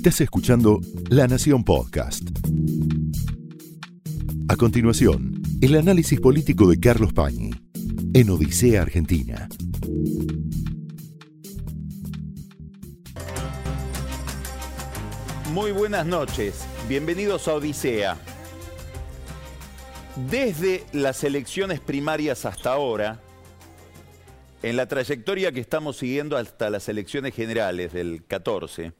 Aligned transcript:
Estás 0.00 0.22
escuchando 0.22 0.80
La 1.10 1.26
Nación 1.26 1.62
Podcast. 1.62 2.22
A 4.48 4.56
continuación, 4.56 5.42
el 5.60 5.76
análisis 5.76 6.18
político 6.18 6.66
de 6.68 6.80
Carlos 6.80 7.12
Pañi 7.12 7.50
en 8.14 8.30
Odisea 8.30 8.80
Argentina. 8.80 9.48
Muy 15.52 15.72
buenas 15.72 16.06
noches, 16.06 16.64
bienvenidos 16.88 17.46
a 17.48 17.54
Odisea. 17.56 18.16
Desde 20.30 20.86
las 20.92 21.24
elecciones 21.24 21.78
primarias 21.80 22.46
hasta 22.46 22.72
ahora, 22.72 23.20
en 24.62 24.76
la 24.76 24.86
trayectoria 24.86 25.52
que 25.52 25.60
estamos 25.60 25.96
siguiendo 25.96 26.36
hasta 26.36 26.70
las 26.70 26.88
elecciones 26.88 27.34
generales 27.34 27.92
del 27.92 28.24
14, 28.26 28.92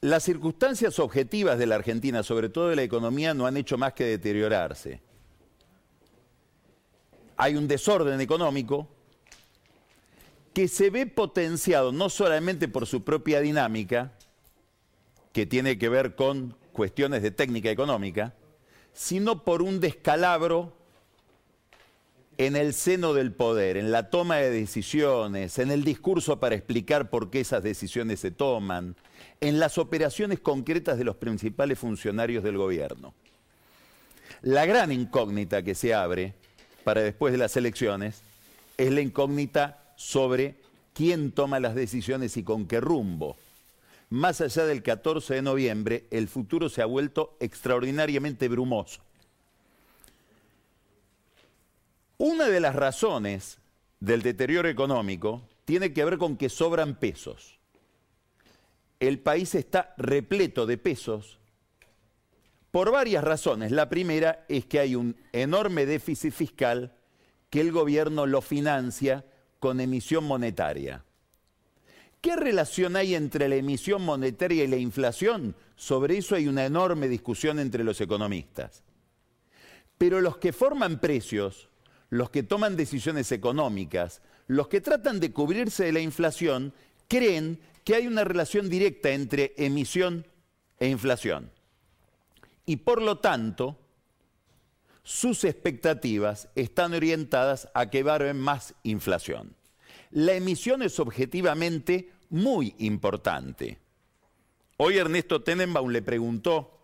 las 0.00 0.22
circunstancias 0.22 0.98
objetivas 0.98 1.58
de 1.58 1.66
la 1.66 1.74
Argentina, 1.74 2.22
sobre 2.22 2.48
todo 2.48 2.68
de 2.68 2.76
la 2.76 2.82
economía, 2.82 3.34
no 3.34 3.46
han 3.46 3.56
hecho 3.56 3.76
más 3.76 3.92
que 3.92 4.04
deteriorarse. 4.04 5.00
Hay 7.36 7.56
un 7.56 7.66
desorden 7.66 8.20
económico, 8.20 8.88
que 10.54 10.68
se 10.68 10.88
ve 10.88 11.06
potenciado 11.06 11.92
no 11.92 12.08
solamente 12.08 12.68
por 12.68 12.86
su 12.86 13.04
propia 13.04 13.40
dinámica, 13.40 14.12
que 15.32 15.44
tiene 15.44 15.76
que 15.76 15.90
ver 15.90 16.14
con 16.14 16.56
cuestiones 16.72 17.22
de 17.22 17.30
técnica 17.30 17.70
económica, 17.70 18.34
sino 18.94 19.44
por 19.44 19.60
un 19.60 19.80
descalabro 19.80 20.72
en 22.38 22.56
el 22.56 22.74
seno 22.74 23.14
del 23.14 23.32
poder, 23.32 23.76
en 23.76 23.90
la 23.90 24.10
toma 24.10 24.36
de 24.36 24.50
decisiones, 24.50 25.58
en 25.58 25.70
el 25.70 25.84
discurso 25.84 26.38
para 26.38 26.54
explicar 26.54 27.08
por 27.08 27.30
qué 27.30 27.40
esas 27.40 27.62
decisiones 27.62 28.20
se 28.20 28.30
toman, 28.30 28.94
en 29.40 29.58
las 29.58 29.78
operaciones 29.78 30.40
concretas 30.40 30.98
de 30.98 31.04
los 31.04 31.16
principales 31.16 31.78
funcionarios 31.78 32.44
del 32.44 32.58
gobierno. 32.58 33.14
La 34.42 34.66
gran 34.66 34.92
incógnita 34.92 35.62
que 35.62 35.74
se 35.74 35.94
abre 35.94 36.34
para 36.84 37.00
después 37.00 37.32
de 37.32 37.38
las 37.38 37.56
elecciones 37.56 38.22
es 38.76 38.92
la 38.92 39.00
incógnita 39.00 39.92
sobre 39.96 40.56
quién 40.92 41.32
toma 41.32 41.58
las 41.58 41.74
decisiones 41.74 42.36
y 42.36 42.42
con 42.42 42.66
qué 42.66 42.80
rumbo. 42.80 43.36
Más 44.10 44.40
allá 44.40 44.66
del 44.66 44.82
14 44.82 45.34
de 45.34 45.42
noviembre, 45.42 46.04
el 46.10 46.28
futuro 46.28 46.68
se 46.68 46.82
ha 46.82 46.86
vuelto 46.86 47.36
extraordinariamente 47.40 48.48
brumoso. 48.48 49.05
Una 52.18 52.48
de 52.48 52.60
las 52.60 52.74
razones 52.74 53.58
del 54.00 54.22
deterioro 54.22 54.68
económico 54.68 55.42
tiene 55.64 55.92
que 55.92 56.04
ver 56.04 56.16
con 56.16 56.36
que 56.36 56.48
sobran 56.48 56.98
pesos. 56.98 57.58
El 59.00 59.18
país 59.18 59.54
está 59.54 59.94
repleto 59.98 60.64
de 60.64 60.78
pesos 60.78 61.38
por 62.70 62.90
varias 62.90 63.22
razones. 63.22 63.70
La 63.72 63.88
primera 63.88 64.44
es 64.48 64.64
que 64.64 64.78
hay 64.78 64.94
un 64.94 65.16
enorme 65.32 65.84
déficit 65.84 66.32
fiscal 66.32 66.94
que 67.50 67.60
el 67.60 67.72
gobierno 67.72 68.26
lo 68.26 68.40
financia 68.40 69.24
con 69.60 69.80
emisión 69.80 70.24
monetaria. 70.24 71.04
¿Qué 72.22 72.34
relación 72.34 72.96
hay 72.96 73.14
entre 73.14 73.48
la 73.48 73.56
emisión 73.56 74.02
monetaria 74.02 74.64
y 74.64 74.68
la 74.68 74.76
inflación? 74.76 75.54
Sobre 75.76 76.16
eso 76.16 76.34
hay 76.34 76.48
una 76.48 76.64
enorme 76.64 77.08
discusión 77.08 77.58
entre 77.58 77.84
los 77.84 78.00
economistas. 78.00 78.82
Pero 79.98 80.20
los 80.20 80.38
que 80.38 80.52
forman 80.52 80.98
precios, 80.98 81.68
los 82.10 82.30
que 82.30 82.42
toman 82.42 82.76
decisiones 82.76 83.32
económicas, 83.32 84.22
los 84.46 84.68
que 84.68 84.80
tratan 84.80 85.20
de 85.20 85.32
cubrirse 85.32 85.84
de 85.84 85.92
la 85.92 86.00
inflación, 86.00 86.72
creen 87.08 87.60
que 87.84 87.94
hay 87.94 88.06
una 88.06 88.24
relación 88.24 88.68
directa 88.68 89.10
entre 89.10 89.54
emisión 89.56 90.26
e 90.78 90.88
inflación. 90.88 91.50
Y 92.64 92.76
por 92.76 93.00
lo 93.00 93.18
tanto, 93.18 93.78
sus 95.02 95.44
expectativas 95.44 96.48
están 96.56 96.92
orientadas 96.92 97.68
a 97.74 97.90
que 97.90 98.00
haber 98.00 98.34
más 98.34 98.74
inflación. 98.82 99.54
La 100.10 100.34
emisión 100.34 100.82
es 100.82 100.98
objetivamente 100.98 102.10
muy 102.28 102.74
importante. 102.78 103.78
Hoy 104.78 104.98
Ernesto 104.98 105.42
Tenenbaum 105.42 105.90
le 105.90 106.02
preguntó 106.02 106.76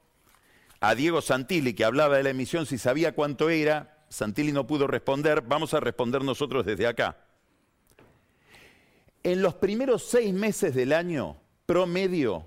a 0.80 0.94
Diego 0.94 1.20
Santilli, 1.20 1.74
que 1.74 1.84
hablaba 1.84 2.16
de 2.16 2.22
la 2.22 2.30
emisión, 2.30 2.66
si 2.66 2.78
sabía 2.78 3.14
cuánto 3.14 3.50
era. 3.50 3.91
Santilli 4.12 4.52
no 4.52 4.66
pudo 4.66 4.86
responder, 4.86 5.40
vamos 5.40 5.72
a 5.72 5.80
responder 5.80 6.22
nosotros 6.22 6.66
desde 6.66 6.86
acá. 6.86 7.16
En 9.22 9.40
los 9.40 9.54
primeros 9.54 10.02
seis 10.02 10.34
meses 10.34 10.74
del 10.74 10.92
año, 10.92 11.36
promedio, 11.64 12.46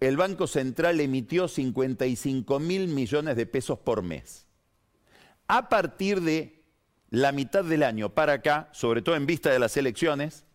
el 0.00 0.16
Banco 0.16 0.48
Central 0.48 0.98
emitió 1.00 1.46
55 1.46 2.58
mil 2.58 2.88
millones 2.88 3.36
de 3.36 3.46
pesos 3.46 3.78
por 3.78 4.02
mes. 4.02 4.46
A 5.46 5.68
partir 5.68 6.20
de 6.20 6.64
la 7.10 7.30
mitad 7.30 7.64
del 7.64 7.84
año 7.84 8.10
para 8.10 8.32
acá, 8.34 8.70
sobre 8.72 9.02
todo 9.02 9.14
en 9.14 9.26
vista 9.26 9.50
de 9.50 9.58
las 9.60 9.76
elecciones, 9.76 10.46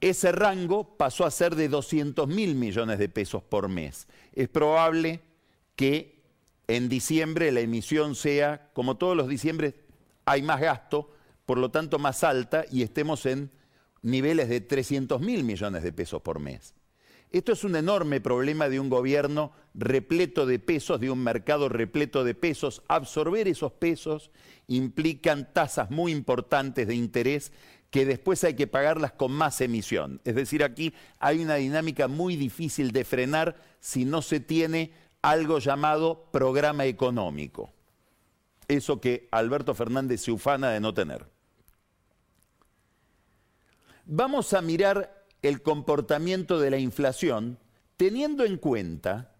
ese 0.00 0.32
rango 0.32 0.96
pasó 0.96 1.24
a 1.24 1.30
ser 1.30 1.54
de 1.54 1.68
200 1.68 2.26
mil 2.26 2.56
millones 2.56 2.98
de 2.98 3.08
pesos 3.08 3.44
por 3.44 3.68
mes. 3.68 4.08
Es 4.32 4.48
probable 4.48 5.20
que 5.76 6.15
en 6.68 6.88
diciembre 6.88 7.52
la 7.52 7.60
emisión 7.60 8.14
sea, 8.14 8.70
como 8.72 8.96
todos 8.96 9.16
los 9.16 9.28
diciembres, 9.28 9.74
hay 10.24 10.42
más 10.42 10.60
gasto, 10.60 11.10
por 11.44 11.58
lo 11.58 11.70
tanto 11.70 11.98
más 11.98 12.24
alta, 12.24 12.64
y 12.70 12.82
estemos 12.82 13.26
en 13.26 13.50
niveles 14.02 14.48
de 14.48 14.60
300 14.60 15.20
mil 15.20 15.44
millones 15.44 15.82
de 15.82 15.92
pesos 15.92 16.22
por 16.22 16.40
mes. 16.40 16.74
Esto 17.30 17.52
es 17.52 17.64
un 17.64 17.74
enorme 17.76 18.20
problema 18.20 18.68
de 18.68 18.78
un 18.78 18.88
gobierno 18.88 19.52
repleto 19.74 20.46
de 20.46 20.58
pesos, 20.58 21.00
de 21.00 21.10
un 21.10 21.22
mercado 21.22 21.68
repleto 21.68 22.24
de 22.24 22.34
pesos. 22.34 22.82
Absorber 22.88 23.48
esos 23.48 23.72
pesos 23.72 24.30
implican 24.68 25.52
tasas 25.52 25.90
muy 25.90 26.12
importantes 26.12 26.86
de 26.86 26.94
interés 26.94 27.52
que 27.90 28.06
después 28.06 28.42
hay 28.44 28.54
que 28.54 28.66
pagarlas 28.66 29.12
con 29.12 29.32
más 29.32 29.60
emisión. 29.60 30.20
Es 30.24 30.34
decir, 30.34 30.62
aquí 30.62 30.94
hay 31.18 31.42
una 31.42 31.56
dinámica 31.56 32.08
muy 32.08 32.36
difícil 32.36 32.92
de 32.92 33.04
frenar 33.04 33.56
si 33.80 34.04
no 34.04 34.22
se 34.22 34.40
tiene 34.40 34.92
algo 35.22 35.58
llamado 35.58 36.28
programa 36.30 36.84
económico. 36.86 37.70
Eso 38.68 39.00
que 39.00 39.28
Alberto 39.30 39.74
Fernández 39.74 40.22
se 40.22 40.32
ufana 40.32 40.70
de 40.70 40.80
no 40.80 40.94
tener. 40.94 41.26
Vamos 44.04 44.52
a 44.52 44.62
mirar 44.62 45.24
el 45.42 45.62
comportamiento 45.62 46.58
de 46.58 46.70
la 46.70 46.78
inflación 46.78 47.58
teniendo 47.96 48.44
en 48.44 48.56
cuenta 48.56 49.32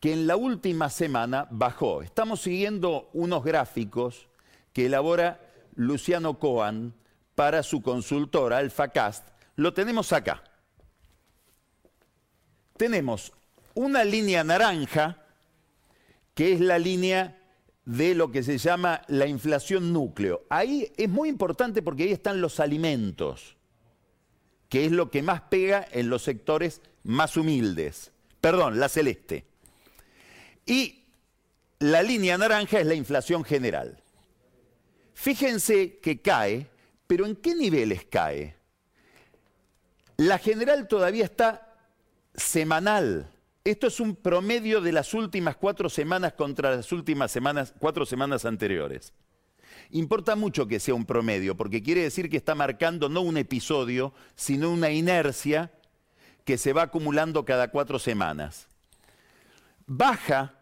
que 0.00 0.12
en 0.12 0.26
la 0.26 0.36
última 0.36 0.90
semana 0.90 1.48
bajó. 1.50 2.02
Estamos 2.02 2.42
siguiendo 2.42 3.10
unos 3.12 3.44
gráficos 3.44 4.28
que 4.72 4.86
elabora 4.86 5.40
Luciano 5.74 6.38
Coan 6.38 6.94
para 7.34 7.62
su 7.62 7.82
consultora 7.82 8.58
AlphaCast. 8.58 9.28
Lo 9.56 9.74
tenemos 9.74 10.12
acá. 10.12 10.42
Tenemos 12.76 13.32
una 13.78 14.04
línea 14.04 14.44
naranja, 14.44 15.24
que 16.34 16.52
es 16.52 16.60
la 16.60 16.78
línea 16.78 17.38
de 17.84 18.14
lo 18.14 18.30
que 18.30 18.42
se 18.42 18.58
llama 18.58 19.02
la 19.08 19.26
inflación 19.26 19.92
núcleo. 19.92 20.44
Ahí 20.50 20.92
es 20.96 21.08
muy 21.08 21.28
importante 21.28 21.82
porque 21.82 22.04
ahí 22.04 22.12
están 22.12 22.40
los 22.40 22.60
alimentos 22.60 23.58
que 24.68 24.84
es 24.84 24.92
lo 24.92 25.10
que 25.10 25.22
más 25.22 25.42
pega 25.42 25.86
en 25.92 26.10
los 26.10 26.22
sectores 26.22 26.82
más 27.04 27.36
humildes. 27.36 28.12
Perdón, 28.40 28.78
la 28.78 28.88
celeste. 28.88 29.46
Y 30.66 31.04
la 31.78 32.02
línea 32.02 32.36
naranja 32.36 32.80
es 32.80 32.86
la 32.86 32.94
inflación 32.94 33.44
general. 33.44 34.02
Fíjense 35.14 35.98
que 35.98 36.20
cae, 36.20 36.68
pero 37.06 37.26
¿en 37.26 37.36
qué 37.36 37.54
niveles 37.54 38.04
cae? 38.04 38.56
La 40.18 40.38
general 40.38 40.86
todavía 40.86 41.24
está 41.24 41.76
semanal. 42.34 43.30
Esto 43.64 43.86
es 43.86 44.00
un 44.00 44.16
promedio 44.16 44.80
de 44.80 44.92
las 44.92 45.12
últimas 45.14 45.56
cuatro 45.56 45.88
semanas 45.88 46.32
contra 46.34 46.74
las 46.76 46.90
últimas 46.92 47.30
semanas, 47.30 47.74
cuatro 47.78 48.06
semanas 48.06 48.44
anteriores. 48.44 49.12
Importa 49.90 50.36
mucho 50.36 50.66
que 50.66 50.80
sea 50.80 50.94
un 50.94 51.04
promedio, 51.04 51.56
porque 51.56 51.82
quiere 51.82 52.02
decir 52.02 52.28
que 52.28 52.36
está 52.36 52.54
marcando 52.54 53.08
no 53.08 53.20
un 53.20 53.36
episodio, 53.36 54.12
sino 54.34 54.70
una 54.70 54.90
inercia 54.90 55.72
que 56.44 56.58
se 56.58 56.72
va 56.72 56.82
acumulando 56.82 57.44
cada 57.44 57.68
cuatro 57.70 57.98
semanas. 57.98 58.68
Baja, 59.86 60.54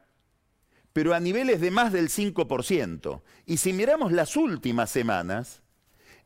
pero 0.92 1.14
a 1.14 1.20
niveles 1.20 1.60
de 1.60 1.70
más 1.70 1.92
del 1.92 2.08
5%. 2.08 3.22
Y 3.46 3.58
si 3.58 3.72
miramos 3.72 4.12
las 4.12 4.36
últimas 4.36 4.90
semanas, 4.90 5.62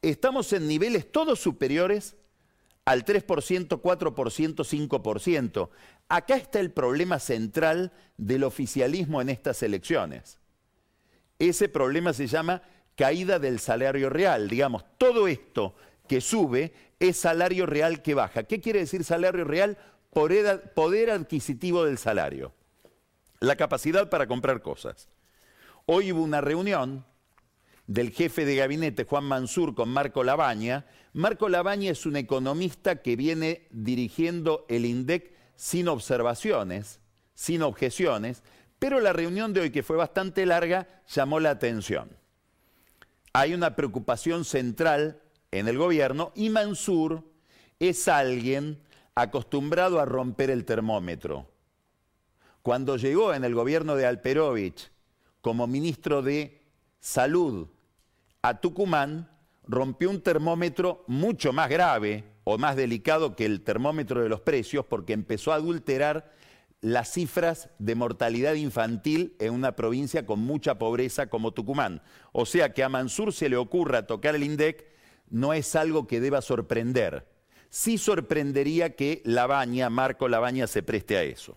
estamos 0.01 0.53
en 0.53 0.69
niveles 0.69 1.11
todos 1.11 1.41
superiores 1.41 2.17
al 2.91 3.05
3%, 3.05 3.81
4%, 3.81 4.65
5%. 4.65 5.69
Acá 6.09 6.35
está 6.35 6.59
el 6.59 6.73
problema 6.73 7.21
central 7.21 7.93
del 8.17 8.43
oficialismo 8.43 9.23
en 9.23 9.29
estas 9.29 9.63
elecciones. 9.63 10.41
Ese 11.39 11.69
problema 11.69 12.13
se 12.13 12.27
llama 12.27 12.63
caída 12.97 13.39
del 13.39 13.61
salario 13.61 14.11
real. 14.11 14.49
Digamos, 14.49 14.85
todo 14.99 15.29
esto 15.29 15.77
que 16.09 16.21
sube 16.21 16.73
es 16.99 17.17
salario 17.17 17.65
real 17.65 18.03
que 18.03 18.15
baja. 18.15 18.43
¿Qué 18.43 18.61
quiere 18.61 18.81
decir 18.81 19.05
salario 19.05 19.45
real? 19.45 19.79
Poder, 20.13 21.11
adquisitivo 21.13 21.85
del 21.85 21.97
salario. 21.97 22.53
La 23.39 23.55
capacidad 23.55 24.11
para 24.11 24.27
comprar 24.27 24.63
cosas. 24.63 25.09
Hoy 25.87 26.11
hubo 26.11 26.25
una 26.25 26.41
reunión 26.41 27.05
del 27.91 28.13
jefe 28.13 28.45
de 28.45 28.55
gabinete 28.55 29.03
Juan 29.03 29.25
Mansur 29.25 29.75
con 29.75 29.89
Marco 29.89 30.23
Labaña. 30.23 30.87
Marco 31.13 31.49
Labaña 31.49 31.91
es 31.91 32.07
un 32.07 32.15
economista 32.15 33.03
que 33.03 33.17
viene 33.17 33.67
dirigiendo 33.73 34.65
el 34.69 34.85
INDEC 34.85 35.33
sin 35.57 35.89
observaciones, 35.89 37.01
sin 37.35 37.63
objeciones, 37.63 38.45
pero 38.79 39.01
la 39.01 39.13
reunión 39.13 39.53
de 39.53 39.63
hoy, 39.63 39.71
que 39.71 39.83
fue 39.83 39.97
bastante 39.97 40.47
larga, 40.47 41.03
llamó 41.09 41.41
la 41.41 41.51
atención. 41.51 42.17
Hay 43.33 43.55
una 43.55 43.75
preocupación 43.75 44.45
central 44.45 45.21
en 45.51 45.67
el 45.67 45.77
gobierno 45.77 46.31
y 46.37 46.49
Mansur 46.49 47.25
es 47.81 48.07
alguien 48.07 48.81
acostumbrado 49.17 49.99
a 49.99 50.05
romper 50.05 50.51
el 50.51 50.65
termómetro. 50.65 51.51
Cuando 52.63 52.97
llegó 52.97 53.35
en 53.35 53.43
el 53.43 53.57
gobierno 53.57 53.97
de 53.97 54.07
Alperovich 54.07 54.93
como 55.41 55.67
ministro 55.67 56.23
de 56.23 56.63
Salud 57.01 57.67
a 58.43 58.61
Tucumán 58.61 59.29
rompió 59.67 60.11
un 60.11 60.21
termómetro 60.21 61.05
mucho 61.07 61.53
más 61.53 61.69
grave 61.69 62.25
o 62.45 62.59
más 62.59 62.77
delicado 62.77 63.37
que 63.37 63.45
el 63.45 63.63
termómetro 63.63 64.23
de 64.23 64.29
los 64.29 64.41
precios 64.41 64.85
porque 64.87 65.13
empezó 65.13 65.53
a 65.53 65.57
adulterar 65.57 66.33
las 66.81 67.13
cifras 67.13 67.69
de 67.79 67.95
mortalidad 67.95 68.55
infantil 68.55 69.37
en 69.39 69.53
una 69.53 69.77
provincia 69.77 70.25
con 70.25 70.41
mucha 70.41 70.79
pobreza 70.79 71.29
como 71.29 71.53
Tucumán. 71.53 72.03
O 72.33 72.47
sea 72.47 72.73
que 72.73 72.83
a 72.83 72.89
Mansur 72.89 73.33
se 73.33 73.51
le 73.51 73.57
ocurra 73.57 74.07
tocar 74.07 74.35
el 74.35 74.43
INDEC 74.43 74.87
no 75.29 75.53
es 75.53 75.77
algo 75.77 76.07
que 76.07 76.21
deba 76.21 76.43
sorprender. 76.43 77.27
Sí 77.69 77.99
sorprendería 77.99 78.97
que 78.97 79.23
Labaña, 79.25 79.89
Marco 79.91 80.29
Labaña, 80.29 80.67
se 80.67 80.83
preste 80.83 81.17
a 81.17 81.23
eso. 81.23 81.57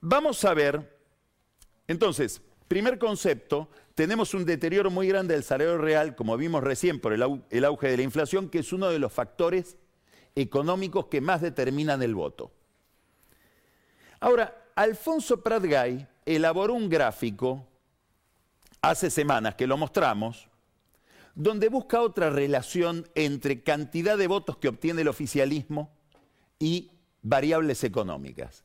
Vamos 0.00 0.44
a 0.44 0.52
ver, 0.54 0.98
entonces, 1.86 2.42
primer 2.68 2.98
concepto, 2.98 3.68
tenemos 3.94 4.34
un 4.34 4.44
deterioro 4.44 4.90
muy 4.90 5.08
grande 5.08 5.34
del 5.34 5.44
salario 5.44 5.78
real, 5.78 6.16
como 6.16 6.36
vimos 6.36 6.62
recién 6.62 7.00
por 7.00 7.12
el, 7.12 7.22
auge 7.64 7.88
de 7.88 7.96
la 7.96 8.02
inflación, 8.02 8.48
que 8.48 8.60
es 8.60 8.72
uno 8.72 8.88
de 8.88 8.98
los 8.98 9.12
factores 9.12 9.76
económicos 10.34 11.06
que 11.06 11.20
más 11.20 11.42
determinan 11.42 12.02
el 12.02 12.14
voto. 12.14 12.52
Ahora, 14.20 14.70
Alfonso 14.74 15.42
Pratgay 15.42 16.06
elaboró 16.24 16.74
un 16.74 16.88
gráfico 16.88 17.66
hace 18.80 19.10
semanas 19.10 19.54
que 19.54 19.66
lo 19.66 19.76
mostramos, 19.76 20.48
donde 21.34 21.68
busca 21.68 22.00
otra 22.00 22.30
relación 22.30 23.06
entre 23.14 23.62
cantidad 23.62 24.16
de 24.16 24.26
votos 24.26 24.56
que 24.56 24.68
obtiene 24.68 25.02
el 25.02 25.08
oficialismo 25.08 25.90
y 26.58 26.90
variables 27.22 27.84
económicas. 27.84 28.64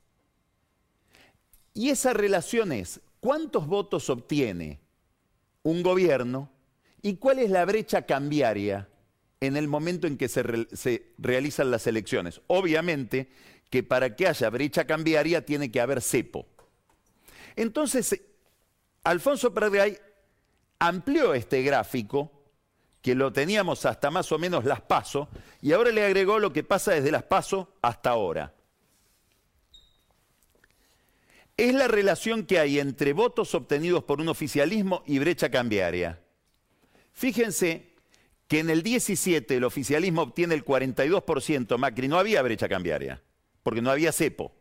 Y 1.73 1.89
esa 1.89 2.13
relación 2.13 2.71
es 2.71 3.01
cuántos 3.19 3.67
votos 3.67 4.09
obtiene 4.09 4.79
un 5.63 5.83
gobierno 5.83 6.49
y 7.01 7.15
cuál 7.15 7.39
es 7.39 7.49
la 7.49 7.65
brecha 7.65 8.03
cambiaria 8.03 8.89
en 9.39 9.55
el 9.55 9.67
momento 9.67 10.07
en 10.07 10.17
que 10.17 10.27
se, 10.27 10.43
realizan 11.17 11.71
las 11.71 11.87
elecciones. 11.87 12.41
Obviamente 12.47 13.29
que 13.69 13.83
para 13.83 14.15
que 14.15 14.27
haya 14.27 14.49
brecha 14.49 14.85
cambiaria 14.85 15.45
tiene 15.45 15.71
que 15.71 15.81
haber 15.81 16.01
cepo. 16.01 16.47
Entonces, 17.55 18.21
Alfonso 19.03 19.53
Pradgay 19.53 19.97
amplió 20.79 21.33
este 21.33 21.61
gráfico, 21.63 22.31
que 23.01 23.15
lo 23.15 23.31
teníamos 23.31 23.85
hasta 23.85 24.09
más 24.09 24.31
o 24.31 24.39
menos 24.39 24.65
las 24.65 24.81
paso, 24.81 25.29
y 25.61 25.73
ahora 25.73 25.91
le 25.91 26.05
agregó 26.05 26.39
lo 26.39 26.53
que 26.53 26.63
pasa 26.63 26.91
desde 26.91 27.11
las 27.11 27.23
paso 27.23 27.73
hasta 27.81 28.09
ahora 28.09 28.53
es 31.57 31.74
la 31.74 31.88
relación 31.88 32.45
que 32.45 32.59
hay 32.59 32.80
entre 32.80 33.13
votos 33.13 33.56
obtenidos 33.56 34.04
por 34.04 34.21
un 34.21 34.30
oficialismo 34.30 35.04
y 35.07 35.18
brecha 35.18 35.50
cambiaria. 35.50 36.21
Fíjense 37.13 37.95
que 38.48 38.59
en 38.59 38.69
el 38.69 38.83
17 38.83 39.57
el 39.57 39.63
oficialismo 39.63 40.21
obtiene 40.21 40.54
el 40.54 40.63
42%, 40.63 41.77
Macri 41.77 42.07
no 42.07 42.19
había 42.19 42.44
brecha 42.44 42.69
cambiaria, 42.69 43.21
porque 43.63 43.81
no 43.81 43.89
había 43.89 44.12
cepo. 44.12 44.54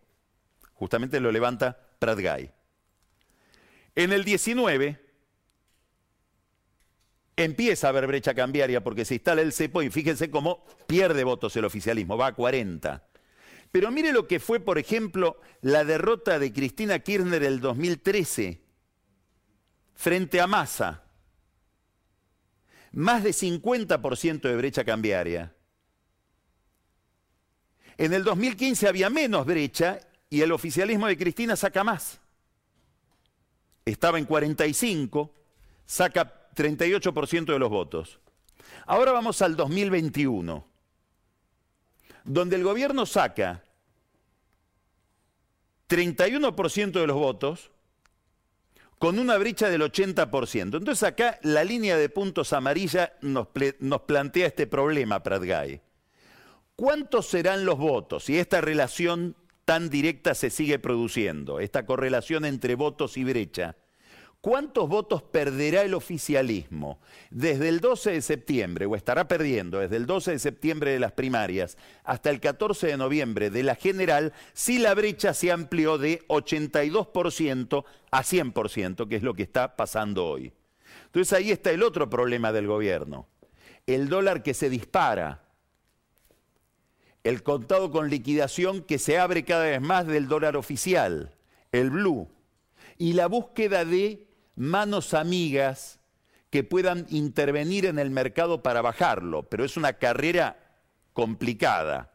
Justamente 0.72 1.20
lo 1.20 1.30
levanta 1.30 1.78
Pratgay. 1.98 2.50
En 3.94 4.12
el 4.12 4.24
19 4.24 4.98
empieza 7.36 7.86
a 7.86 7.90
haber 7.90 8.06
brecha 8.06 8.34
cambiaria 8.34 8.82
porque 8.82 9.04
se 9.04 9.14
instala 9.14 9.42
el 9.42 9.52
cepo 9.52 9.82
y 9.82 9.90
fíjense 9.90 10.30
cómo 10.30 10.64
pierde 10.86 11.24
votos 11.24 11.54
el 11.56 11.66
oficialismo, 11.66 12.16
va 12.16 12.28
a 12.28 12.34
40. 12.34 13.06
Pero 13.72 13.90
mire 13.90 14.12
lo 14.12 14.26
que 14.26 14.40
fue, 14.40 14.60
por 14.60 14.78
ejemplo, 14.78 15.40
la 15.60 15.84
derrota 15.84 16.38
de 16.38 16.52
Cristina 16.52 16.98
Kirchner 16.98 17.42
el 17.42 17.60
2013 17.60 18.60
frente 19.94 20.40
a 20.40 20.46
Massa. 20.46 21.02
Más 22.92 23.22
de 23.24 23.30
50% 23.30 24.40
de 24.40 24.56
brecha 24.56 24.84
cambiaria. 24.84 25.54
En 27.98 28.12
el 28.12 28.24
2015 28.24 28.88
había 28.88 29.10
menos 29.10 29.46
brecha 29.46 30.00
y 30.28 30.42
el 30.42 30.52
oficialismo 30.52 31.06
de 31.06 31.16
Cristina 31.16 31.56
saca 31.56 31.82
más. 31.82 32.20
Estaba 33.84 34.18
en 34.18 34.24
45, 34.24 35.32
saca 35.84 36.50
38% 36.54 37.44
de 37.44 37.58
los 37.58 37.70
votos. 37.70 38.20
Ahora 38.86 39.12
vamos 39.12 39.40
al 39.42 39.56
2021, 39.56 40.66
donde 42.26 42.56
el 42.56 42.64
gobierno 42.64 43.06
saca 43.06 43.62
31% 45.88 46.90
de 46.90 47.06
los 47.06 47.16
votos 47.16 47.70
con 48.98 49.18
una 49.18 49.36
brecha 49.36 49.68
del 49.68 49.82
80%. 49.82 50.62
Entonces 50.78 51.02
acá 51.02 51.38
la 51.42 51.64
línea 51.64 51.96
de 51.96 52.08
puntos 52.08 52.52
amarilla 52.52 53.12
nos, 53.20 53.48
plantea 54.06 54.46
este 54.46 54.66
problema, 54.66 55.22
Pratgay. 55.22 55.80
¿Cuántos 56.74 57.26
serán 57.26 57.64
los 57.64 57.78
votos 57.78 58.24
si 58.24 58.38
esta 58.38 58.60
relación 58.60 59.36
tan 59.64 59.88
directa 59.88 60.34
se 60.34 60.50
sigue 60.50 60.78
produciendo, 60.78 61.60
esta 61.60 61.86
correlación 61.86 62.44
entre 62.44 62.74
votos 62.74 63.16
y 63.16 63.24
brecha? 63.24 63.76
¿Cuántos 64.46 64.88
votos 64.88 65.24
perderá 65.24 65.82
el 65.82 65.92
oficialismo 65.92 67.00
desde 67.30 67.68
el 67.68 67.80
12 67.80 68.12
de 68.12 68.22
septiembre, 68.22 68.86
o 68.86 68.94
estará 68.94 69.26
perdiendo 69.26 69.80
desde 69.80 69.96
el 69.96 70.06
12 70.06 70.30
de 70.30 70.38
septiembre 70.38 70.92
de 70.92 71.00
las 71.00 71.10
primarias 71.10 71.76
hasta 72.04 72.30
el 72.30 72.38
14 72.38 72.86
de 72.86 72.96
noviembre 72.96 73.50
de 73.50 73.64
la 73.64 73.74
general, 73.74 74.32
si 74.52 74.78
la 74.78 74.94
brecha 74.94 75.34
se 75.34 75.50
amplió 75.50 75.98
de 75.98 76.24
82% 76.28 77.84
a 78.12 78.22
100%, 78.22 79.08
que 79.08 79.16
es 79.16 79.24
lo 79.24 79.34
que 79.34 79.42
está 79.42 79.74
pasando 79.74 80.24
hoy? 80.24 80.52
Entonces 81.06 81.32
ahí 81.32 81.50
está 81.50 81.72
el 81.72 81.82
otro 81.82 82.08
problema 82.08 82.52
del 82.52 82.68
gobierno. 82.68 83.26
El 83.84 84.08
dólar 84.08 84.44
que 84.44 84.54
se 84.54 84.70
dispara, 84.70 85.42
el 87.24 87.42
contado 87.42 87.90
con 87.90 88.10
liquidación 88.10 88.84
que 88.84 89.00
se 89.00 89.18
abre 89.18 89.44
cada 89.44 89.64
vez 89.64 89.80
más 89.80 90.06
del 90.06 90.28
dólar 90.28 90.56
oficial, 90.56 91.34
el 91.72 91.90
blue, 91.90 92.30
y 92.96 93.14
la 93.14 93.26
búsqueda 93.26 93.84
de 93.84 94.25
manos 94.56 95.14
amigas 95.14 96.00
que 96.50 96.64
puedan 96.64 97.06
intervenir 97.10 97.86
en 97.86 97.98
el 97.98 98.10
mercado 98.10 98.62
para 98.62 98.82
bajarlo, 98.82 99.44
pero 99.44 99.64
es 99.64 99.76
una 99.76 99.94
carrera 99.94 100.56
complicada. 101.12 102.12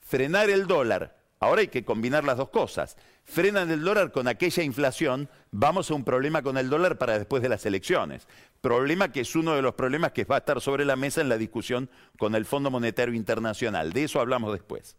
Frenar 0.00 0.50
el 0.50 0.66
dólar, 0.66 1.16
ahora 1.40 1.60
hay 1.60 1.68
que 1.68 1.84
combinar 1.84 2.24
las 2.24 2.36
dos 2.36 2.50
cosas. 2.50 2.96
Frenan 3.24 3.70
el 3.70 3.82
dólar 3.82 4.12
con 4.12 4.28
aquella 4.28 4.62
inflación, 4.62 5.30
vamos 5.50 5.90
a 5.90 5.94
un 5.94 6.04
problema 6.04 6.42
con 6.42 6.58
el 6.58 6.68
dólar 6.68 6.98
para 6.98 7.16
después 7.18 7.42
de 7.42 7.48
las 7.48 7.64
elecciones. 7.64 8.26
Problema 8.60 9.12
que 9.12 9.20
es 9.20 9.34
uno 9.36 9.54
de 9.54 9.62
los 9.62 9.74
problemas 9.74 10.12
que 10.12 10.24
va 10.24 10.36
a 10.36 10.38
estar 10.38 10.60
sobre 10.60 10.84
la 10.84 10.96
mesa 10.96 11.20
en 11.20 11.28
la 11.28 11.38
discusión 11.38 11.88
con 12.18 12.34
el 12.34 12.44
Fondo 12.44 12.70
Monetario 12.70 13.14
Internacional. 13.14 13.92
De 13.92 14.04
eso 14.04 14.20
hablamos 14.20 14.52
después. 14.52 14.96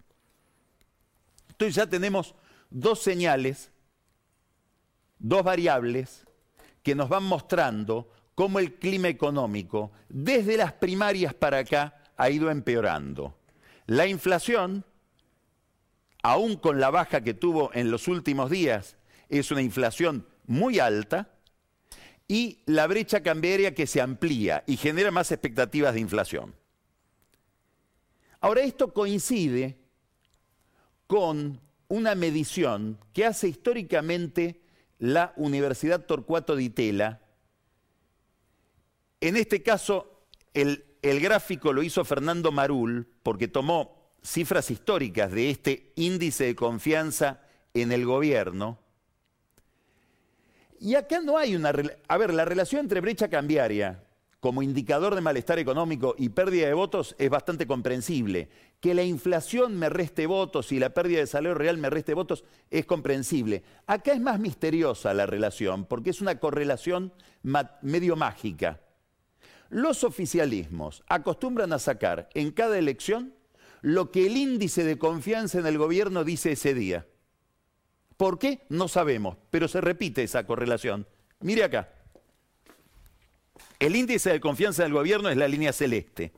Entonces 1.50 1.76
ya 1.76 1.88
tenemos 1.88 2.36
dos 2.70 3.02
señales, 3.02 3.72
dos 5.20 5.44
variables 5.44 6.25
que 6.86 6.94
nos 6.94 7.10
van 7.10 7.24
mostrando 7.24 8.12
cómo 8.36 8.60
el 8.60 8.76
clima 8.76 9.08
económico, 9.08 9.92
desde 10.08 10.56
las 10.56 10.72
primarias 10.72 11.34
para 11.34 11.58
acá, 11.58 12.04
ha 12.16 12.30
ido 12.30 12.52
empeorando. 12.52 13.36
La 13.88 14.06
inflación, 14.06 14.86
aún 16.22 16.58
con 16.58 16.80
la 16.80 16.92
baja 16.92 17.22
que 17.22 17.34
tuvo 17.34 17.72
en 17.74 17.90
los 17.90 18.08
últimos 18.08 18.52
días, 18.52 18.98
es 19.30 19.50
una 19.50 19.64
inflación 19.64 20.28
muy 20.46 20.78
alta 20.78 21.32
y 22.28 22.60
la 22.68 22.86
brecha 22.86 23.24
cambiaria 23.24 23.74
que 23.74 23.88
se 23.88 24.00
amplía 24.00 24.64
y 24.68 24.78
genera 24.78 25.10
más 25.10 25.32
expectativas 25.32 25.96
de 25.96 26.02
inflación. 26.02 26.54
Ahora, 28.42 28.62
esto 28.62 28.94
coincide 28.94 29.80
con 31.08 31.60
una 31.88 32.14
medición 32.14 33.00
que 33.12 33.26
hace 33.26 33.48
históricamente 33.48 34.62
la 35.00 35.34
Universidad 35.36 36.06
Torcuato 36.06 36.56
Di 36.56 36.70
Tella. 36.70 37.22
En 39.22 39.36
este 39.38 39.64
caso, 39.64 40.28
el, 40.54 40.86
el 41.02 41.20
gráfico 41.20 41.74
lo 41.74 41.84
hizo 41.84 42.06
Fernando 42.06 42.52
Marul 42.52 43.08
porque 43.24 43.48
tomó 43.48 44.12
cifras 44.24 44.72
históricas 44.72 45.32
de 45.32 45.50
este 45.50 45.92
índice 45.96 46.46
de 46.46 46.56
confianza 46.56 47.42
en 47.74 47.92
el 47.92 48.06
gobierno. 48.06 48.80
Y 50.80 50.96
acá 50.96 51.22
no 51.22 51.38
hay 51.38 51.56
una... 51.56 51.74
A 52.08 52.18
ver, 52.18 52.34
la 52.34 52.46
relación 52.46 52.82
entre 52.82 53.02
brecha 53.02 53.30
cambiaria 53.30 54.04
como 54.40 54.62
indicador 54.62 55.16
de 55.16 55.22
malestar 55.22 55.58
económico 55.58 56.14
y 56.18 56.30
pérdida 56.30 56.68
de 56.68 56.74
votos 56.74 57.16
es 57.18 57.30
bastante 57.30 57.66
comprensible. 57.66 58.50
Que 58.86 58.94
la 58.94 59.02
inflación 59.02 59.80
me 59.80 59.90
reste 59.90 60.28
votos 60.28 60.72
y 60.72 60.78
la 60.78 60.94
pérdida 60.94 61.18
de 61.18 61.26
salario 61.26 61.56
real 61.56 61.80
me 61.80 61.90
reste 61.90 62.14
votos 62.14 62.44
es 62.70 62.86
comprensible. 62.86 63.64
Acá 63.88 64.14
es 64.14 64.22
más 64.22 64.40
misteriosa 64.40 65.12
la 65.16 65.26
relación 65.26 65.86
porque 65.86 66.12
es 66.12 66.22
una 66.22 66.40
correlación 66.40 67.12
medio 67.82 68.16
mágica. 68.16 68.82
Los 69.70 70.04
oficialismos 70.04 71.04
acostumbran 71.08 71.74
a 71.74 71.80
sacar 71.80 72.30
en 72.36 72.52
cada 72.52 72.78
elección 72.78 73.34
lo 73.82 74.12
que 74.12 74.28
el 74.28 74.38
índice 74.38 74.84
de 74.84 75.00
confianza 75.00 75.58
en 75.58 75.66
el 75.66 75.80
gobierno 75.80 76.24
dice 76.24 76.52
ese 76.52 76.76
día. 76.76 77.08
¿Por 78.18 78.38
qué? 78.38 78.68
No 78.70 78.88
sabemos, 78.88 79.36
pero 79.50 79.68
se 79.68 79.82
repite 79.82 80.22
esa 80.22 80.46
correlación. 80.46 81.08
Mire 81.40 81.64
acá. 81.64 81.90
El 83.80 83.96
índice 83.96 84.30
de 84.30 84.40
confianza 84.40 84.84
del 84.84 84.94
gobierno 84.94 85.30
es 85.30 85.38
la 85.38 85.48
línea 85.48 85.74
celeste. 85.74 86.34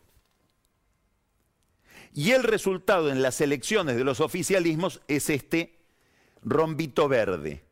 Y 2.14 2.32
el 2.32 2.44
resultado 2.44 3.10
en 3.10 3.22
las 3.22 3.42
elecciones 3.42 3.96
de 3.96 4.04
los 4.04 4.20
oficialismos 4.20 5.02
es 5.08 5.30
este 5.30 5.78
rombito 6.44 7.08
verde. 7.08 7.64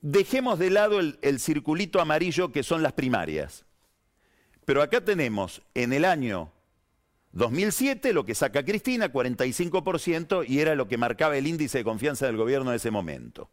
Dejemos 0.00 0.58
de 0.58 0.70
lado 0.70 1.00
el, 1.00 1.18
el, 1.22 1.38
circulito 1.38 2.00
amarillo 2.00 2.52
que 2.52 2.62
son 2.62 2.82
las 2.82 2.92
primarias. 2.92 3.64
Pero 4.64 4.82
acá 4.82 5.04
tenemos 5.04 5.62
en 5.74 5.92
el 5.92 6.04
año 6.04 6.52
2007 7.32 8.12
lo 8.12 8.24
que 8.24 8.34
saca 8.34 8.64
Cristina, 8.64 9.12
45%, 9.12 10.44
y 10.46 10.60
era 10.60 10.74
lo 10.74 10.88
que 10.88 10.98
marcaba 10.98 11.36
el 11.36 11.46
índice 11.46 11.78
de 11.78 11.84
confianza 11.84 12.26
del 12.26 12.36
gobierno 12.36 12.70
en 12.70 12.76
ese 12.76 12.90
momento. 12.90 13.50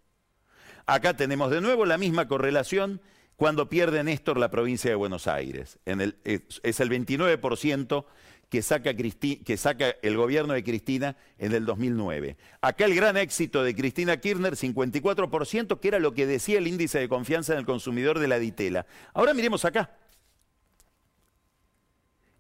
Acá 0.86 1.16
tenemos 1.16 1.52
de 1.52 1.62
nuevo 1.62 1.86
la 1.86 1.98
misma 1.98 2.28
correlación 2.28 3.02
cuando 3.36 3.70
pierde 3.70 4.04
Néstor 4.04 4.38
la 4.38 4.52
provincia 4.52 4.90
de 4.90 4.96
Buenos 4.96 5.28
Aires. 5.28 5.80
es, 5.86 6.80
el 6.80 6.90
29% 6.90 8.06
que 8.50 8.64
saca, 8.64 9.96
el 10.02 10.18
gobierno 10.18 10.54
de 10.54 10.64
Cristina 10.64 11.16
en 11.38 11.54
el 11.54 11.66
2009. 11.66 12.36
Acá 12.62 12.86
el 12.86 12.96
gran 12.96 13.16
éxito 13.16 13.64
de 13.64 13.76
Cristina 13.76 14.18
Kirchner, 14.18 14.56
54%, 14.56 15.80
que 15.80 15.88
era 15.88 16.00
lo 16.00 16.14
que 16.14 16.26
decía 16.26 16.58
el 16.58 16.68
índice 16.68 17.00
de 17.00 17.08
confianza 17.08 17.54
en 17.54 17.60
el 17.60 17.66
consumidor 17.66 18.18
de 18.18 18.28
la 18.28 18.40
Ditela. 18.40 18.88
Ahora 19.14 19.36
miremos 19.36 19.66
acá. 19.66 19.96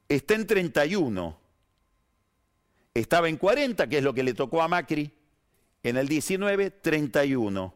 Está 0.08 0.34
en 0.34 0.48
31. 0.48 1.40
Estaba 2.96 3.30
en 3.30 3.38
40, 3.38 3.88
que 3.88 4.00
es 4.00 4.04
lo 4.04 4.14
que 4.14 4.24
le 4.24 4.34
tocó 4.34 4.64
a 4.64 4.68
Macri. 4.68 5.14
En 5.84 5.96
el 5.96 6.08
19, 6.08 6.72
31. 6.72 7.76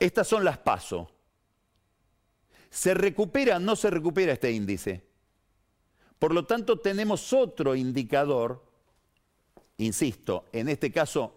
Estas 0.00 0.26
son 0.26 0.44
las 0.44 0.58
pasos. 0.58 1.08
¿Se 2.70 2.92
recupera 2.94 3.56
o 3.56 3.60
no 3.60 3.76
se 3.76 3.90
recupera 3.90 4.32
este 4.32 4.50
índice? 4.50 5.09
Por 6.20 6.34
lo 6.34 6.44
tanto, 6.44 6.78
tenemos 6.78 7.32
otro 7.32 7.74
indicador, 7.74 8.62
insisto, 9.78 10.44
en 10.52 10.68
este 10.68 10.92
caso 10.92 11.34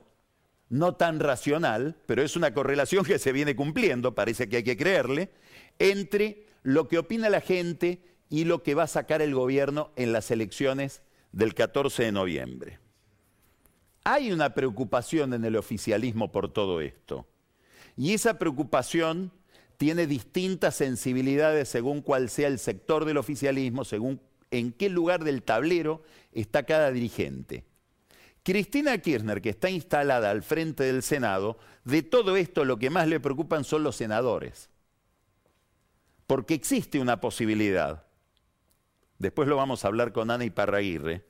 no 0.67 0.95
tan 0.95 1.21
racional, 1.21 1.95
pero 2.05 2.21
es 2.21 2.35
una 2.35 2.53
correlación 2.53 3.05
que 3.05 3.17
se 3.17 3.31
viene 3.31 3.55
cumpliendo, 3.55 4.13
parece 4.13 4.49
que 4.49 4.57
hay 4.57 4.63
que 4.63 4.75
creerle, 4.75 5.31
entre 5.79 6.47
lo 6.63 6.89
que 6.89 6.97
opina 6.97 7.29
la 7.29 7.39
gente 7.39 8.03
y 8.29 8.43
lo 8.43 8.61
que 8.61 8.75
va 8.75 8.83
a 8.83 8.87
sacar 8.87 9.21
el 9.21 9.33
gobierno 9.33 9.91
en 9.95 10.11
las 10.11 10.31
elecciones 10.31 11.01
del 11.31 11.53
14 11.53 12.03
de 12.03 12.11
noviembre. 12.11 12.79
Hay 14.03 14.33
una 14.33 14.53
preocupación 14.53 15.33
en 15.33 15.45
el 15.45 15.55
oficialismo 15.55 16.33
por 16.33 16.51
todo 16.51 16.81
esto. 16.81 17.25
Y 17.95 18.13
esa 18.13 18.37
preocupación 18.37 19.31
tiene 19.77 20.07
distintas 20.07 20.75
sensibilidades 20.75 21.69
según 21.69 22.01
cuál 22.01 22.29
sea 22.29 22.49
el 22.49 22.59
sector 22.59 23.05
del 23.05 23.17
oficialismo, 23.17 23.85
según 23.85 24.19
en 24.53 24.71
qué 24.71 24.87
lugar 24.87 25.23
del 25.23 25.41
tablero 25.41 26.03
está 26.31 26.63
cada 26.63 26.91
dirigente. 26.91 27.65
Cristina 28.43 28.97
Kirchner, 28.99 29.41
que 29.41 29.49
está 29.49 29.69
instalada 29.69 30.29
al 30.29 30.43
frente 30.43 30.83
del 30.83 31.01
Senado, 31.01 31.57
de 31.85 32.03
todo 32.03 32.35
esto 32.37 32.63
lo 32.63 32.77
que 32.77 32.91
más 32.91 33.07
le 33.07 33.19
preocupan 33.19 33.63
son 33.63 33.83
los 33.83 33.95
senadores. 33.95 34.69
Porque 36.27 36.53
existe 36.53 36.99
una 36.99 37.19
posibilidad, 37.19 38.03
después 39.17 39.47
lo 39.47 39.55
vamos 39.55 39.83
a 39.83 39.87
hablar 39.87 40.13
con 40.13 40.29
Ana 40.29 40.45
Iparraguirre, 40.45 41.25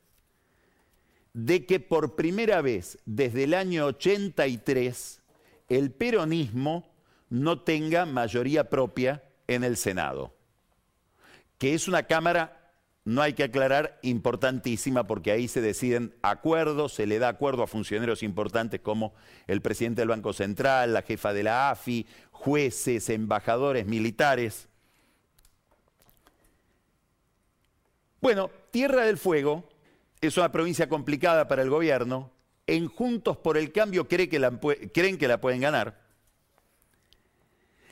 de 1.34 1.66
que 1.66 1.80
por 1.80 2.16
primera 2.16 2.62
vez 2.62 3.00
desde 3.06 3.46
el 3.46 3.54
año 3.54 3.86
83 3.86 5.22
el 5.70 5.92
peronismo 5.92 6.94
no 7.30 7.62
tenga 7.62 8.06
mayoría 8.06 8.70
propia 8.70 9.24
en 9.48 9.64
el 9.64 9.78
Senado, 9.78 10.36
que 11.58 11.74
es 11.74 11.88
una 11.88 12.04
Cámara, 12.04 12.63
no 13.06 13.22
hay 13.22 13.34
que 13.34 13.44
aclarar, 13.44 14.00
importantísima, 14.02 15.06
porque 15.06 15.32
ahí 15.32 15.48
se 15.48 15.62
deciden 15.62 16.16
acuerdos, 16.22 16.94
se 16.94 17.06
le 17.06 17.20
da 17.20 17.28
acuerdo 17.28 17.64
a 17.64 17.68
funcionarios 17.68 18.24
importantes 18.24 18.80
como 18.80 19.14
el 19.48 19.62
presidente 19.62 20.02
del 20.02 20.10
Banco 20.10 20.32
Central, 20.32 20.94
la 20.94 21.02
jefa 21.02 21.34
de 21.34 21.44
la 21.44 21.70
AFI, 21.70 22.08
jueces, 22.32 23.10
embajadores, 23.10 23.86
militares. 23.86 24.70
Bueno, 28.22 28.50
Tierra 28.72 29.06
del 29.06 29.18
Fuego 29.18 29.68
es 30.22 30.38
una 30.38 30.50
provincia 30.50 30.88
complicada 30.88 31.50
para 31.50 31.62
el 31.62 31.70
gobierno. 31.70 32.32
En 32.66 32.88
Juntos 32.88 33.36
por 33.36 33.58
el 33.58 33.74
Cambio 33.74 34.08
creen 34.08 34.30
que 34.30 34.40
la, 35.28 35.42
pueden 35.42 35.60
ganar. 35.60 36.00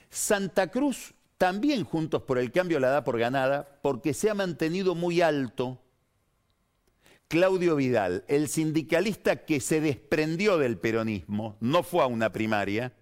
Santa 0.10 0.68
Cruz 0.68 1.14
también 1.42 1.86
Juntos 1.86 2.22
por 2.22 2.38
el 2.38 2.52
Cambio 2.52 2.80
la 2.80 2.90
da 2.90 3.04
por 3.04 3.18
ganada 3.18 3.80
porque 3.82 4.14
se 4.14 4.30
ha 4.30 4.36
mantenido 4.36 4.94
muy 4.94 5.22
alto 5.22 5.82
Claudio 7.30 7.76
Vidal, 7.76 8.24
el 8.28 8.48
sindicalista 8.48 9.38
que 9.38 9.60
se 9.60 9.82
desprendió 9.82 10.60
del 10.60 10.78
peronismo, 10.78 11.58
no 11.60 11.82
fue 11.82 12.04
a 12.04 12.06
una 12.06 12.32
primaria, 12.32 12.94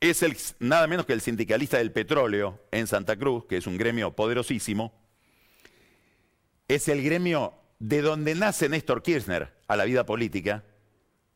es 0.00 0.56
nada 0.60 0.86
menos 0.86 1.04
que 1.04 1.12
el 1.12 1.20
sindicalista 1.20 1.76
del 1.76 1.92
petróleo 1.92 2.58
en 2.70 2.86
Santa 2.86 3.18
Cruz, 3.18 3.44
que 3.44 3.58
es 3.58 3.66
un 3.66 3.76
gremio 3.76 4.16
poderosísimo, 4.16 4.94
es 6.68 6.88
el 6.88 7.02
gremio 7.02 7.52
de 7.80 8.00
donde 8.00 8.34
nace 8.34 8.70
Néstor 8.70 9.02
Kirchner 9.02 9.52
a 9.68 9.76
la 9.76 9.84
vida 9.84 10.06
política, 10.06 10.64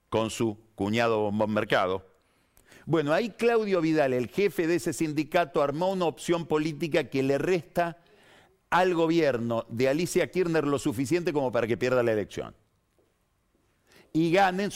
con 0.09 0.31
su 0.31 0.59
cuñado 0.77 1.31
Mercado. 1.31 2.14
Bueno, 2.87 3.13
ahí 3.13 3.31
Claudio 3.31 3.81
Vidal, 3.81 4.13
el 4.13 4.29
jefe 4.29 4.67
de 4.67 4.77
ese 4.77 4.93
sindicato, 4.93 5.63
armó 5.63 5.91
una 5.91 6.05
opción 6.05 6.47
política 6.47 7.05
que 7.05 7.23
le 7.23 7.39
resta 7.39 7.99
al 8.69 8.95
gobierno 8.95 9.65
de 9.69 9.89
Alicia 9.89 10.31
Kirchner 10.31 10.67
lo 10.67 10.79
suficiente 10.79 11.33
como 11.33 11.51
para 11.51 11.67
que 11.67 11.77
pierda 11.77 12.03
la 12.03 12.13
elección. 12.13 12.55
Y 14.13 14.31
ganen, 14.31 14.71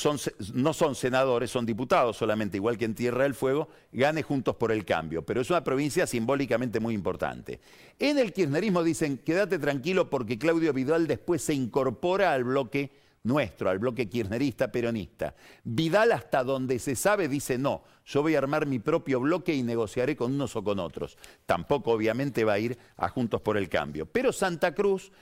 no 0.54 0.72
son 0.72 0.94
senadores, 0.96 1.50
son 1.50 1.64
diputados 1.64 2.16
solamente, 2.16 2.56
igual 2.56 2.76
que 2.76 2.86
en 2.86 2.94
Tierra 2.94 3.22
del 3.22 3.34
Fuego, 3.34 3.68
gane 3.92 4.24
Juntos 4.24 4.56
por 4.56 4.72
el 4.72 4.84
Cambio. 4.84 5.24
Pero 5.24 5.40
es 5.40 5.50
una 5.50 5.62
provincia 5.62 6.08
simbólicamente 6.08 6.80
muy 6.80 6.94
importante. 6.94 7.60
En 8.00 8.18
el 8.18 8.32
kirchnerismo 8.32 8.82
dicen, 8.82 9.18
quédate 9.18 9.60
tranquilo 9.60 10.10
porque 10.10 10.38
Claudio 10.38 10.72
Vidal 10.72 11.06
después 11.06 11.42
se 11.42 11.54
incorpora 11.54 12.32
al 12.32 12.42
bloque 12.42 12.90
nuestro, 13.22 13.70
al 13.70 13.78
bloque 13.78 14.08
kirchnerista 14.08 14.70
peronista. 14.70 15.34
Vidal 15.64 16.12
hasta 16.12 16.44
donde 16.44 16.78
se 16.78 16.96
sabe 16.96 17.28
dice 17.28 17.58
no, 17.58 17.82
yo 18.04 18.22
voy 18.22 18.34
a 18.34 18.38
armar 18.38 18.66
mi 18.66 18.78
propio 18.78 19.20
bloque 19.20 19.54
y 19.54 19.62
negociaré 19.62 20.16
con 20.16 20.32
unos 20.32 20.56
o 20.56 20.64
con 20.64 20.78
otros. 20.78 21.18
Tampoco 21.46 21.92
obviamente 21.92 22.44
va 22.44 22.54
a 22.54 22.58
ir 22.58 22.78
a 22.96 23.08
Juntos 23.08 23.40
por 23.40 23.56
el 23.56 23.68
Cambio. 23.68 24.06
Pero 24.06 24.32
Santa 24.32 24.74
Cruz, 24.74 25.12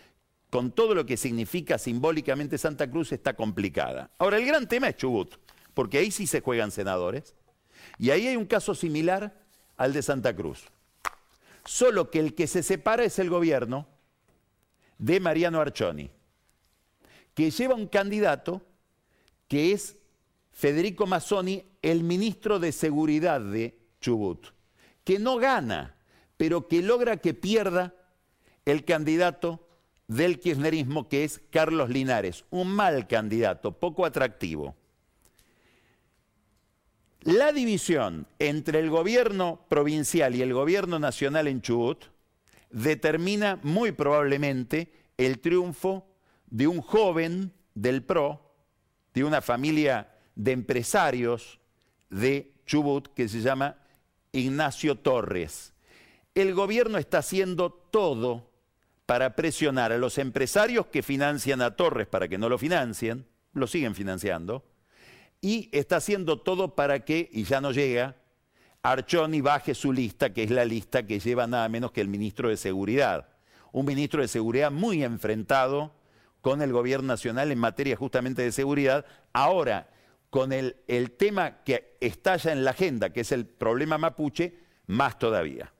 con 0.51 0.73
todo 0.73 0.95
lo 0.95 1.05
que 1.05 1.17
significa 1.17 1.79
simbólicamente 1.79 2.59
Santa 2.59 2.91
Cruz, 2.91 3.13
está 3.13 3.35
complicada. 3.35 4.11
Ahora, 4.19 4.39
el 4.39 4.47
gran 4.47 4.69
tema 4.69 4.89
es 4.89 4.97
Chubut, 4.97 5.35
porque 5.75 5.99
ahí 5.99 6.11
sí 6.11 6.27
se 6.27 6.41
juegan 6.41 6.71
senadores. 6.71 7.35
Y 7.99 8.11
ahí 8.11 8.27
hay 8.27 8.37
un 8.37 8.47
caso 8.47 8.75
similar 8.75 9.37
al 9.77 9.93
de 9.93 10.03
Santa 10.03 10.35
Cruz. 10.35 10.65
Solo 11.65 12.11
que 12.11 12.21
el 12.21 12.35
que 12.35 12.47
se 12.47 12.63
separa 12.63 13.05
es 13.05 13.19
el 13.19 13.29
gobierno 13.29 13.89
de 14.99 15.19
Mariano 15.21 15.61
Archoni 15.61 16.11
que 17.37 17.51
lleva 17.51 17.75
un 17.75 17.87
candidato 17.87 18.63
que 19.47 19.73
es 19.73 19.99
Federico 20.53 21.07
Mazzoni, 21.07 21.63
el 21.83 22.03
ministro 22.03 22.59
de 22.59 22.73
Seguridad 22.73 23.43
de 23.43 23.79
Chubut, 24.01 24.47
que 25.05 25.19
no 25.19 25.37
gana, 25.37 25.97
pero 26.39 26.67
que 26.67 26.81
logra 26.81 27.19
que 27.19 27.35
pierda 27.35 27.95
el 28.65 28.87
candidato 28.87 29.69
del 30.09 30.41
kirchnerismo, 30.41 31.11
que 31.11 31.25
es 31.25 31.43
Carlos 31.51 31.91
Linares, 31.91 32.47
un 32.49 32.69
mal 32.69 33.07
candidato, 33.07 33.73
poco 33.73 34.07
atractivo. 34.07 34.75
La 37.21 37.53
división 37.53 38.27
entre 38.39 38.79
el 38.79 38.89
gobierno 38.89 39.61
provincial 39.69 40.35
y 40.35 40.41
el 40.41 40.55
gobierno 40.55 40.99
nacional 40.99 41.49
en 41.49 41.61
Chubut 41.61 42.07
determina 42.71 43.61
muy 43.63 43.93
probablemente 43.93 44.91
el 45.19 45.39
triunfo 45.41 46.16
de 46.49 46.67
un 46.67 46.81
joven 46.81 47.53
del 47.75 48.03
PRO, 48.03 48.41
de 49.15 49.25
una 49.25 49.41
familia 49.41 50.15
de 50.35 50.53
empresarios 50.53 51.59
de 52.11 52.53
Chubut 52.67 53.09
que 53.15 53.29
se 53.29 53.41
llama 53.41 53.77
Ignacio 54.33 54.97
Torres. 54.97 55.73
El 56.35 56.55
gobierno 56.55 56.99
está 56.99 57.19
haciendo 57.19 57.71
todo 57.71 58.51
para 59.07 59.37
presionar 59.37 59.93
a 59.93 59.99
los 59.99 60.19
empresarios 60.19 60.87
que 60.87 61.03
financian 61.03 61.63
a 61.63 61.77
Torres 61.77 62.07
para 62.07 62.29
que 62.29 62.39
no 62.39 62.49
lo 62.49 62.59
financien, 62.59 63.27
lo 63.53 63.67
siguen 63.67 63.95
financiando, 63.95 64.65
y 65.41 65.71
está 65.73 65.97
haciendo 65.97 66.41
todo 66.41 66.75
para 66.75 67.05
que, 67.05 67.29
y 67.33 67.45
ya 67.45 67.61
no 67.61 67.73
llega, 67.73 68.17
Archoni 68.83 69.41
baje 69.41 69.75
su 69.75 69.93
lista, 69.93 70.33
que 70.33 70.43
es 70.43 70.51
la 70.51 70.65
lista 70.65 71.07
que 71.07 71.21
lleva 71.21 71.47
nada 71.47 71.69
menos 71.69 71.93
que 71.93 72.01
el 72.01 72.09
ministro 72.09 72.49
de 72.49 72.57
Seguridad. 72.57 73.29
Un 73.73 73.87
ministro 73.87 74.23
de 74.23 74.29
Seguridad 74.29 74.71
muy 74.71 75.03
enfrentado 75.03 75.93
con 76.41 76.63
el 76.63 76.73
gobierno 76.73 77.09
nacional 77.09 77.51
en 77.51 77.59
materia 77.59 77.97
justamente 77.97 78.43
de 78.43 78.53
seguridad. 78.53 79.05
Ahora, 79.33 79.89
con 80.31 80.53
el, 80.53 80.77
tema 81.17 81.63
que 81.63 81.97
estalla 82.01 82.53
en 82.53 82.65
la 82.65 82.73
agenda, 82.73 83.11
que 83.11 83.21
es 83.21 83.33
el 83.33 83.47
problema 83.47 83.99
mapuche, 83.99 84.59
más 84.87 85.19
todavía. 85.19 85.73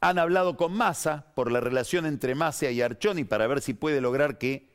Han 0.00 0.18
hablado 0.18 0.56
con 0.56 0.72
Massa 0.72 1.32
por 1.34 1.50
la 1.50 1.60
relación 1.60 2.04
entre 2.04 2.34
Massa 2.34 2.70
y 2.70 2.82
Archoni 2.82 3.24
para 3.24 3.46
ver 3.46 3.60
si 3.60 3.74
puede 3.74 4.00
lograr 4.00 4.38
que 4.38 4.70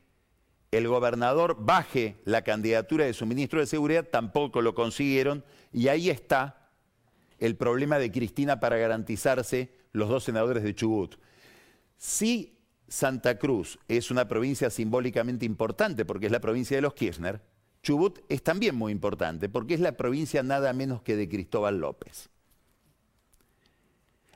el 0.71 0.87
gobernador 0.87 1.57
baje 1.59 2.21
la 2.23 2.43
candidatura 2.43 3.05
de 3.05 3.13
su 3.13 3.25
ministro 3.25 3.59
de 3.59 3.65
Seguridad, 3.65 4.07
tampoco 4.09 4.61
lo 4.61 4.73
consiguieron, 4.73 5.43
y 5.73 5.89
ahí 5.89 6.09
está 6.09 6.69
el 7.37 7.57
problema 7.57 7.99
de 7.99 8.11
Cristina 8.11 8.59
para 8.59 8.77
garantizarse 8.77 9.73
los 9.91 10.07
dos 10.07 10.23
senadores 10.23 10.63
de 10.63 10.73
Chubut. 10.73 11.15
Si 11.97 12.60
Santa 12.91 13.39
Cruz 13.39 13.79
es 13.87 14.11
una 14.11 14.27
provincia 14.27 14.69
simbólicamente 14.69 15.45
importante 15.45 16.03
porque 16.03 16.25
es 16.25 16.31
la 16.31 16.41
provincia 16.41 16.75
de 16.75 16.81
los 16.81 16.93
Kirchner, 16.93 17.41
Chubut 17.81 18.19
es 18.27 18.43
también 18.43 18.75
muy 18.75 18.91
importante 18.91 19.47
porque 19.47 19.75
es 19.75 19.79
la 19.79 19.93
provincia 19.93 20.43
nada 20.43 20.73
menos 20.73 21.01
que 21.01 21.15
de 21.15 21.29
Cristóbal 21.29 21.79
López. 21.79 22.29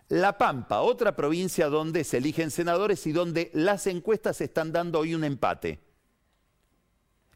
La 0.07 0.37
Pampa, 0.37 0.79
otra 0.81 1.17
provincia 1.17 1.67
donde 1.67 2.05
se 2.05 2.17
eligen 2.17 2.49
senadores 2.49 3.05
y 3.07 3.11
donde 3.11 3.51
las 3.53 3.87
encuestas 3.87 4.39
están 4.39 4.71
dando 4.71 4.99
hoy 4.99 5.15
un 5.15 5.25
empate. 5.25 5.81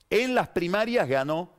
En 0.10 0.36
las 0.36 0.48
primarias 0.48 1.10
ganó 1.10 1.54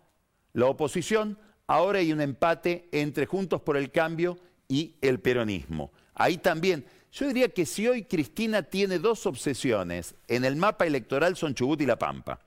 la 0.55 0.67
oposición, 0.67 1.39
ahora 1.67 1.99
hay 1.99 2.15
un 2.15 2.23
empate 2.23 2.89
entre 2.93 3.27
Juntos 3.27 3.61
por 3.61 3.77
el 3.77 3.91
Cambio 3.91 4.39
y 4.69 4.97
el 5.03 5.21
peronismo. 5.21 5.93
Ahí 6.15 6.39
también, 6.39 6.87
yo 7.13 7.27
diría 7.27 7.49
que 7.49 7.67
si 7.67 7.89
hoy 7.89 8.05
Cristina 8.05 8.63
tiene 8.63 8.99
dos 8.99 9.27
obsesiones 9.27 10.15
en 10.29 10.45
el 10.45 10.57
mapa 10.57 10.87
electoral 10.87 11.37
son 11.37 11.55
Chubut 11.55 11.81
y 11.81 11.87
La 11.87 11.99
Pampa. 11.99 12.41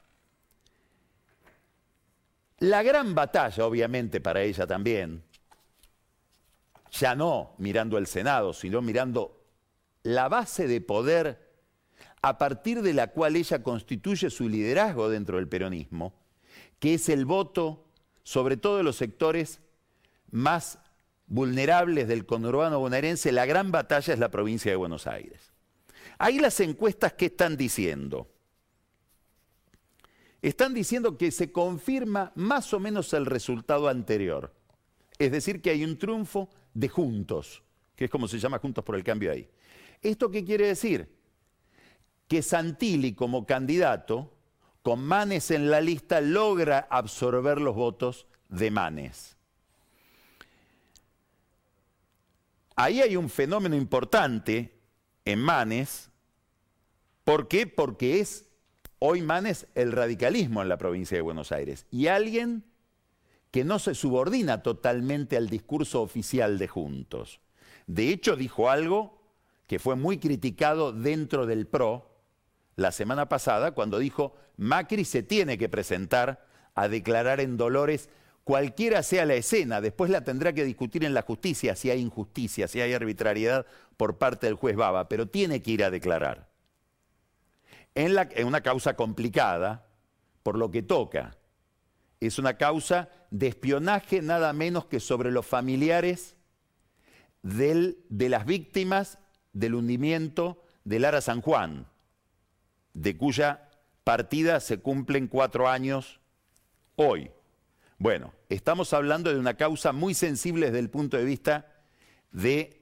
La 2.59 2.81
gran 2.81 3.13
batalla, 3.13 3.65
obviamente, 3.65 4.21
para 4.21 4.41
ella 4.41 4.65
también, 4.65 5.21
ya 6.91 7.13
no 7.13 7.55
mirando 7.57 7.97
el 7.97 8.07
Senado, 8.07 8.53
sino 8.53 8.81
mirando 8.81 9.43
la 10.03 10.29
base 10.29 10.67
de 10.67 10.79
poder 10.79 11.51
a 12.21 12.37
partir 12.37 12.81
de 12.81 12.93
la 12.93 13.07
cual 13.07 13.35
ella 13.35 13.61
constituye 13.61 14.29
su 14.29 14.47
liderazgo 14.47 15.09
dentro 15.09 15.37
del 15.37 15.49
peronismo, 15.49 16.13
que 16.79 16.93
es 16.93 17.09
el 17.09 17.25
voto, 17.25 17.85
sobre 18.23 18.55
todo 18.55 18.77
de 18.77 18.83
los 18.83 18.95
sectores 18.95 19.59
más 20.31 20.79
vulnerables 21.27 22.07
del 22.07 22.25
conurbano 22.25 22.79
bonaerense, 22.79 23.31
la 23.31 23.45
gran 23.45 23.71
batalla 23.71 24.13
es 24.13 24.19
la 24.19 24.29
provincia 24.29 24.71
de 24.71 24.75
Buenos 24.75 25.07
Aires. 25.07 25.53
Ahí 26.17 26.39
las 26.39 26.59
encuestas, 26.59 27.13
¿qué 27.13 27.25
están 27.25 27.57
diciendo? 27.57 28.29
Están 30.41 30.73
diciendo 30.73 31.17
que 31.17 31.31
se 31.31 31.51
confirma 31.51 32.31
más 32.35 32.73
o 32.73 32.79
menos 32.79 33.13
el 33.13 33.25
resultado 33.25 33.87
anterior. 33.87 34.53
Es 35.17 35.31
decir, 35.31 35.61
que 35.61 35.69
hay 35.69 35.83
un 35.83 35.97
triunfo 35.97 36.49
de 36.73 36.89
Juntos, 36.89 37.63
que 37.95 38.05
es 38.05 38.11
como 38.11 38.27
se 38.27 38.39
llama 38.39 38.59
Juntos 38.59 38.83
por 38.83 38.95
el 38.95 39.03
Cambio 39.03 39.31
ahí. 39.31 39.49
¿Esto 40.01 40.29
qué 40.29 40.43
quiere 40.43 40.67
decir? 40.67 41.09
Que 42.27 42.41
Santilli 42.41 43.13
como 43.13 43.45
candidato, 43.45 44.33
con 44.81 45.03
Manes 45.05 45.49
en 45.49 45.71
la 45.71 45.79
lista, 45.79 46.19
logra 46.19 46.87
absorber 46.89 47.61
los 47.61 47.75
votos 47.75 48.27
de 48.49 48.69
Manes. 48.69 49.37
Ahí 52.75 53.01
hay 53.01 53.15
un 53.15 53.29
fenómeno 53.29 53.75
importante 53.75 54.79
en 55.25 55.39
Manes. 55.39 56.09
¿Por 57.23 57.47
qué? 57.47 57.67
Porque 57.67 58.19
es 58.19 58.49
hoy 58.99 59.21
Manes 59.21 59.67
el 59.75 59.91
radicalismo 59.91 60.61
en 60.61 60.69
la 60.69 60.77
provincia 60.77 61.17
de 61.17 61.21
Buenos 61.21 61.51
Aires. 61.51 61.85
Y 61.91 62.07
alguien 62.07 62.63
que 63.51 63.63
no 63.63 63.77
se 63.77 63.93
subordina 63.93 64.63
totalmente 64.63 65.37
al 65.37 65.49
discurso 65.49 66.01
oficial 66.01 66.57
de 66.57 66.67
Juntos. 66.67 67.39
De 67.85 68.09
hecho, 68.09 68.35
dijo 68.35 68.69
algo 68.69 69.21
que 69.67 69.77
fue 69.77 69.95
muy 69.95 70.17
criticado 70.17 70.91
dentro 70.91 71.45
del 71.45 71.67
PRO 71.67 72.09
la 72.75 72.91
semana 72.91 73.29
pasada, 73.29 73.73
cuando 73.73 73.99
dijo, 73.99 74.35
Macri 74.57 75.05
se 75.05 75.21
tiene 75.21 75.57
que 75.59 75.69
presentar 75.69 76.47
a 76.73 76.87
declarar 76.87 77.39
en 77.39 77.57
Dolores 77.57 78.09
cualquiera 78.43 79.03
sea 79.03 79.25
la 79.25 79.35
escena, 79.35 79.81
después 79.81 80.09
la 80.09 80.23
tendrá 80.23 80.53
que 80.53 80.65
discutir 80.65 81.03
en 81.03 81.13
la 81.13 81.21
justicia 81.21 81.75
si 81.75 81.89
hay 81.89 82.01
injusticia, 82.01 82.67
si 82.67 82.81
hay 82.81 82.93
arbitrariedad 82.93 83.65
por 83.97 84.17
parte 84.17 84.47
del 84.47 84.55
juez 84.55 84.75
Baba, 84.75 85.07
pero 85.07 85.27
tiene 85.27 85.61
que 85.61 85.71
ir 85.71 85.83
a 85.83 85.91
declarar. 85.91 86.49
En, 87.95 88.15
en 88.17 88.47
una 88.47 88.61
causa 88.61 88.95
complicada, 88.95 89.85
por 90.43 90.57
lo 90.57 90.69
que 90.71 90.83
toca. 90.83 91.37
Es 92.19 92.37
una 92.37 92.57
causa 92.57 93.09
de 93.31 93.47
espionaje 93.47 94.21
nada 94.21 94.53
menos 94.53 94.85
que 94.85 94.99
sobre 94.99 95.31
los 95.31 95.45
familiares 95.45 96.35
de 97.41 97.95
las 98.09 98.45
víctimas 98.45 99.19
del 99.51 99.75
hundimiento 99.75 100.63
del 100.83 101.03
Lara 101.03 101.21
San 101.21 101.41
Juan, 101.41 101.87
de 102.93 103.17
cuya 103.17 103.69
partida 104.03 104.59
se 104.59 104.79
cumplen 104.79 105.27
cuatro 105.27 105.67
años 105.67 106.19
hoy. 106.95 107.31
Bueno, 108.03 108.33
estamos 108.49 108.91
hablando 108.91 109.31
de 109.31 109.39
una 109.39 109.53
causa 109.53 109.93
muy 109.93 110.13
sensible 110.13 110.65
desde 110.65 110.79
el 110.79 110.89
punto 110.89 111.15
de 111.15 111.23
vista 111.23 111.67
de 112.33 112.81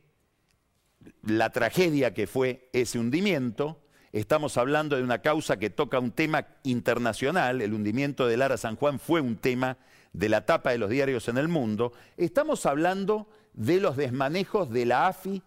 la 1.21 1.51
tragedia 1.51 2.15
que 2.15 2.25
fue 2.25 2.71
ese 2.73 2.97
hundimiento. 2.97 3.83
Estamos 4.13 4.57
hablando 4.57 4.95
de 4.95 5.03
una 5.03 5.19
causa 5.19 5.57
que 5.57 5.69
toca 5.69 5.99
un 5.99 6.09
tema 6.09 6.47
internacional. 6.63 7.61
El 7.61 7.75
hundimiento 7.75 8.25
de 8.25 8.35
Lara 8.35 8.57
San 8.57 8.75
Juan 8.75 8.99
fue 8.99 9.21
un 9.21 9.35
tema 9.35 9.77
de 10.11 10.27
la 10.27 10.47
tapa 10.47 10.71
de 10.71 10.79
los 10.79 10.89
diarios 10.89 11.27
en 11.27 11.37
el 11.37 11.49
mundo. 11.49 11.93
Estamos 12.17 12.65
hablando 12.65 13.29
de 13.53 13.79
los 13.79 13.97
desmanejos 13.97 14.71
de 14.71 14.87
la 14.87 15.05
AFI. 15.05 15.43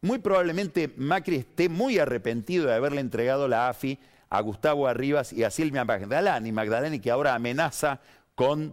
Muy 0.00 0.18
probablemente 0.18 0.94
Macri 0.96 1.36
esté 1.36 1.68
muy 1.68 1.98
arrepentido 1.98 2.64
de 2.64 2.72
haberle 2.72 3.02
entregado 3.02 3.48
la 3.48 3.68
AFI 3.68 3.98
a 4.30 4.40
Gustavo 4.40 4.86
Arribas 4.86 5.32
y 5.32 5.44
a 5.44 5.50
Silvia 5.50 5.84
Magdalani, 5.84 6.52
Magdalani 6.52 7.00
que 7.00 7.10
ahora 7.10 7.34
amenaza 7.34 8.00
con 8.38 8.72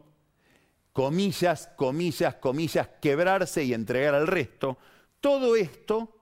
comillas, 0.94 1.72
comillas, 1.76 2.36
comillas, 2.36 2.88
quebrarse 3.02 3.64
y 3.64 3.74
entregar 3.74 4.14
al 4.14 4.28
resto. 4.28 4.78
Todo 5.20 5.56
esto, 5.56 6.22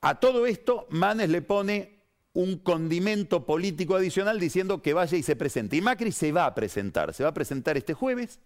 a 0.00 0.18
todo 0.18 0.44
esto, 0.44 0.88
Manes 0.90 1.30
le 1.30 1.40
pone 1.40 2.02
un 2.32 2.58
condimento 2.58 3.46
político 3.46 3.94
adicional 3.94 4.40
diciendo 4.40 4.82
que 4.82 4.92
vaya 4.92 5.16
y 5.16 5.22
se 5.22 5.36
presente. 5.36 5.76
Y 5.76 5.80
Macri 5.82 6.10
se 6.10 6.32
va 6.32 6.46
a 6.46 6.54
presentar, 6.56 7.14
se 7.14 7.22
va 7.22 7.28
a 7.28 7.34
presentar 7.34 7.76
este 7.76 7.94
jueves 7.94 8.40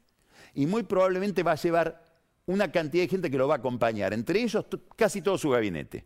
y 0.52 0.66
muy 0.66 0.82
probablemente 0.82 1.42
va 1.42 1.52
a 1.52 1.56
llevar 1.56 2.04
una 2.44 2.70
cantidad 2.70 3.04
de 3.04 3.08
gente 3.08 3.30
que 3.30 3.38
lo 3.38 3.48
va 3.48 3.54
a 3.54 3.58
acompañar, 3.58 4.12
entre 4.12 4.42
ellos 4.42 4.66
casi 4.94 5.22
todo 5.22 5.38
su 5.38 5.48
gabinete 5.48 6.04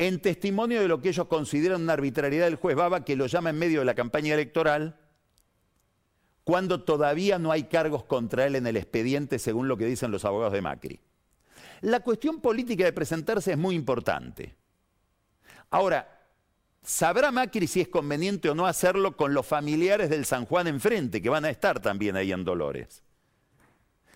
en 0.00 0.18
testimonio 0.18 0.80
de 0.80 0.88
lo 0.88 1.02
que 1.02 1.10
ellos 1.10 1.26
consideran 1.26 1.82
una 1.82 1.92
arbitrariedad 1.92 2.46
del 2.46 2.56
juez 2.56 2.74
Baba, 2.74 3.04
que 3.04 3.16
lo 3.16 3.26
llama 3.26 3.50
en 3.50 3.58
medio 3.58 3.80
de 3.80 3.84
la 3.84 3.94
campaña 3.94 4.32
electoral, 4.32 4.98
cuando 6.42 6.84
todavía 6.84 7.38
no 7.38 7.52
hay 7.52 7.64
cargos 7.64 8.04
contra 8.04 8.46
él 8.46 8.56
en 8.56 8.66
el 8.66 8.78
expediente, 8.78 9.38
según 9.38 9.68
lo 9.68 9.76
que 9.76 9.84
dicen 9.84 10.10
los 10.10 10.24
abogados 10.24 10.54
de 10.54 10.62
Macri. 10.62 11.00
La 11.82 12.00
cuestión 12.00 12.40
política 12.40 12.82
de 12.84 12.94
presentarse 12.94 13.52
es 13.52 13.58
muy 13.58 13.74
importante. 13.74 14.56
Ahora, 15.68 16.24
¿sabrá 16.82 17.30
Macri 17.30 17.66
si 17.66 17.82
es 17.82 17.88
conveniente 17.88 18.48
o 18.48 18.54
no 18.54 18.64
hacerlo 18.64 19.18
con 19.18 19.34
los 19.34 19.44
familiares 19.44 20.08
del 20.08 20.24
San 20.24 20.46
Juan 20.46 20.66
enfrente, 20.66 21.20
que 21.20 21.28
van 21.28 21.44
a 21.44 21.50
estar 21.50 21.78
también 21.78 22.16
ahí 22.16 22.32
en 22.32 22.44
Dolores? 22.44 23.02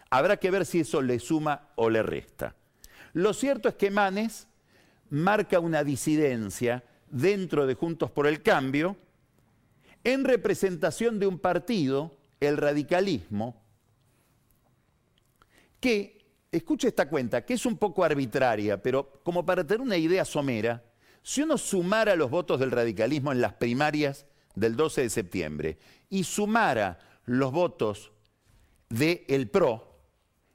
Habrá 0.09 0.38
que 0.38 0.51
ver 0.51 0.64
si 0.64 0.81
eso 0.81 1.03
le 1.03 1.18
suma 1.18 1.68
o 1.77 1.90
le 1.90 2.03
resta. 2.03 2.57
Lo 3.12 3.35
cierto 3.35 3.68
es 3.68 3.75
que 3.75 3.90
Manes 3.90 4.49
marca 5.14 5.61
una 5.61 5.85
disidencia 5.85 6.83
dentro 7.09 7.66
de 7.66 7.74
Juntos 7.74 8.11
por 8.11 8.27
el 8.27 8.42
Cambio 8.42 8.96
en 10.03 10.24
representación 10.24 11.18
de 11.18 11.27
un 11.27 11.38
partido, 11.38 12.16
el 12.40 12.57
radicalismo, 12.57 13.62
que 15.81 16.27
escuche 16.50 16.88
esta 16.88 17.09
cuenta, 17.09 17.44
que 17.44 17.55
es 17.55 17.64
un 17.64 17.79
poco 17.79 18.05
arbitraria, 18.05 18.83
pero 18.83 19.20
como 19.22 19.46
para 19.46 19.64
tener 19.64 19.81
una 19.81 19.96
idea 19.96 20.24
somera, 20.24 20.83
si 21.22 21.42
uno 21.42 21.57
sumara 21.57 22.16
los 22.16 22.29
votos 22.29 22.59
del 22.61 22.70
radicalismo 22.70 23.33
en 23.33 23.40
las 23.40 23.55
primarias 23.55 24.27
del 24.55 24.77
12 24.77 25.03
de 25.03 25.11
septiembre 25.11 25.79
y 26.11 26.24
sumara 26.24 26.98
los 27.24 27.53
votos 27.53 28.12
del 28.88 29.48
PRO 29.48 29.94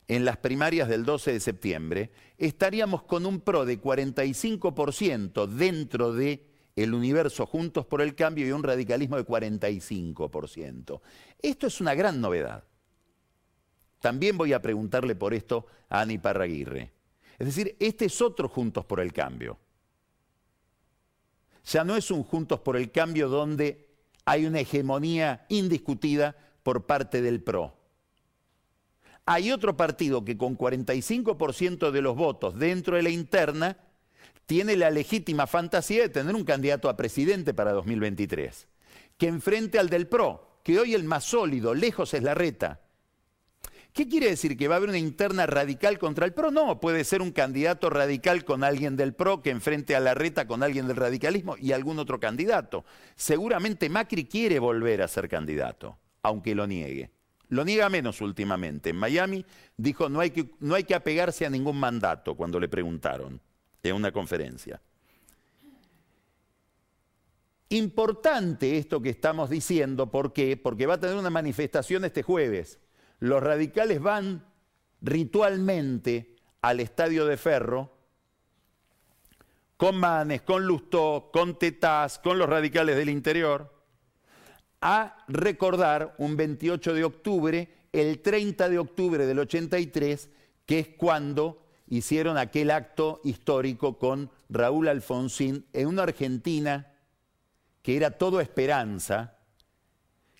en 0.07 0.25
las 0.25 0.37
primarias 0.37 0.89
del 0.89 1.05
12 1.05 1.33
de 1.33 1.39
septiembre, 1.39 2.11
estaríamos 2.39 3.03
con 3.03 3.25
un 3.25 3.41
PRO 3.41 3.65
de 3.65 3.79
45% 3.79 5.45
dentro 5.45 6.13
de 6.13 6.47
el 6.75 6.93
universo 6.93 7.45
Juntos 7.45 7.85
por 7.85 8.01
el 8.01 8.15
Cambio 8.15 8.47
y 8.47 8.51
un 8.51 8.63
radicalismo 8.63 9.17
de 9.17 9.25
45%. 9.25 11.01
Esto 11.41 11.67
es 11.67 11.81
una 11.81 11.93
gran 11.93 12.21
novedad. 12.21 12.63
También 13.99 14.37
voy 14.37 14.53
a 14.53 14.61
preguntarle 14.61 15.15
por 15.15 15.33
esto 15.33 15.65
a 15.89 16.01
Ani 16.01 16.17
Parraguirre. 16.17 16.93
Es 17.37 17.47
decir, 17.47 17.75
este 17.79 18.05
es 18.05 18.21
otro 18.21 18.47
Juntos 18.47 18.85
por 18.85 19.01
el 19.01 19.11
Cambio. 19.11 19.59
Ya 21.65 21.83
no 21.83 21.97
es 21.97 22.09
un 22.09 22.23
Juntos 22.23 22.61
por 22.61 22.77
el 22.77 22.91
Cambio 22.91 23.27
donde 23.27 23.89
hay 24.23 24.45
una 24.45 24.61
hegemonía 24.61 25.45
indiscutida 25.49 26.35
por 26.63 26.85
parte 26.85 27.21
del 27.21 27.43
PRO. 27.43 27.78
Hay 29.31 29.51
otro 29.51 29.77
partido 29.77 30.25
que 30.25 30.39
con 30.39 30.57
45% 30.57 31.91
de 31.91 32.01
los 32.01 32.15
votos 32.15 32.57
dentro 32.57 32.95
de 32.95 33.03
la 33.03 33.11
interna 33.11 33.77
tiene 34.47 34.75
la 34.75 34.89
legítima 34.89 35.45
fantasía 35.45 36.01
de 36.01 36.09
tener 36.09 36.33
un 36.33 36.43
candidato 36.43 36.89
a 36.89 36.97
presidente 36.97 37.53
para 37.53 37.71
2023, 37.73 38.67
que 39.19 39.27
enfrente 39.27 39.77
al 39.77 39.87
del 39.87 40.07
PRO, 40.07 40.61
que 40.63 40.79
hoy 40.79 40.95
el 40.95 41.03
más 41.03 41.25
sólido, 41.25 41.75
lejos 41.75 42.15
es 42.15 42.23
la 42.23 42.33
reta. 42.33 42.81
¿Qué 43.93 44.07
quiere 44.07 44.29
decir? 44.29 44.57
¿Que 44.57 44.67
va 44.67 44.73
a 44.73 44.77
haber 44.77 44.89
una 44.89 44.97
interna 44.97 45.45
radical 45.45 45.99
contra 45.99 46.25
el 46.25 46.33
PRO? 46.33 46.49
No, 46.49 46.79
puede 46.79 47.03
ser 47.03 47.21
un 47.21 47.31
candidato 47.31 47.91
radical 47.91 48.43
con 48.43 48.63
alguien 48.63 48.97
del 48.97 49.13
PRO 49.13 49.43
que 49.43 49.51
enfrente 49.51 49.95
a 49.95 49.99
la 49.99 50.15
reta 50.15 50.47
con 50.47 50.63
alguien 50.63 50.87
del 50.87 50.97
radicalismo 50.97 51.55
y 51.55 51.73
algún 51.73 51.99
otro 51.99 52.19
candidato. 52.19 52.83
Seguramente 53.15 53.89
Macri 53.89 54.25
quiere 54.25 54.57
volver 54.57 55.03
a 55.03 55.07
ser 55.07 55.29
candidato, 55.29 55.99
aunque 56.23 56.55
lo 56.55 56.65
niegue. 56.65 57.11
Lo 57.49 57.65
niega 57.65 57.89
menos 57.89 58.21
últimamente. 58.21 58.91
En 58.91 58.95
Miami 58.95 59.45
dijo 59.75 60.07
no 60.07 60.19
hay 60.19 60.31
que, 60.31 60.51
no 60.59 60.75
hay 60.75 60.83
que 60.83 60.95
apegarse 60.95 61.45
a 61.45 61.49
ningún 61.49 61.77
mandato 61.79 62.35
cuando 62.35 62.59
le 62.59 62.69
preguntaron 62.69 63.41
en 63.83 63.95
una 63.95 64.11
conferencia. 64.11 64.81
Importante 67.69 68.77
esto 68.77 69.01
que 69.01 69.09
estamos 69.09 69.49
diciendo, 69.49 70.09
¿por 70.09 70.33
qué? 70.33 70.57
Porque 70.57 70.87
va 70.87 70.95
a 70.95 70.99
tener 70.99 71.15
una 71.15 71.29
manifestación 71.29 72.03
este 72.03 72.23
jueves. 72.23 72.79
Los 73.19 73.43
radicales 73.43 74.01
van 74.01 74.45
ritualmente 75.01 76.35
al 76.61 76.79
estadio 76.79 77.25
de 77.25 77.37
Ferro 77.37 77.95
con 79.77 79.95
Manes, 79.95 80.41
con 80.41 80.65
Lustó, 80.65 81.29
con 81.31 81.57
Tetaz, 81.57 82.19
con 82.19 82.37
los 82.37 82.49
radicales 82.49 82.97
del 82.97 83.09
interior, 83.09 83.78
a 84.81 85.25
recordar 85.27 86.15
un 86.17 86.37
28 86.37 86.93
de 86.93 87.03
octubre, 87.03 87.69
el 87.91 88.21
30 88.21 88.69
de 88.69 88.79
octubre 88.79 89.25
del 89.25 89.39
83, 89.39 90.29
que 90.65 90.79
es 90.79 90.87
cuando 90.89 91.65
hicieron 91.87 92.37
aquel 92.37 92.71
acto 92.71 93.19
histórico 93.23 93.97
con 93.97 94.29
Raúl 94.49 94.87
Alfonsín 94.87 95.65
en 95.73 95.87
una 95.87 96.03
Argentina 96.03 96.93
que 97.81 97.97
era 97.97 98.11
todo 98.11 98.41
esperanza, 98.41 99.37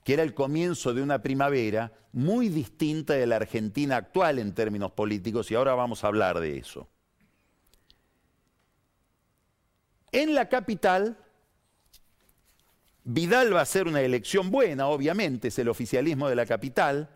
que 0.04 0.13
era 0.13 0.23
el 0.23 0.34
comienzo 0.34 0.93
de 0.93 1.02
una 1.02 1.21
primavera 1.21 1.91
muy 2.12 2.49
distinta 2.49 3.13
de 3.13 3.28
la 3.28 3.38
Argentina 3.38 3.97
actual 3.97 4.39
en 4.39 4.54
términos 4.54 4.91
políticos, 4.91 5.49
y 5.52 5.56
ahora 5.56 5.73
vamos 5.73 6.04
a 6.04 6.08
hablar 6.08 6.39
de 6.39 6.58
eso. 6.58 6.88
En 10.12 10.34
la 10.34 10.49
capital, 10.49 11.17
Vidal 13.12 13.56
va 13.56 13.62
a 13.62 13.65
ser 13.65 13.88
una 13.88 14.02
elección 14.02 14.52
buena, 14.52 14.88
obviamente, 14.88 15.48
es 15.48 15.58
el 15.58 15.67
oficialismo 15.67 16.30
de 16.30 16.36
la 16.36 16.45
capital, 16.45 17.10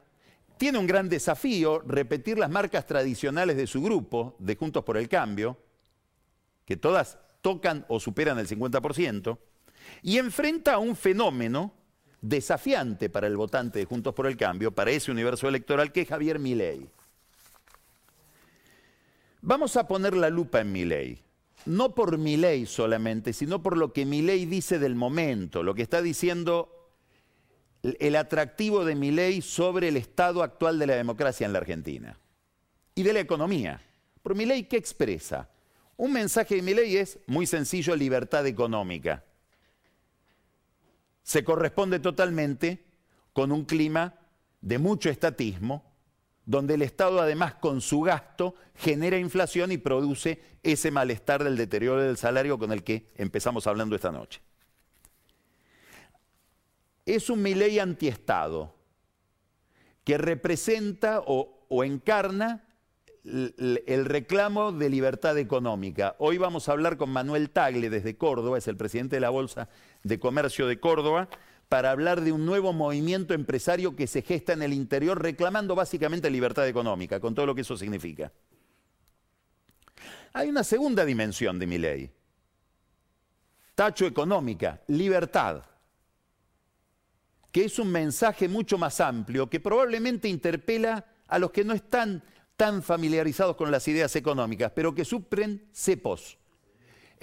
tiene 0.57 0.79
un 0.79 0.87
gran 0.87 1.07
desafío, 1.07 1.83
repetir 1.85 2.39
las 2.39 2.49
marcas 2.49 2.87
tradicionales 2.87 3.57
de 3.57 3.67
su 3.67 3.79
grupo, 3.79 4.35
de 4.39 4.55
Juntos 4.55 4.83
por 4.83 4.97
el 4.97 5.07
Cambio, 5.07 5.55
que 6.65 6.77
todas 6.77 7.19
tocan 7.41 7.85
o 7.89 7.99
superan 7.99 8.39
el 8.39 8.47
50%, 8.47 9.37
y 10.01 10.17
enfrenta 10.17 10.73
a 10.73 10.77
un 10.79 10.95
fenómeno 10.95 11.75
desafiante 12.21 13.11
para 13.11 13.27
el 13.27 13.37
votante 13.37 13.77
de 13.77 13.85
Juntos 13.85 14.15
por 14.15 14.25
el 14.25 14.35
Cambio, 14.35 14.71
para 14.71 14.89
ese 14.89 15.11
universo 15.11 15.47
electoral, 15.47 15.91
que 15.91 16.01
es 16.01 16.07
Javier 16.07 16.39
Milei. 16.39 16.89
Vamos 19.43 19.77
a 19.77 19.87
poner 19.87 20.15
la 20.15 20.31
lupa 20.31 20.59
en 20.59 20.71
Milei, 20.71 21.21
no 21.65 21.95
por 21.95 22.17
Milei 22.17 22.65
solamente, 22.65 23.33
sino 23.33 23.61
por 23.61 23.77
lo 23.77 23.93
que 23.93 24.05
Milei 24.05 24.45
dice 24.45 24.79
del 24.79 24.95
momento, 24.95 25.63
lo 25.63 25.73
que 25.73 25.81
está 25.81 26.01
diciendo 26.01 26.83
el 27.83 28.15
atractivo 28.15 28.85
de 28.85 28.95
mi 28.95 29.11
ley 29.11 29.41
sobre 29.41 29.89
el 29.89 29.97
estado 29.97 30.41
actual 30.41 30.79
de 30.79 30.87
la 30.87 30.95
democracia 30.95 31.45
en 31.45 31.53
la 31.53 31.59
Argentina 31.59 32.17
y 32.95 33.03
de 33.03 33.13
la 33.13 33.19
economía. 33.19 33.81
Por 34.21 34.35
mi 34.35 34.45
ley, 34.45 34.63
¿qué 34.63 34.77
expresa? 34.77 35.49
Un 35.97 36.13
mensaje 36.13 36.55
de 36.55 36.61
mi 36.61 36.73
ley 36.73 36.97
es 36.97 37.19
muy 37.27 37.45
sencillo, 37.45 37.95
libertad 37.95 38.47
económica. 38.47 39.23
Se 41.23 41.43
corresponde 41.43 41.99
totalmente 41.99 42.85
con 43.33 43.51
un 43.51 43.65
clima 43.65 44.15
de 44.61 44.77
mucho 44.77 45.09
estatismo, 45.09 45.92
donde 46.45 46.73
el 46.73 46.81
Estado 46.81 47.21
además 47.21 47.55
con 47.55 47.81
su 47.81 48.01
gasto 48.01 48.55
genera 48.75 49.17
inflación 49.17 49.71
y 49.71 49.77
produce 49.77 50.41
ese 50.63 50.91
malestar 50.91 51.43
del 51.43 51.57
deterioro 51.57 52.01
del 52.01 52.17
salario 52.17 52.57
con 52.57 52.71
el 52.71 52.83
que 52.83 53.07
empezamos 53.15 53.67
hablando 53.67 53.95
esta 53.95 54.11
noche 54.11 54.41
es 57.05 57.29
un 57.29 57.41
Milei 57.41 57.79
antiestado 57.79 58.73
que 60.03 60.17
representa 60.17 61.21
o, 61.25 61.83
encarna 61.83 62.65
el, 63.25 64.05
reclamo 64.05 64.71
de 64.71 64.89
libertad 64.89 65.37
económica. 65.37 66.15
Hoy 66.19 66.37
vamos 66.37 66.67
a 66.67 66.73
hablar 66.73 66.97
con 66.97 67.09
Manuel 67.09 67.49
Tagle 67.49 67.89
desde 67.89 68.17
Córdoba, 68.17 68.57
es 68.57 68.67
el 68.67 68.77
presidente 68.77 69.15
de 69.15 69.21
la 69.21 69.29
Bolsa 69.29 69.69
de 70.03 70.19
Comercio 70.19 70.67
de 70.67 70.79
Córdoba, 70.79 71.29
para 71.69 71.91
hablar 71.91 72.21
de 72.21 72.31
un 72.31 72.45
nuevo 72.45 72.73
movimiento 72.73 73.33
empresario 73.33 73.95
que 73.95 74.07
se 74.07 74.21
gesta 74.21 74.53
en 74.53 74.61
el 74.61 74.73
interior 74.73 75.21
reclamando 75.21 75.75
básicamente 75.75 76.29
libertad 76.29 76.67
económica, 76.67 77.19
con 77.19 77.33
todo 77.33 77.47
lo 77.47 77.55
que 77.55 77.61
eso 77.61 77.77
significa. 77.77 78.31
Hay 80.33 80.49
una 80.49 80.63
segunda 80.63 81.05
dimensión 81.05 81.59
de 81.59 81.67
mi 81.67 81.77
ley. 81.77 82.11
Tacho 83.75 84.05
económica, 84.05 84.81
libertad 84.87 85.63
que 87.53 87.65
es 87.65 87.77
un 87.77 87.91
mensaje 87.91 88.49
mucho 88.49 88.79
más 88.79 88.99
amplio, 88.99 89.47
que 89.47 89.59
probablemente 89.59 90.27
interpela 90.27 91.05
a 91.27 91.37
los 91.37 91.51
que 91.51 91.63
no 91.63 91.73
están 91.73 92.23
tan 92.57 92.81
familiarizados 92.81 93.55
con 93.55 93.69
las 93.69 93.87
ideas 93.87 94.15
económicas, 94.15 94.71
pero 94.75 94.95
que 94.95 95.05
suplen 95.05 95.69
cepos. 95.71 96.39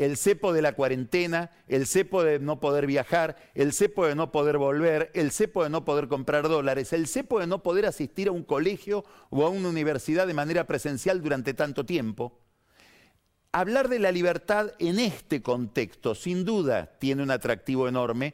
El 0.00 0.16
cepo 0.16 0.54
de 0.54 0.62
la 0.62 0.72
cuarentena, 0.72 1.50
el 1.68 1.86
cepo 1.86 2.24
de 2.24 2.38
no 2.38 2.58
poder 2.58 2.86
viajar, 2.86 3.36
el 3.54 3.74
cepo 3.74 4.06
de 4.06 4.14
no 4.14 4.32
poder 4.32 4.56
volver, 4.56 5.10
el 5.12 5.30
cepo 5.30 5.62
de 5.62 5.68
no 5.68 5.84
poder 5.84 6.08
comprar 6.08 6.48
dólares, 6.48 6.94
el 6.94 7.06
cepo 7.06 7.38
de 7.38 7.46
no 7.46 7.62
poder 7.62 7.84
asistir 7.84 8.28
a 8.28 8.32
un 8.32 8.42
colegio 8.42 9.04
o 9.28 9.44
a 9.44 9.50
una 9.50 9.68
universidad 9.68 10.26
de 10.26 10.32
manera 10.32 10.66
presencial 10.66 11.20
durante 11.20 11.52
tanto 11.52 11.84
tiempo. 11.84 12.40
Hablar 13.52 13.90
de 13.90 13.98
la 13.98 14.10
libertad 14.10 14.72
en 14.78 14.98
este 14.98 15.42
contexto, 15.42 16.14
sin 16.14 16.46
duda, 16.46 16.96
tiene 16.98 17.22
un 17.22 17.30
atractivo 17.30 17.86
enorme, 17.86 18.32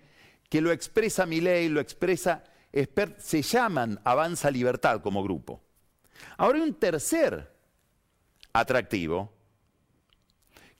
que 0.48 0.60
lo 0.60 0.70
expresa 0.70 1.26
mi 1.26 1.40
ley, 1.40 1.68
lo 1.68 1.80
expresa 1.80 2.44
se 3.18 3.42
llaman 3.42 3.98
Avanza 4.04 4.52
Libertad 4.52 5.00
como 5.00 5.24
grupo. 5.24 5.60
Ahora 6.36 6.58
hay 6.58 6.64
un 6.64 6.74
tercer 6.74 7.52
atractivo 8.52 9.32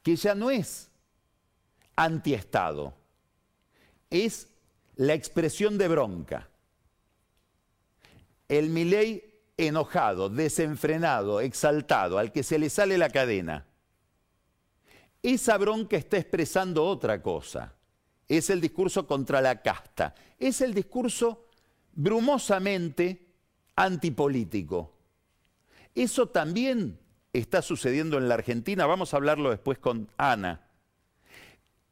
que 0.07 0.14
ya 0.14 0.37
no 0.37 0.53
es 0.53 0.88
antiestado, 1.97 2.95
es 4.09 4.47
la 4.95 5.14
expresión 5.14 5.79
de 5.79 5.88
bronca. 5.88 6.49
El 8.49 8.71
Milei 8.71 9.35
enojado, 9.57 10.29
desenfrenado, 10.29 11.40
exaltado, 11.40 12.19
al 12.19 12.31
que 12.31 12.45
se 12.45 12.57
le 12.57 12.71
sale 12.71 12.97
la 12.99 13.11
cadena. 13.11 13.66
Esa 15.25 15.59
bronca 15.59 15.97
está 15.97 16.19
expresando 16.19 16.85
otra 16.85 17.21
cosa 17.21 17.75
es 18.29 18.49
el 18.51 18.61
discurso 18.61 19.09
contra 19.09 19.40
la 19.40 19.61
casta, 19.61 20.14
es 20.38 20.61
el 20.61 20.73
discurso 20.73 21.49
brumosamente 21.92 23.27
antipolítico. 23.75 24.92
Eso 25.92 26.29
también 26.29 26.97
está 27.38 27.62
sucediendo 27.62 28.18
en 28.18 28.29
la 28.29 28.35
Argentina, 28.35 28.87
vamos 28.87 29.12
a 29.12 29.18
hablarlo 29.18 29.51
después 29.51 29.79
con 29.79 30.09
Ana. 30.16 30.62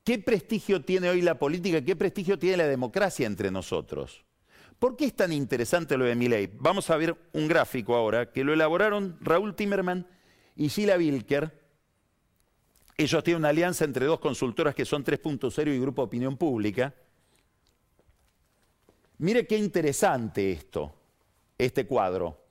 ¿Qué 0.05 0.19
prestigio 0.19 0.83
tiene 0.85 1.09
hoy 1.09 1.23
la 1.23 1.39
política? 1.39 1.83
¿Qué 1.83 1.97
prestigio 1.97 2.39
tiene 2.39 2.59
la 2.59 2.67
democracia 2.67 3.27
entre 3.27 3.51
nosotros? 3.51 4.25
¿Por 4.79 4.97
qué 4.97 5.07
es 5.07 5.15
tan 5.15 5.33
interesante 5.33 5.97
lo 5.97 6.05
de 6.05 6.15
Milley? 6.15 6.51
Vamos 6.59 6.91
a 6.91 6.97
ver 6.97 7.17
un 7.33 7.49
gráfico 7.49 7.95
ahora 7.95 8.31
que 8.31 8.45
lo 8.45 8.53
elaboraron 8.53 9.17
Raúl 9.21 9.55
Timerman 9.55 10.07
y 10.57 10.69
Sheila 10.69 10.97
Wilker. 10.97 11.65
Ellos 12.97 13.25
tienen 13.25 13.41
una 13.41 13.49
alianza 13.49 13.85
entre 13.85 14.05
dos 14.07 14.21
consultoras 14.21 14.75
que 14.75 14.85
son 14.85 15.03
3.0 15.03 15.75
y 15.75 15.79
Grupo 15.79 16.03
Opinión 16.03 16.37
Pública. 16.37 16.95
Mire 19.19 19.47
qué 19.47 19.57
interesante 19.57 20.53
esto, 20.53 20.95
este 21.57 21.87
cuadro. 21.87 22.44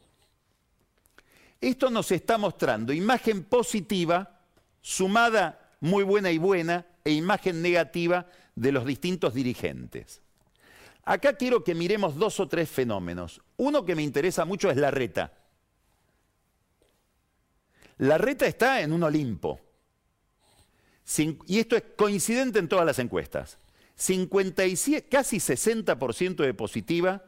Esto 1.64 1.90
nos 1.90 2.12
está 2.12 2.38
mostrando 2.38 2.92
imagen 2.92 3.46
positiva 3.46 4.42
sumada 4.82 5.72
muy 5.80 6.04
buena 6.04 6.30
y 6.30 6.38
buena 6.38 6.86
e 7.06 7.12
imagen 7.12 7.62
negativa 7.62 8.28
de 8.54 8.74
los 8.74 8.86
distintos 8.86 9.34
dirigentes. 9.34 10.22
Acá 11.06 11.38
quiero 11.38 11.64
que 11.64 11.74
miremos 11.74 12.18
dos 12.18 12.42
o 12.42 12.50
tres 12.50 12.70
fenómenos. 12.70 13.42
Uno 13.56 13.86
que 13.86 13.96
me 13.96 14.04
interesa 14.04 14.44
mucho 14.44 14.70
es 14.70 14.76
la 14.76 14.92
reta. 14.92 15.32
La 18.00 18.18
reta 18.18 18.46
está 18.46 18.82
en 18.82 18.92
un 18.92 19.04
Olimpo. 19.04 19.62
Y 21.48 21.60
esto 21.60 21.78
es 21.78 21.84
coincidente 21.96 22.60
en 22.60 22.68
todas 22.68 22.86
las 22.86 23.00
encuestas. 23.00 23.58
57, 23.96 25.08
casi 25.08 25.38
60% 25.38 26.44
de 26.44 26.54
positiva 26.54 27.24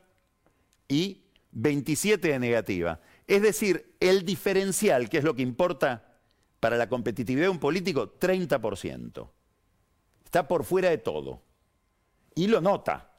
y 0.89 1.21
27% 1.53 2.19
de 2.19 2.39
negativa. 2.39 2.99
Es 3.27 3.41
decir, 3.41 3.95
el 3.99 4.25
diferencial, 4.25 5.09
que 5.09 5.17
es 5.17 5.23
lo 5.23 5.35
que 5.35 5.41
importa 5.41 6.19
para 6.59 6.77
la 6.77 6.89
competitividad 6.89 7.45
de 7.45 7.49
un 7.49 7.59
político, 7.59 8.17
30%. 8.19 9.29
Está 10.23 10.47
por 10.47 10.63
fuera 10.63 10.89
de 10.89 10.97
todo. 10.97 11.41
Y 12.35 12.47
lo 12.47 12.61
nota. 12.61 13.11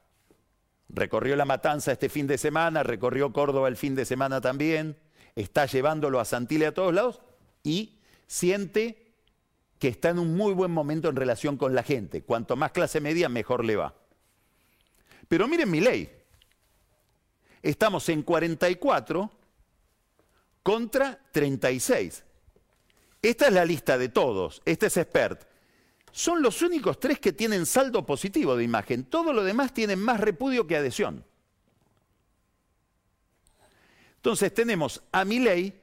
Recorrió 0.89 1.35
la 1.35 1.45
matanza 1.45 1.91
este 1.91 2.09
fin 2.09 2.27
de 2.27 2.37
semana, 2.37 2.83
recorrió 2.83 3.33
Córdoba 3.33 3.67
el 3.67 3.75
fin 3.75 3.95
de 3.95 4.05
semana 4.05 4.39
también, 4.39 4.97
está 5.35 5.65
llevándolo 5.65 6.19
a 6.19 6.25
Santile 6.25 6.67
a 6.67 6.73
todos 6.73 6.93
lados 6.93 7.21
y 7.63 7.99
siente 8.25 9.13
que 9.79 9.89
está 9.89 10.09
en 10.09 10.19
un 10.19 10.35
muy 10.35 10.53
buen 10.53 10.71
momento 10.71 11.09
en 11.09 11.17
relación 11.17 11.57
con 11.57 11.75
la 11.75 11.83
gente. 11.83 12.23
Cuanto 12.23 12.55
más 12.55 12.71
clase 12.71 13.01
media, 13.01 13.27
mejor 13.29 13.65
le 13.65 13.75
va. 13.75 13.95
Pero 15.27 15.47
miren 15.47 15.69
mi 15.69 15.81
ley. 15.81 16.09
Estamos 17.61 18.07
en 18.09 18.23
44 18.23 19.36
contra 20.67 21.17
36. 21.31 22.25
Esta 23.21 23.47
es 23.47 23.53
la 23.53 23.63
lista 23.63 23.97
de 23.97 24.09
todos. 24.09 24.61
Este 24.65 24.87
es 24.87 24.97
expert. 24.97 25.47
Son 26.11 26.41
los 26.41 26.61
únicos 26.61 26.99
tres 26.99 27.21
que 27.21 27.31
tienen 27.31 27.65
saldo 27.65 28.05
positivo 28.05 28.57
de 28.57 28.65
imagen. 28.65 29.05
Todo 29.05 29.31
lo 29.31 29.45
demás 29.45 29.73
tienen 29.73 29.97
más 29.97 30.19
repudio 30.19 30.67
que 30.67 30.75
adhesión. 30.75 31.23
Entonces 34.17 34.53
tenemos 34.53 35.01
a 35.13 35.23
mi 35.23 35.39
ley 35.39 35.73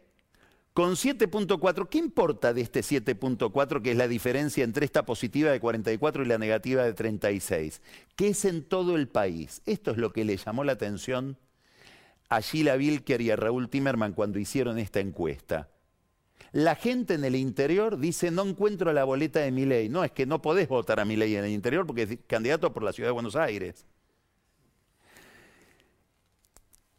con 0.74 0.96
7.4, 0.96 1.88
¿qué 1.88 1.96
importa 1.96 2.52
de 2.52 2.60
este 2.60 2.80
7.4 2.80 3.80
que 3.80 3.92
es 3.92 3.96
la 3.96 4.06
diferencia 4.06 4.64
entre 4.64 4.84
esta 4.84 5.06
positiva 5.06 5.50
de 5.50 5.60
44 5.60 6.24
y 6.24 6.26
la 6.26 6.36
negativa 6.36 6.82
de 6.82 6.92
36? 6.92 7.80
Que 8.16 8.28
es 8.28 8.44
en 8.44 8.62
todo 8.62 8.96
el 8.96 9.08
país. 9.08 9.62
Esto 9.64 9.92
es 9.92 9.96
lo 9.96 10.12
que 10.12 10.26
le 10.26 10.36
llamó 10.36 10.62
la 10.62 10.72
atención 10.72 11.38
a 12.28 12.40
Sheila 12.40 12.76
Wilker 12.76 13.20
y 13.20 13.30
a 13.30 13.36
Raúl 13.36 13.68
Timerman 13.68 14.12
cuando 14.12 14.38
hicieron 14.38 14.78
esta 14.78 15.00
encuesta. 15.00 15.68
La 16.52 16.76
gente 16.76 17.14
en 17.14 17.24
el 17.24 17.34
interior 17.34 17.98
dice, 17.98 18.30
no 18.30 18.42
encuentro 18.42 18.92
la 18.92 19.02
boleta 19.02 19.40
de 19.40 19.50
mi 19.50 19.66
ley. 19.66 19.88
No, 19.88 20.04
es 20.04 20.12
que 20.12 20.24
no 20.24 20.40
podés 20.40 20.68
votar 20.68 21.00
a 21.00 21.04
mi 21.04 21.16
ley 21.16 21.34
en 21.34 21.44
el 21.44 21.50
interior 21.50 21.84
porque 21.84 22.02
es 22.02 22.18
candidato 22.28 22.72
por 22.72 22.84
la 22.84 22.92
ciudad 22.92 23.08
de 23.08 23.12
Buenos 23.12 23.34
Aires. 23.34 23.84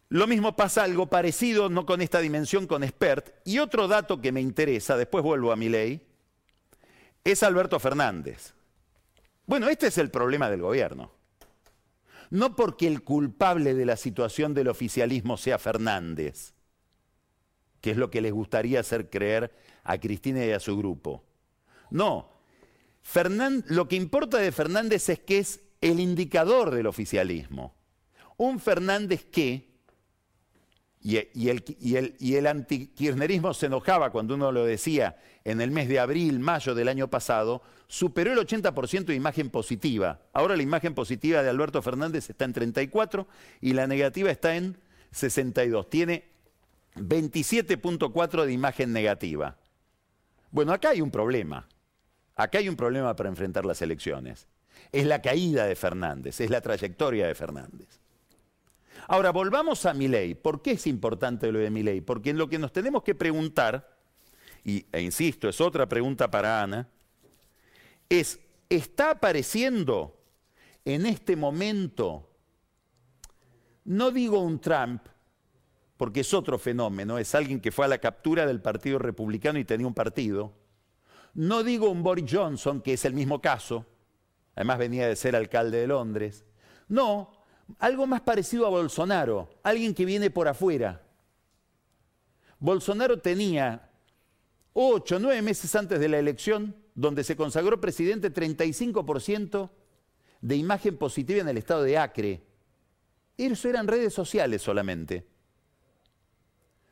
Lo 0.10 0.28
mismo 0.28 0.56
pasa 0.56 0.84
algo 0.84 1.08
parecido, 1.08 1.70
no 1.70 1.86
con 1.86 2.02
esta 2.02 2.20
dimensión, 2.20 2.68
con 2.68 2.84
Expert. 2.84 3.34
Y 3.46 3.60
otro 3.60 3.88
dato 3.88 4.22
que 4.22 4.32
me 4.32 4.42
interesa, 4.42 4.98
después 4.98 5.24
vuelvo 5.24 5.52
a 5.52 5.56
mi 5.56 5.70
ley, 5.70 6.02
es 7.24 7.42
Alberto 7.42 7.80
Fernández. 7.80 8.54
Bueno, 9.46 9.68
este 9.68 9.88
es 9.88 9.98
el 9.98 10.12
problema 10.12 10.50
del 10.50 10.62
gobierno. 10.62 11.12
No 12.36 12.54
porque 12.54 12.86
el 12.86 13.02
culpable 13.02 13.74
de 13.76 13.86
la 13.86 13.96
situación 13.96 14.54
del 14.54 14.68
oficialismo 14.68 15.38
sea 15.38 15.58
Fernández, 15.58 16.54
que 17.80 17.92
es 17.92 17.98
lo 17.98 18.12
que 18.12 18.20
les 18.20 18.34
gustaría 18.34 18.82
hacer 18.82 19.10
creer 19.10 19.54
a 19.86 19.98
Cristina 19.98 20.46
y 20.46 20.52
a 20.52 20.60
su 20.60 20.78
grupo. 20.78 21.24
No, 21.90 22.30
lo 23.68 23.88
que 23.88 23.96
importa 23.96 24.38
de 24.38 24.52
Fernández 24.52 25.08
es 25.08 25.20
que 25.20 25.38
es 25.38 25.62
el 25.80 26.02
indicador 26.02 26.72
del 26.72 26.88
oficialismo. 26.88 27.74
Un 28.36 28.60
Fernández 28.60 29.24
que 29.24 29.75
y, 31.06 31.50
el, 31.50 32.16
y, 32.20 32.36
antikirchnerismo 32.48 33.54
se 33.54 33.68
enojaba 33.68 34.10
cuando 34.10 34.34
uno 34.34 34.52
lo 34.52 34.66
decía 34.66 35.18
en 35.44 35.62
el 35.62 35.70
mes 35.70 35.88
de 35.88 36.00
abril, 36.00 36.40
mayo 36.40 36.74
del 36.74 36.88
año 36.88 37.08
pasado, 37.12 37.62
superó 37.88 38.34
el 38.34 38.40
80% 38.40 39.06
de 39.06 39.14
imagen 39.14 39.52
positiva. 39.52 40.20
Ahora 40.34 40.58
la 40.58 40.64
imagen 40.64 40.96
positiva 40.96 41.44
de 41.44 41.50
Alberto 41.52 41.84
Fernández 41.84 42.32
está 42.32 42.46
en 42.46 42.54
34 42.54 43.28
y 43.62 43.74
la 43.74 43.86
negativa 43.86 44.32
está 44.32 44.56
en 44.56 44.80
62. 45.12 45.92
Tiene 45.92 46.24
27.4 46.96 48.46
de 48.46 48.52
imagen 48.52 48.92
negativa. 48.92 49.58
Bueno, 50.50 50.74
acá 50.74 50.90
hay 50.90 51.02
un 51.02 51.12
problema. 51.12 51.68
Acá 52.36 52.58
hay 52.58 52.68
un 52.68 52.76
problema 52.76 53.16
para 53.16 53.30
enfrentar 53.30 53.64
las 53.64 53.80
elecciones. 53.84 54.48
Es 54.92 55.06
la 55.06 55.22
caída 55.22 55.68
de 55.68 55.76
Fernández, 55.76 56.42
es 56.42 56.50
la 56.50 56.62
trayectoria 56.62 57.28
de 57.28 57.36
Fernández. 57.36 58.00
Ahora, 59.08 59.32
volvamos 59.32 59.86
a 59.86 59.94
mi 59.94 60.08
ley. 60.08 60.36
¿Por 60.36 60.62
qué 60.62 60.72
es 60.72 60.88
importante 60.88 61.52
lo 61.52 61.60
de 61.60 61.70
mi 61.70 61.84
ley? 61.84 62.02
Porque 62.02 62.32
en 62.32 62.38
lo 62.38 62.50
que 62.50 62.58
nos 62.58 62.72
tenemos 62.72 63.04
que 63.04 63.16
preguntar, 63.16 63.98
y, 64.64 64.86
e 64.92 65.02
insisto, 65.02 65.48
es 65.48 65.62
otra 65.62 65.88
pregunta 65.88 66.30
para 66.30 66.64
Ana, 66.64 66.90
es, 68.10 68.40
¿está 68.70 69.12
apareciendo 69.12 70.20
en 70.86 71.06
este 71.06 71.36
momento, 71.36 72.30
no 73.84 74.12
digo 74.12 74.40
un 74.40 74.60
Trump, 74.60 75.02
porque 75.98 76.22
es 76.22 76.34
otro 76.34 76.60
fenómeno, 76.60 77.18
es 77.18 77.34
alguien 77.36 77.60
que 77.60 77.72
fue 77.72 77.86
a 77.86 77.90
la 77.90 77.98
captura 78.00 78.46
del 78.46 78.62
Partido 78.62 79.00
Republicano 79.00 79.58
y 79.60 79.66
tenía 79.66 79.88
un 79.88 79.94
partido, 79.94 80.54
no 81.34 81.64
digo 81.64 81.90
un 81.90 82.04
Boris 82.04 82.32
Johnson, 82.32 82.82
que 82.82 82.94
es 82.94 83.06
el 83.06 83.14
mismo 83.14 83.42
caso, 83.42 83.86
además 84.56 84.78
venía 84.78 85.08
de 85.08 85.16
ser 85.16 85.36
alcalde 85.36 85.80
de 85.80 85.88
Londres, 85.88 86.46
no, 86.88 87.32
algo 87.80 88.08
más 88.08 88.22
parecido 88.22 88.66
a 88.66 88.70
Bolsonaro, 88.70 89.50
alguien 89.64 89.94
que 89.94 90.06
viene 90.06 90.30
por 90.30 90.48
afuera. 90.48 91.02
Bolsonaro 92.60 93.20
tenía 93.20 93.90
ocho, 94.74 95.20
nueve 95.20 95.42
meses 95.42 95.76
antes 95.76 96.00
de 96.00 96.10
la 96.10 96.20
elección, 96.20 96.76
donde 96.94 97.24
se 97.24 97.36
consagró 97.36 97.82
presidente, 97.82 98.34
35% 98.34 99.70
de 100.42 100.56
imagen 100.56 100.98
positiva 100.98 101.42
en 101.42 101.50
el 101.50 101.58
estado 101.58 101.84
de 101.84 101.98
Acre. 101.98 102.44
Eso 103.38 103.70
eran 103.70 103.88
redes 103.88 104.14
sociales 104.14 104.62
solamente. 104.62 105.28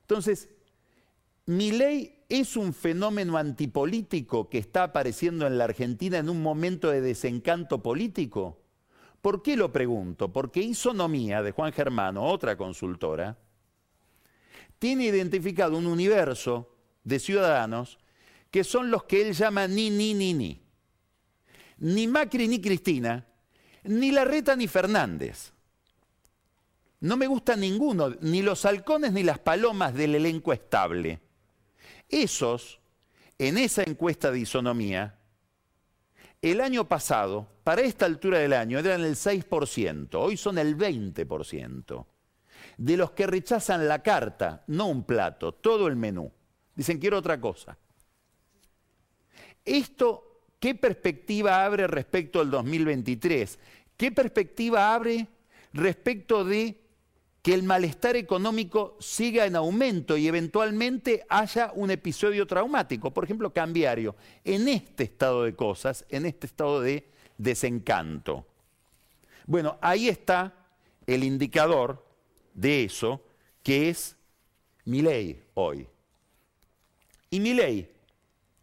Entonces, 0.02 0.50
mi 1.46 1.72
ley 1.72 2.24
es 2.30 2.58
un 2.58 2.74
fenómeno 2.74 3.38
antipolítico 3.38 4.50
que 4.50 4.58
está 4.58 4.84
apareciendo 4.84 5.46
en 5.46 5.58
la 5.58 5.66
Argentina 5.66 6.18
en 6.18 6.30
un 6.30 6.42
momento 6.42 6.90
de 6.90 7.02
desencanto 7.02 7.84
político. 7.84 8.63
¿Por 9.24 9.42
qué 9.42 9.56
lo 9.56 9.72
pregunto? 9.72 10.34
Porque 10.34 10.60
Isonomía 10.60 11.42
de 11.42 11.54
Juan 11.54 11.72
Germano, 11.72 12.26
otra 12.26 12.58
consultora, 12.58 13.38
tiene 14.78 15.06
identificado 15.06 15.78
un 15.78 15.88
universo 15.88 16.76
de 17.06 17.20
ciudadanos 17.20 18.00
que 18.52 18.66
son 18.66 18.92
los 18.92 19.06
que 19.06 19.22
él 19.22 19.34
llama 19.34 19.66
ni, 19.66 19.90
ni, 19.90 20.14
ni, 20.14 20.34
ni. 20.34 20.62
Ni 21.78 22.06
Macri 22.06 22.50
ni 22.50 22.60
Cristina, 22.60 23.26
ni 23.84 24.12
Larreta 24.12 24.58
ni 24.58 24.68
Fernández. 24.68 25.54
No 27.00 27.16
me 27.16 27.28
gusta 27.28 27.56
ninguno, 27.56 28.10
ni 28.20 28.42
los 28.42 28.66
halcones 28.66 29.14
ni 29.14 29.24
las 29.24 29.40
palomas 29.40 29.94
del 29.94 30.16
elenco 30.16 30.52
estable. 30.52 31.22
Esos, 32.10 32.82
en 33.38 33.58
esa 33.58 33.84
encuesta 33.84 34.32
de 34.32 34.42
isonomía, 34.42 35.18
el 36.44 36.60
año 36.60 36.88
pasado, 36.90 37.48
para 37.64 37.82
esta 37.82 38.06
altura 38.06 38.40
del 38.40 38.52
año, 38.52 38.78
eran 38.78 39.02
el 39.02 39.16
6%, 39.16 40.10
hoy 40.16 40.36
son 40.36 40.58
el 40.58 40.78
20%. 40.78 42.06
De 42.78 42.98
los 42.98 43.12
que 43.12 43.28
rechazan 43.28 43.88
la 43.88 44.04
carta, 44.04 44.64
no 44.68 44.88
un 44.88 45.06
plato, 45.06 45.54
todo 45.54 45.88
el 45.88 45.96
menú. 45.96 46.32
Dicen, 46.76 47.00
quiero 47.00 47.18
otra 47.18 47.40
cosa. 47.40 47.78
Esto, 49.64 50.42
¿qué 50.60 50.76
perspectiva 50.76 51.64
abre 51.64 51.88
respecto 51.88 52.42
al 52.42 52.52
2023? 52.52 53.58
¿Qué 53.96 54.12
perspectiva 54.12 54.94
abre 54.94 55.28
respecto 55.72 56.44
de 56.44 56.83
que 57.44 57.54
el 57.54 57.64
malestar 57.64 58.16
económico 58.16 58.96
siga 59.02 59.46
en 59.46 59.58
aumento 59.58 60.16
y 60.16 60.30
eventualmente 60.30 61.26
haya 61.28 61.74
un 61.76 61.92
episodio 61.92 62.48
traumático, 62.48 63.12
por 63.12 63.26
ejemplo, 63.26 63.52
cambiario, 63.52 64.16
en 64.46 64.70
este 64.70 65.04
estado 65.04 65.44
de 65.44 65.54
cosas, 65.54 66.06
en 66.08 66.26
este 66.26 66.48
estado 66.48 66.80
de 66.80 67.06
desencanto. 67.38 68.48
Bueno, 69.46 69.78
ahí 69.82 70.08
está 70.08 70.54
el 71.06 71.26
indicador 71.26 72.06
de 72.54 72.86
eso, 72.86 73.22
que 73.62 73.90
es 73.90 74.16
mi 74.86 75.02
ley 75.02 75.44
hoy. 75.56 75.86
Y 77.30 77.42
mi 77.42 77.54
ley, 77.54 77.92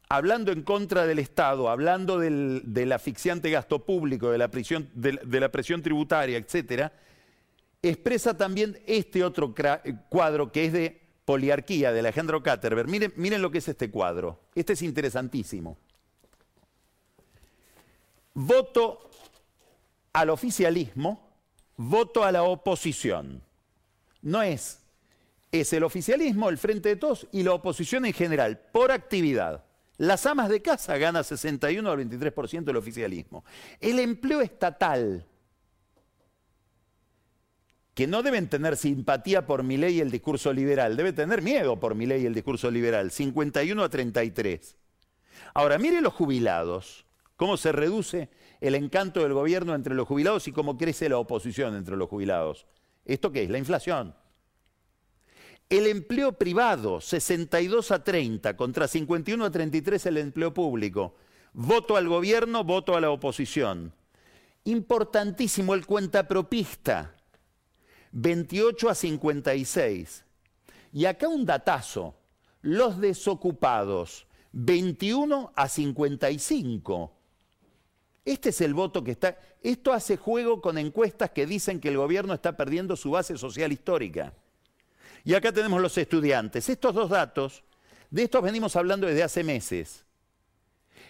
hablando 0.08 0.52
en 0.52 0.62
contra 0.62 1.04
del 1.04 1.18
Estado, 1.18 1.68
hablando 1.68 2.18
del, 2.18 2.92
asfixiante 2.94 3.50
gasto 3.50 3.84
público, 3.84 4.30
de 4.30 4.38
la, 4.38 4.48
de 4.48 5.40
la 5.40 5.52
presión 5.52 5.82
tributaria, 5.82 6.38
etc., 6.38 6.90
expresa 7.82 8.36
también 8.36 8.80
este 8.86 9.24
otro 9.24 9.54
cuadro 10.08 10.52
que 10.52 10.66
es 10.66 10.72
de 10.72 11.00
poliarquía 11.24 11.92
de 11.92 12.00
Alejandro 12.00 12.42
Katterberg. 12.42 12.88
Miren, 12.88 13.12
miren 13.16 13.42
lo 13.42 13.50
que 13.50 13.58
es 13.58 13.68
este 13.68 13.90
cuadro. 13.90 14.40
Este 14.54 14.72
es 14.72 14.82
interesantísimo. 14.82 15.78
Voto 18.34 19.10
al 20.12 20.30
oficialismo, 20.30 21.30
voto 21.76 22.24
a 22.24 22.32
la 22.32 22.42
oposición. 22.42 23.42
No 24.22 24.42
es, 24.42 24.80
es 25.52 25.72
el 25.72 25.82
oficialismo, 25.82 26.48
el 26.48 26.58
frente 26.58 26.90
de 26.90 26.96
todos 26.96 27.26
y 27.32 27.42
la 27.42 27.54
oposición 27.54 28.04
en 28.04 28.12
general, 28.12 28.58
por 28.72 28.92
actividad. 28.92 29.64
Las 29.96 30.24
amas 30.26 30.48
de 30.48 30.62
casa 30.62 30.96
ganan 30.96 31.24
61 31.24 31.90
al 31.90 31.98
23% 31.98 32.64
del 32.64 32.76
oficialismo. 32.76 33.44
El 33.80 33.98
empleo 33.98 34.40
estatal, 34.40 35.26
que 37.94 38.06
no 38.06 38.22
deben 38.22 38.48
tener 38.48 38.76
simpatía 38.76 39.46
por 39.46 39.62
mi 39.62 39.76
ley 39.76 39.96
y 39.96 40.00
el 40.00 40.10
discurso 40.10 40.52
liberal, 40.52 40.96
debe 40.96 41.12
tener 41.12 41.42
miedo 41.42 41.78
por 41.80 41.94
mi 41.94 42.06
ley 42.06 42.22
y 42.22 42.26
el 42.26 42.34
discurso 42.34 42.70
liberal, 42.70 43.10
51 43.10 43.82
a 43.82 43.88
33. 43.88 44.76
Ahora, 45.54 45.78
mire 45.78 46.00
los 46.00 46.14
jubilados, 46.14 47.04
cómo 47.36 47.56
se 47.56 47.72
reduce 47.72 48.28
el 48.60 48.74
encanto 48.74 49.22
del 49.22 49.32
gobierno 49.32 49.74
entre 49.74 49.94
los 49.94 50.06
jubilados 50.06 50.46
y 50.46 50.52
cómo 50.52 50.76
crece 50.76 51.08
la 51.08 51.18
oposición 51.18 51.74
entre 51.74 51.96
los 51.96 52.08
jubilados. 52.08 52.66
¿Esto 53.04 53.32
qué 53.32 53.44
es? 53.44 53.50
La 53.50 53.58
inflación. 53.58 54.14
El 55.68 55.86
empleo 55.86 56.32
privado, 56.32 57.00
62 57.00 57.92
a 57.92 58.02
30, 58.02 58.56
contra 58.56 58.88
51 58.88 59.44
a 59.44 59.50
33 59.50 60.06
el 60.06 60.18
empleo 60.18 60.52
público. 60.52 61.14
Voto 61.52 61.96
al 61.96 62.08
gobierno, 62.08 62.64
voto 62.64 62.96
a 62.96 63.00
la 63.00 63.10
oposición. 63.10 63.94
Importantísimo 64.64 65.74
el 65.74 65.86
cuentapropista, 65.86 67.14
28 68.12 68.88
a 68.88 68.94
56. 68.94 70.24
Y 70.92 71.04
acá 71.04 71.28
un 71.28 71.44
datazo, 71.44 72.16
los 72.62 73.00
desocupados, 73.00 74.26
21 74.52 75.52
a 75.54 75.68
55. 75.68 77.12
Este 78.24 78.50
es 78.50 78.60
el 78.60 78.74
voto 78.74 79.02
que 79.02 79.12
está... 79.12 79.38
Esto 79.62 79.92
hace 79.92 80.16
juego 80.16 80.60
con 80.60 80.78
encuestas 80.78 81.30
que 81.30 81.46
dicen 81.46 81.80
que 81.80 81.88
el 81.88 81.96
gobierno 81.96 82.34
está 82.34 82.56
perdiendo 82.56 82.96
su 82.96 83.10
base 83.10 83.36
social 83.36 83.72
histórica. 83.72 84.32
Y 85.24 85.34
acá 85.34 85.52
tenemos 85.52 85.80
los 85.80 85.96
estudiantes. 85.98 86.68
Estos 86.68 86.94
dos 86.94 87.10
datos, 87.10 87.62
de 88.10 88.24
estos 88.24 88.42
venimos 88.42 88.76
hablando 88.76 89.06
desde 89.06 89.22
hace 89.22 89.44
meses. 89.44 90.04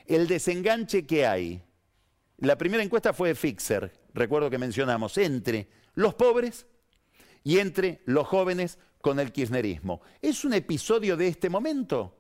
El 0.06 0.26
desenganche 0.26 1.06
que 1.06 1.26
hay. 1.26 1.62
La 2.38 2.56
primera 2.56 2.82
encuesta 2.82 3.12
fue 3.12 3.28
de 3.28 3.34
Fixer, 3.34 3.92
recuerdo 4.14 4.50
que 4.50 4.58
mencionamos, 4.58 5.16
entre 5.18 5.68
los 5.94 6.14
pobres 6.14 6.66
y 7.44 7.58
entre 7.58 8.00
los 8.04 8.26
jóvenes 8.26 8.78
con 9.00 9.18
el 9.18 9.32
kirchnerismo. 9.32 10.00
¿Es 10.20 10.44
un 10.44 10.54
episodio 10.54 11.16
de 11.16 11.28
este 11.28 11.48
momento? 11.48 12.16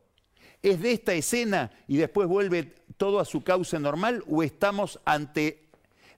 ¿Es 0.62 0.80
de 0.80 0.92
esta 0.92 1.14
escena 1.14 1.70
y 1.88 1.96
después 1.96 2.28
vuelve 2.28 2.74
todo 2.96 3.20
a 3.20 3.24
su 3.24 3.42
cauce 3.42 3.78
normal 3.78 4.22
o 4.28 4.42
estamos 4.42 5.00
ante 5.04 5.68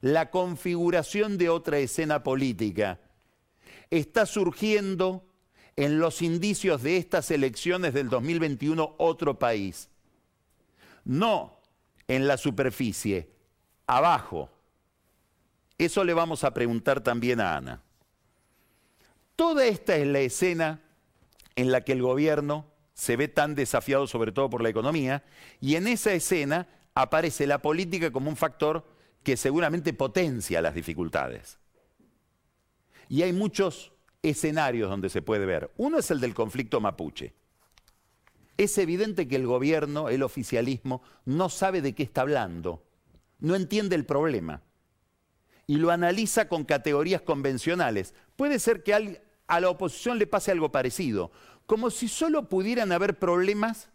la 0.01 0.31
configuración 0.31 1.39
de 1.39 1.49
otra 1.49 1.79
escena 1.79 2.23
política? 2.23 2.99
Está 3.91 4.27
surgiendo 4.27 5.25
en 5.77 5.99
los 5.99 6.23
indicios 6.23 6.83
de 6.83 6.97
estas 6.97 7.31
elecciones 7.31 7.95
del 7.95 8.09
2021 8.09 8.95
otro 8.99 9.39
país. 9.39 9.89
No 11.05 11.59
en 12.09 12.27
la 12.27 12.37
superficie, 12.37 13.31
abajo. 13.87 14.51
Eso 15.79 16.05
le 16.05 16.15
vamos 16.15 16.45
a 16.45 16.53
preguntar 16.53 17.01
también 17.01 17.41
a 17.41 17.57
Ana. 17.57 17.83
Toda 19.43 19.67
esta 19.67 19.97
es 19.97 20.07
la 20.07 20.21
escena 20.21 20.81
en 21.57 21.73
la 21.73 21.81
que 21.81 21.91
el 21.91 22.01
gobierno 22.01 22.65
se 22.95 23.17
ve 23.17 23.27
tan 23.27 23.57
desafiado 23.57 24.07
sobre 24.07 24.31
todo 24.31 24.49
por 24.49 24.63
la 24.63 24.69
economía, 24.69 25.25
y 25.61 25.75
en 25.75 25.89
esa 25.89 26.13
escena 26.13 26.69
aparece 26.95 27.49
la 27.49 27.61
política 27.61 28.13
como 28.13 28.31
un 28.31 28.37
factor 28.37 28.87
que 29.25 29.37
seguramente 29.37 29.95
potencia 29.95 30.63
las 30.63 30.77
dificultades. 30.77 31.59
Y 33.09 33.23
hay 33.23 33.33
muchos 33.33 33.91
escenarios 34.23 34.89
donde 34.89 35.09
se 35.09 35.23
puede 35.23 35.45
ver. 35.45 35.73
Uno 35.77 35.99
es 35.99 36.13
el 36.13 36.21
del 36.21 36.35
conflicto 36.35 36.81
mapuche. 36.81 37.35
Es 38.57 38.79
evidente 38.79 39.27
que 39.27 39.35
el 39.35 39.49
gobierno, 39.49 40.09
el 40.09 40.23
oficialismo, 40.23 41.03
no 41.25 41.49
sabe 41.49 41.83
de 41.83 41.97
qué 41.97 42.05
está 42.05 42.21
hablando, 42.21 42.85
no 43.41 43.57
entiende 43.57 43.97
el 43.97 44.07
problema 44.07 44.63
y 45.67 45.79
lo 45.79 45.91
analiza 45.91 46.47
con 46.49 46.65
categorías 46.65 47.23
convencionales. 47.23 48.15
Puede 48.37 48.61
ser 48.61 48.85
que 48.85 48.95
a 49.47 49.61
la 49.61 49.71
oposición 49.71 50.19
le 50.19 50.27
pase 50.27 50.51
algo 50.51 50.73
parecido 50.73 51.31
como 51.67 51.91
si 51.91 52.09
solo 52.09 52.49
pudieran 52.49 52.93
haber 52.93 53.19
problemas 53.19 53.89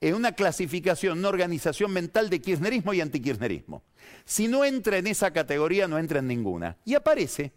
en 0.00 0.14
una 0.14 0.32
clasificación, 0.32 1.18
una 1.18 1.28
organización 1.28 1.92
mental 1.92 2.30
de 2.30 2.40
kirchnerismo 2.40 2.94
y 2.94 3.00
antikirchnerismo. 3.00 3.82
Si 4.24 4.48
no 4.48 4.64
entra 4.64 4.98
en 4.98 5.06
esa 5.06 5.32
categoría, 5.32 5.88
no 5.88 5.98
entra 5.98 6.20
en 6.20 6.28
ninguna. 6.28 6.76
Y 6.84 6.94
aparece 6.94 7.52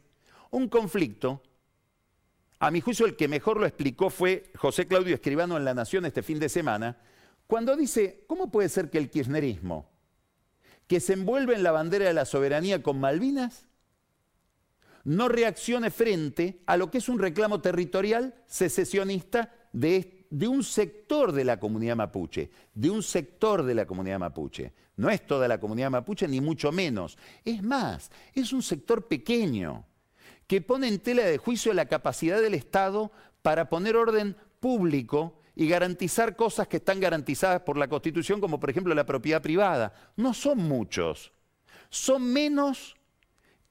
un 0.52 0.68
conflicto. 0.68 1.42
A 2.60 2.72
mi 2.72 2.82
juicio, 2.82 3.06
el 3.06 3.16
que 3.16 3.28
mejor 3.28 3.60
lo 3.60 3.66
explicó 3.66 4.10
fue 4.10 4.52
José 4.56 4.88
Claudio 4.88 5.16
Escribano 5.16 5.58
en 5.58 5.66
La 5.66 5.74
Nación 5.74 6.06
este 6.06 6.24
fin 6.24 6.40
de 6.40 6.50
semana, 6.50 6.98
cuando 7.48 7.76
dice, 7.76 8.24
¿cómo 8.28 8.52
puede 8.52 8.70
ser 8.70 8.90
que 8.90 8.98
el 8.98 9.10
kirchnerismo, 9.10 9.90
que 10.88 11.00
se 11.00 11.14
envuelve 11.14 11.56
en 11.56 11.64
la 11.64 11.72
bandera 11.72 12.06
de 12.06 12.14
la 12.14 12.26
soberanía 12.26 12.82
con 12.82 13.00
Malvinas, 13.00 13.68
no 15.06 15.28
reaccione 15.28 15.92
frente 15.92 16.62
a 16.66 16.78
lo 16.78 16.90
que 16.90 17.00
es 17.00 17.10
un 17.10 17.20
reclamo 17.20 17.60
territorial 17.62 18.34
secesionista 18.46 19.52
de, 19.72 20.28
un 20.48 20.64
sector 20.64 21.32
de 21.32 21.44
la 21.44 21.60
comunidad 21.60 21.96
mapuche, 21.96 22.50
de 22.74 22.90
un 22.90 23.04
sector 23.04 23.64
de 23.64 23.76
la 23.76 23.86
comunidad 23.86 24.20
mapuche. 24.20 24.74
No 24.96 25.10
es 25.10 25.26
toda 25.26 25.48
la 25.48 25.60
comunidad 25.60 25.90
mapuche, 25.90 26.28
ni 26.28 26.40
mucho 26.40 26.72
menos. 26.72 27.18
Es 27.44 27.62
más, 27.64 28.12
es 28.34 28.54
un 28.54 28.62
sector 28.62 29.08
pequeño 29.08 29.86
que 30.48 30.62
pone 30.62 30.88
en 30.88 31.00
tela 31.00 31.24
de 31.24 31.38
juicio 31.38 31.74
la 31.74 31.88
capacidad 31.88 32.42
del 32.42 32.54
Estado 32.54 33.12
para 33.42 33.70
poner 33.70 33.96
orden 33.96 34.38
público 34.60 35.40
y 35.56 35.68
garantizar 35.68 36.36
cosas 36.36 36.68
que 36.68 36.78
están 36.78 37.00
garantizadas 37.00 37.62
por 37.62 37.78
la 37.78 37.88
Constitución, 37.88 38.40
como 38.40 38.60
por 38.60 38.70
ejemplo 38.70 38.94
la 38.96 39.06
propiedad 39.06 39.42
privada. 39.42 39.94
No 40.16 40.34
son 40.34 40.60
muchos, 40.60 41.32
son 41.90 42.32
menos 42.32 42.96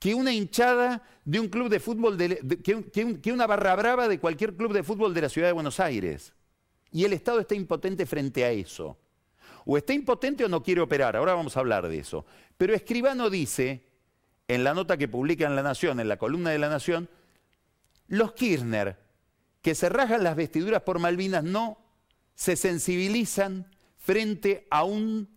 que 0.03 0.17
una 0.17 0.33
hinchada 0.33 1.01
de 1.25 1.39
un 1.39 1.47
club 1.47 1.69
de 1.69 1.79
fútbol, 1.79 2.19
que, 2.19 3.33
una 3.33 3.47
barra 3.47 3.77
brava 3.77 4.09
de 4.09 4.19
cualquier 4.19 4.57
club 4.57 4.73
de 4.73 4.83
fútbol 4.83 5.15
de 5.15 5.21
la 5.21 5.29
ciudad 5.29 5.47
de 5.47 5.53
Buenos 5.53 5.79
Aires. 5.79 6.33
Y 6.91 7.05
el 7.05 7.13
Estado 7.13 7.39
está 7.39 7.55
impotente 7.55 8.05
frente 8.05 8.45
a 8.45 8.51
eso. 8.51 8.99
O 9.65 9.77
está 9.77 9.93
impotente 9.93 10.45
o 10.45 10.49
no 10.49 10.61
quiere 10.61 10.81
operar, 10.81 11.15
ahora 11.15 11.35
vamos 11.35 11.57
a 11.57 11.61
hablar 11.61 11.87
de 11.87 12.01
eso. 12.01 12.27
Pero 12.59 12.75
Escribano 12.75 13.31
dice, 13.31 13.85
en 14.49 14.65
la 14.65 14.75
nota 14.75 14.97
que 14.97 15.07
publica 15.07 15.47
en 15.47 15.55
La 15.55 15.63
Nación, 15.63 16.01
en 16.01 16.09
la 16.09 16.17
columna 16.17 16.51
de 16.51 16.59
La 16.59 16.69
Nación, 16.69 17.09
los 18.09 18.33
Kirchner, 18.33 18.99
que 19.63 19.77
se 19.77 19.89
rajan 19.89 20.25
las 20.25 20.35
vestiduras 20.35 20.83
por 20.83 20.99
Malvinas, 20.99 21.45
no 21.45 21.79
se 22.35 22.57
sensibilizan 22.57 23.71
frente 23.99 24.67
a 24.69 24.83
un 24.83 25.29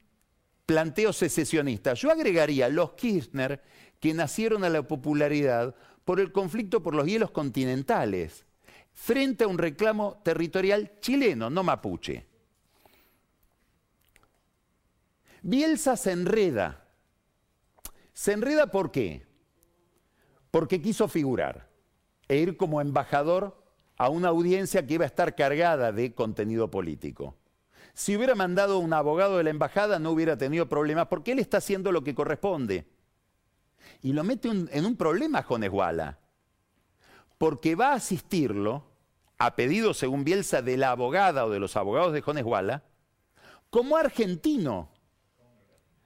planteo 0.65 1.13
secesionista. 1.13 1.93
Yo 1.93 2.09
agregaría 2.09 2.67
los 2.67 2.93
Kirchner 2.93 3.61
que 4.05 4.13
nacieron 4.13 4.63
a 4.63 4.69
la 4.69 4.83
popularidad 4.83 5.73
por 6.03 6.19
el 6.19 6.31
conflicto 6.31 6.83
por 6.83 6.93
los 6.93 7.07
hielos 7.07 7.31
continentales, 7.31 8.45
frente 8.93 9.45
a 9.45 9.47
un 9.47 9.57
reclamo 9.57 10.21
territorial 10.23 10.99
chileno, 10.99 11.49
no 11.49 11.63
mapuche. 11.63 12.23
Bielsa 15.41 15.97
se 15.97 16.11
enreda. 16.11 16.85
¿Se 18.13 18.33
enreda 18.33 18.67
por 18.67 18.91
qué? 18.91 19.25
Porque 20.51 20.83
quiso 20.83 21.07
figurar 21.07 21.67
e 22.27 22.37
ir 22.37 22.57
como 22.57 22.81
embajador 22.81 23.59
a 23.97 24.09
una 24.09 24.27
audiencia 24.27 24.85
que 24.85 24.93
iba 24.93 25.05
a 25.05 25.07
estar 25.07 25.33
cargada 25.33 25.91
de 25.91 26.13
contenido 26.13 26.69
político. 26.69 27.35
Si 27.95 28.15
hubiera 28.15 28.35
mandado 28.35 28.77
un 28.77 28.93
abogado 28.93 29.39
de 29.39 29.45
la 29.45 29.49
embajada 29.49 29.97
no 29.97 30.11
hubiera 30.11 30.37
tenido 30.37 30.69
problemas 30.69 31.07
porque 31.07 31.31
él 31.31 31.39
está 31.39 31.57
haciendo 31.57 31.91
lo 31.91 32.03
que 32.03 32.13
corresponde 32.13 32.85
y 34.01 34.13
lo 34.13 34.23
mete 34.23 34.49
en 34.49 34.85
un 34.85 34.95
problema 34.95 35.43
Jones 35.43 35.71
Walla, 35.71 36.19
porque 37.37 37.75
va 37.75 37.91
a 37.91 37.95
asistirlo, 37.95 38.83
a 39.37 39.55
pedido, 39.55 39.93
según 39.93 40.23
Bielsa, 40.23 40.61
de 40.61 40.77
la 40.77 40.91
abogada 40.91 41.45
o 41.45 41.49
de 41.49 41.59
los 41.59 41.75
abogados 41.75 42.13
de 42.13 42.21
Jones 42.21 42.45
Walla, 42.45 42.83
como 43.69 43.97
argentino. 43.97 44.89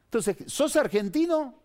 Entonces, 0.05 0.38
¿sos 0.47 0.75
argentino 0.75 1.61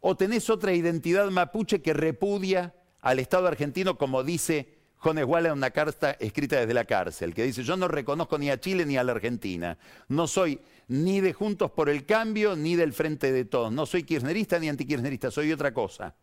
o 0.00 0.16
tenés 0.16 0.50
otra 0.50 0.72
identidad 0.74 1.30
mapuche 1.30 1.80
que 1.80 1.94
repudia 1.94 2.74
al 3.00 3.18
Estado 3.18 3.46
argentino 3.46 3.96
como 3.96 4.22
dice 4.22 4.78
Jones 4.98 5.24
Walla 5.24 5.48
en 5.48 5.54
una 5.54 5.70
carta 5.70 6.12
escrita 6.12 6.58
desde 6.58 6.74
la 6.74 6.84
cárcel, 6.84 7.32
que 7.32 7.44
dice, 7.44 7.62
yo 7.62 7.76
no 7.76 7.88
reconozco 7.88 8.36
ni 8.36 8.50
a 8.50 8.60
Chile 8.60 8.84
ni 8.84 8.96
a 8.96 9.04
la 9.04 9.12
Argentina. 9.12 9.78
No 10.08 10.26
soy 10.26 10.60
ni 10.88 11.20
de 11.20 11.32
Juntos 11.32 11.70
por 11.70 11.88
el 11.88 12.04
Cambio 12.06 12.56
ni 12.56 12.74
del 12.74 12.92
Frente 12.92 13.30
de 13.30 13.44
Todos. 13.44 13.72
No 13.72 13.86
soy 13.86 14.02
kirchnerista 14.02 14.58
ni 14.58 14.68
antikirchnerista, 14.68 15.30
soy 15.30 15.52
otra 15.52 15.72
cosa. 15.72 16.14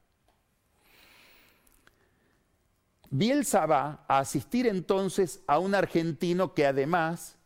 Bielsa 3.12 3.66
va 3.66 4.06
a 4.08 4.20
asistir 4.20 4.68
entonces 4.68 5.42
a 5.48 5.60
un 5.60 5.76
argentino 5.76 6.54
que 6.54 6.66
además, 6.66 7.38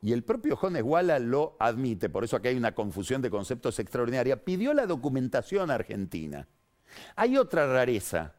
y 0.00 0.12
el 0.12 0.24
propio 0.24 0.56
Jones 0.56 0.82
Walla 0.82 1.18
lo 1.18 1.56
admite, 1.60 2.08
por 2.08 2.24
eso 2.24 2.36
aquí 2.36 2.48
hay 2.48 2.56
una 2.56 2.74
confusión 2.74 3.22
de 3.22 3.30
conceptos 3.30 3.78
extraordinaria, 3.78 4.42
pidió 4.42 4.74
la 4.74 4.86
documentación 4.86 5.70
argentina. 5.70 6.48
Hay 7.14 7.36
otra 7.36 7.66
rareza 7.66 8.34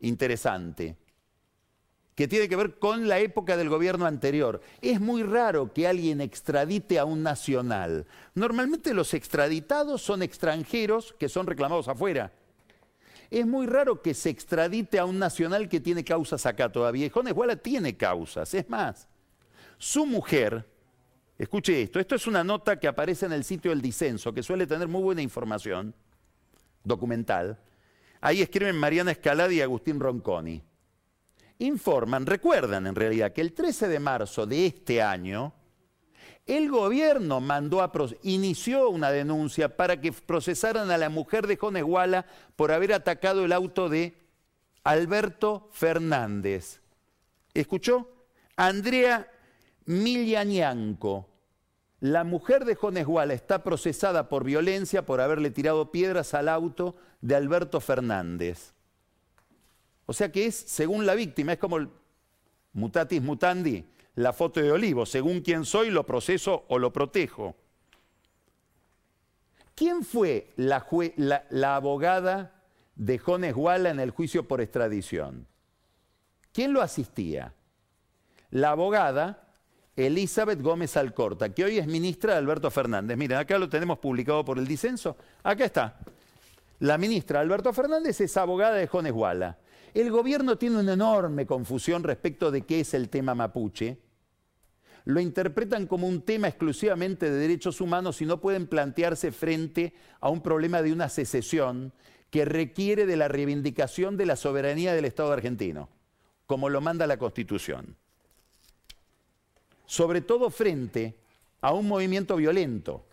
interesante 0.00 0.96
que 2.18 2.26
tiene 2.26 2.48
que 2.48 2.56
ver 2.56 2.80
con 2.80 3.06
la 3.06 3.20
época 3.20 3.56
del 3.56 3.68
gobierno 3.68 4.04
anterior. 4.04 4.60
Es 4.82 5.00
muy 5.00 5.22
raro 5.22 5.72
que 5.72 5.86
alguien 5.86 6.20
extradite 6.20 6.98
a 6.98 7.04
un 7.04 7.22
nacional. 7.22 8.06
Normalmente 8.34 8.92
los 8.92 9.14
extraditados 9.14 10.02
son 10.02 10.24
extranjeros 10.24 11.14
que 11.16 11.28
son 11.28 11.46
reclamados 11.46 11.86
afuera. 11.86 12.32
Es 13.30 13.46
muy 13.46 13.68
raro 13.68 14.02
que 14.02 14.14
se 14.14 14.30
extradite 14.30 14.98
a 14.98 15.04
un 15.04 15.20
nacional 15.20 15.68
que 15.68 15.78
tiene 15.78 16.02
causas 16.02 16.44
acá 16.44 16.72
todavía. 16.72 17.06
Y 17.06 17.10
Jones 17.10 17.36
tiene 17.62 17.96
causas. 17.96 18.52
Es 18.52 18.68
más, 18.68 19.06
su 19.78 20.04
mujer, 20.04 20.68
escuche 21.38 21.82
esto, 21.82 22.00
esto 22.00 22.16
es 22.16 22.26
una 22.26 22.42
nota 22.42 22.80
que 22.80 22.88
aparece 22.88 23.26
en 23.26 23.32
el 23.32 23.44
sitio 23.44 23.70
del 23.70 23.80
disenso, 23.80 24.34
que 24.34 24.42
suele 24.42 24.66
tener 24.66 24.88
muy 24.88 25.02
buena 25.02 25.22
información 25.22 25.94
documental. 26.82 27.60
Ahí 28.20 28.42
escriben 28.42 28.74
Mariana 28.74 29.12
Escalada 29.12 29.52
y 29.52 29.60
Agustín 29.60 30.00
Ronconi 30.00 30.64
informan, 31.58 32.26
recuerdan 32.26 32.86
en 32.86 32.94
realidad 32.94 33.32
que 33.32 33.40
el 33.40 33.52
13 33.52 33.88
de 33.88 34.00
marzo 34.00 34.46
de 34.46 34.66
este 34.66 35.02
año, 35.02 35.52
el 36.46 36.70
gobierno 36.70 37.40
mandó 37.40 37.82
a, 37.82 37.92
inició 38.22 38.88
una 38.88 39.10
denuncia 39.10 39.76
para 39.76 40.00
que 40.00 40.12
procesaran 40.12 40.90
a 40.90 40.96
la 40.96 41.10
mujer 41.10 41.46
de 41.46 41.56
Jones 41.56 41.84
por 42.56 42.72
haber 42.72 42.94
atacado 42.94 43.44
el 43.44 43.52
auto 43.52 43.88
de 43.88 44.16
Alberto 44.82 45.68
Fernández. 45.72 46.80
¿Escuchó? 47.52 48.08
Andrea 48.56 49.30
Miglianianco, 49.84 51.28
la 52.00 52.24
mujer 52.24 52.64
de 52.64 52.76
Jones 52.76 53.06
está 53.30 53.62
procesada 53.62 54.28
por 54.28 54.44
violencia 54.44 55.04
por 55.04 55.20
haberle 55.20 55.50
tirado 55.50 55.90
piedras 55.90 56.32
al 56.32 56.48
auto 56.48 56.96
de 57.20 57.34
Alberto 57.34 57.80
Fernández. 57.80 58.72
O 60.10 60.14
sea 60.14 60.32
que 60.32 60.46
es 60.46 60.56
según 60.56 61.04
la 61.04 61.14
víctima, 61.14 61.52
es 61.52 61.58
como 61.58 61.76
el 61.76 61.90
mutatis 62.72 63.20
mutandi, 63.20 63.84
la 64.14 64.32
foto 64.32 64.58
de 64.58 64.72
olivo, 64.72 65.04
según 65.04 65.42
quién 65.42 65.66
soy 65.66 65.90
lo 65.90 66.06
proceso 66.06 66.64
o 66.68 66.78
lo 66.78 66.94
protejo. 66.94 67.54
¿Quién 69.74 70.02
fue 70.02 70.54
la, 70.56 70.86
abogada 71.76 72.54
de 72.94 73.18
Jones 73.18 73.54
Walla 73.54 73.90
en 73.90 74.00
el 74.00 74.10
juicio 74.10 74.48
por 74.48 74.62
extradición? 74.62 75.46
¿Quién 76.54 76.72
lo 76.72 76.80
asistía? 76.80 77.52
La 78.50 78.70
abogada 78.70 79.46
Elizabeth 79.94 80.62
Gómez 80.62 80.96
Alcorta, 80.96 81.50
que 81.50 81.64
hoy 81.64 81.76
es 81.76 81.86
ministra 81.86 82.32
de 82.32 82.38
Alberto 82.38 82.70
Fernández. 82.70 83.18
Miren, 83.18 83.36
acá 83.36 83.58
lo 83.58 83.68
tenemos 83.68 83.98
publicado 83.98 84.42
por 84.42 84.58
el 84.58 84.66
disenso. 84.66 85.18
Acá 85.42 85.66
está. 85.66 85.98
La 86.78 86.96
ministra 86.96 87.40
Alberto 87.40 87.74
Fernández 87.74 88.22
es 88.22 88.34
abogada 88.38 88.76
de 88.76 88.86
Jones 88.86 89.12
Walla. 89.12 89.58
El 89.94 90.10
gobierno 90.10 90.58
tiene 90.58 90.78
una 90.80 90.92
enorme 90.92 91.46
confusión 91.46 92.02
respecto 92.02 92.50
de 92.50 92.62
qué 92.62 92.80
es 92.80 92.94
el 92.94 93.08
tema 93.08 93.34
mapuche. 93.34 93.98
Lo 95.04 95.20
interpretan 95.20 95.86
como 95.86 96.06
un 96.06 96.22
tema 96.22 96.48
exclusivamente 96.48 97.30
de 97.30 97.38
derechos 97.38 97.80
humanos 97.80 98.20
y 98.20 98.26
no 98.26 98.40
pueden 98.40 98.66
plantearse 98.66 99.32
frente 99.32 99.94
a 100.20 100.28
un 100.28 100.42
problema 100.42 100.82
de 100.82 100.92
una 100.92 101.08
secesión 101.08 101.92
que 102.30 102.44
requiere 102.44 103.06
de 103.06 103.16
la 103.16 103.28
reivindicación 103.28 104.18
de 104.18 104.26
la 104.26 104.36
soberanía 104.36 104.92
del 104.92 105.06
Estado 105.06 105.32
argentino, 105.32 105.88
como 106.46 106.68
lo 106.68 106.82
manda 106.82 107.06
la 107.06 107.16
Constitución. 107.16 107.96
Sobre 109.86 110.20
todo 110.20 110.50
frente 110.50 111.16
a 111.62 111.72
un 111.72 111.88
movimiento 111.88 112.36
violento, 112.36 113.06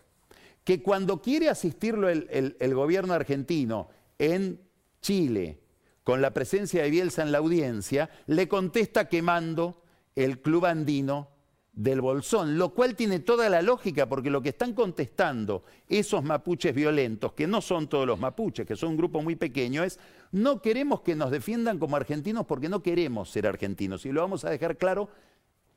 que 0.64 0.82
cuando 0.82 1.22
quiere 1.22 1.48
asistirlo 1.48 2.10
el, 2.10 2.56
el 2.58 2.74
gobierno 2.74 3.14
argentino 3.14 3.88
en 4.18 4.60
Chile, 5.00 5.60
con 6.06 6.22
la 6.22 6.30
presencia 6.30 6.84
de 6.84 6.90
Bielsa 6.90 7.24
en 7.24 7.32
la 7.32 7.38
audiencia, 7.38 8.08
le 8.28 8.46
contesta 8.46 9.08
quemando 9.08 9.82
el 10.14 10.40
club 10.40 10.66
andino 10.66 11.30
del 11.72 12.00
Bolsón, 12.00 12.56
lo 12.58 12.74
cual 12.74 12.94
tiene 12.94 13.18
toda 13.18 13.48
la 13.48 13.60
lógica, 13.60 14.08
porque 14.08 14.30
lo 14.30 14.40
que 14.40 14.50
están 14.50 14.72
contestando 14.72 15.64
esos 15.88 16.22
mapuches 16.22 16.72
violentos, 16.72 17.32
que 17.32 17.48
no 17.48 17.60
son 17.60 17.88
todos 17.88 18.06
los 18.06 18.20
mapuches, 18.20 18.64
que 18.64 18.76
son 18.76 18.90
un 18.90 18.98
grupo 18.98 19.20
muy 19.20 19.34
pequeño, 19.34 19.82
es 19.82 19.98
no 20.30 20.62
queremos 20.62 21.00
que 21.00 21.16
nos 21.16 21.32
defiendan 21.32 21.80
como 21.80 21.96
argentinos 21.96 22.46
porque 22.46 22.68
no 22.68 22.84
queremos 22.84 23.28
ser 23.28 23.48
argentinos, 23.48 24.06
y 24.06 24.12
lo 24.12 24.20
vamos 24.20 24.44
a 24.44 24.50
dejar 24.50 24.76
claro 24.76 25.08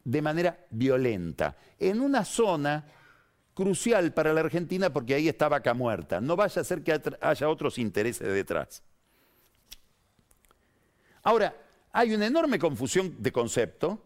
de 0.04 0.22
manera 0.22 0.64
violenta, 0.70 1.58
en 1.80 2.02
una 2.02 2.24
zona 2.24 2.86
crucial 3.56 4.14
para 4.14 4.32
la 4.32 4.42
Argentina 4.42 4.94
porque 4.94 5.16
ahí 5.16 5.28
está 5.28 5.50
vaca 5.50 5.74
muerta, 5.74 6.22
no 6.22 6.36
vaya 6.36 6.62
a 6.62 6.64
ser 6.64 6.84
que 6.84 7.02
haya 7.20 7.50
otros 7.50 7.80
intereses 7.80 8.32
detrás. 8.32 8.84
Ahora, 11.30 11.56
hay 11.92 12.16
una 12.16 12.26
enorme 12.26 12.58
confusión 12.58 13.16
de 13.20 13.32
concepto 13.32 14.02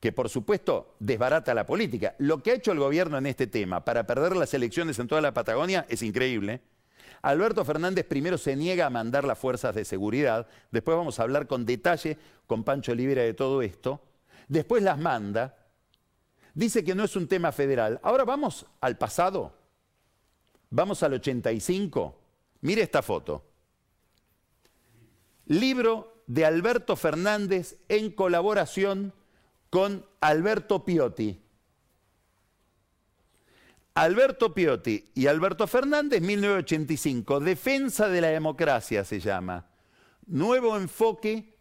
que 0.00 0.10
por 0.10 0.28
supuesto 0.28 0.96
desbarata 0.98 1.54
la 1.54 1.64
política. 1.64 2.16
Lo 2.18 2.42
que 2.42 2.50
ha 2.50 2.54
hecho 2.54 2.72
el 2.72 2.80
gobierno 2.80 3.16
en 3.16 3.26
este 3.26 3.46
tema 3.46 3.84
para 3.84 4.08
perder 4.08 4.34
las 4.34 4.52
elecciones 4.52 4.98
en 4.98 5.06
toda 5.06 5.20
la 5.20 5.32
Patagonia 5.32 5.86
es 5.88 6.02
increíble. 6.02 6.60
Alberto 7.22 7.64
Fernández 7.64 8.04
primero 8.06 8.38
se 8.38 8.56
niega 8.56 8.86
a 8.86 8.90
mandar 8.90 9.22
las 9.22 9.38
fuerzas 9.38 9.72
de 9.76 9.84
seguridad, 9.84 10.48
después 10.72 10.96
vamos 10.96 11.20
a 11.20 11.22
hablar 11.22 11.46
con 11.46 11.64
detalle 11.64 12.18
con 12.48 12.64
Pancho 12.64 12.90
Olivera 12.90 13.22
de 13.22 13.34
todo 13.34 13.62
esto, 13.62 14.02
después 14.48 14.82
las 14.82 14.98
manda, 14.98 15.56
dice 16.54 16.82
que 16.82 16.96
no 16.96 17.04
es 17.04 17.14
un 17.14 17.28
tema 17.28 17.52
federal. 17.52 18.00
Ahora 18.02 18.24
vamos 18.24 18.66
al 18.80 18.98
pasado, 18.98 19.54
vamos 20.70 21.04
al 21.04 21.12
85, 21.12 22.18
mire 22.62 22.82
esta 22.82 23.00
foto. 23.00 23.44
Libro 25.46 26.11
de 26.26 26.44
Alberto 26.44 26.96
Fernández 26.96 27.76
en 27.88 28.10
colaboración 28.10 29.12
con 29.70 30.04
Alberto 30.20 30.84
Piotti. 30.84 31.40
Alberto 33.94 34.54
Piotti 34.54 35.04
y 35.14 35.26
Alberto 35.26 35.66
Fernández, 35.66 36.22
1985, 36.22 37.40
Defensa 37.40 38.08
de 38.08 38.22
la 38.22 38.28
Democracia 38.28 39.04
se 39.04 39.20
llama. 39.20 39.66
Nuevo 40.26 40.76
enfoque 40.76 41.52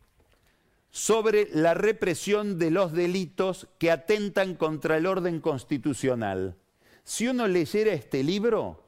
sobre 0.91 1.49
la 1.51 1.73
represión 1.73 2.57
de 2.57 2.71
los 2.71 2.93
delitos 2.93 3.67
que 3.79 3.91
atentan 3.91 4.55
contra 4.55 4.97
el 4.97 5.07
orden 5.07 5.41
constitucional. 5.41 6.57
Si 7.03 7.27
uno 7.27 7.47
leyera 7.47 7.93
este 7.93 8.23
libro, 8.23 8.83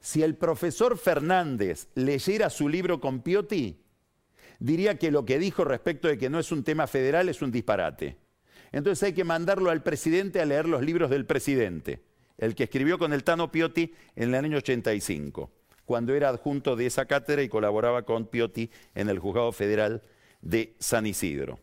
si 0.00 0.22
el 0.22 0.36
profesor 0.36 0.98
Fernández 0.98 1.88
leyera 1.94 2.50
su 2.50 2.68
libro 2.68 3.00
con 3.00 3.20
Piotti, 3.20 3.83
diría 4.58 4.96
que 4.98 5.10
lo 5.10 5.24
que 5.24 5.38
dijo 5.38 5.64
respecto 5.64 6.08
de 6.08 6.18
que 6.18 6.30
no 6.30 6.38
es 6.38 6.52
un 6.52 6.64
tema 6.64 6.86
federal 6.86 7.28
es 7.28 7.42
un 7.42 7.50
disparate. 7.50 8.16
Entonces 8.72 9.02
hay 9.04 9.12
que 9.12 9.24
mandarlo 9.24 9.70
al 9.70 9.82
presidente 9.82 10.40
a 10.40 10.44
leer 10.44 10.66
los 10.66 10.82
libros 10.82 11.10
del 11.10 11.26
presidente, 11.26 12.02
el 12.38 12.54
que 12.54 12.64
escribió 12.64 12.98
con 12.98 13.12
el 13.12 13.24
Tano 13.24 13.52
Piotti 13.52 13.94
en 14.16 14.34
el 14.34 14.44
año 14.44 14.58
85, 14.58 15.50
cuando 15.84 16.14
era 16.14 16.28
adjunto 16.28 16.74
de 16.74 16.86
esa 16.86 17.06
cátedra 17.06 17.42
y 17.42 17.48
colaboraba 17.48 18.02
con 18.02 18.26
Piotti 18.26 18.70
en 18.94 19.08
el 19.08 19.18
Juzgado 19.18 19.52
Federal 19.52 20.02
de 20.40 20.74
San 20.80 21.06
Isidro. 21.06 21.60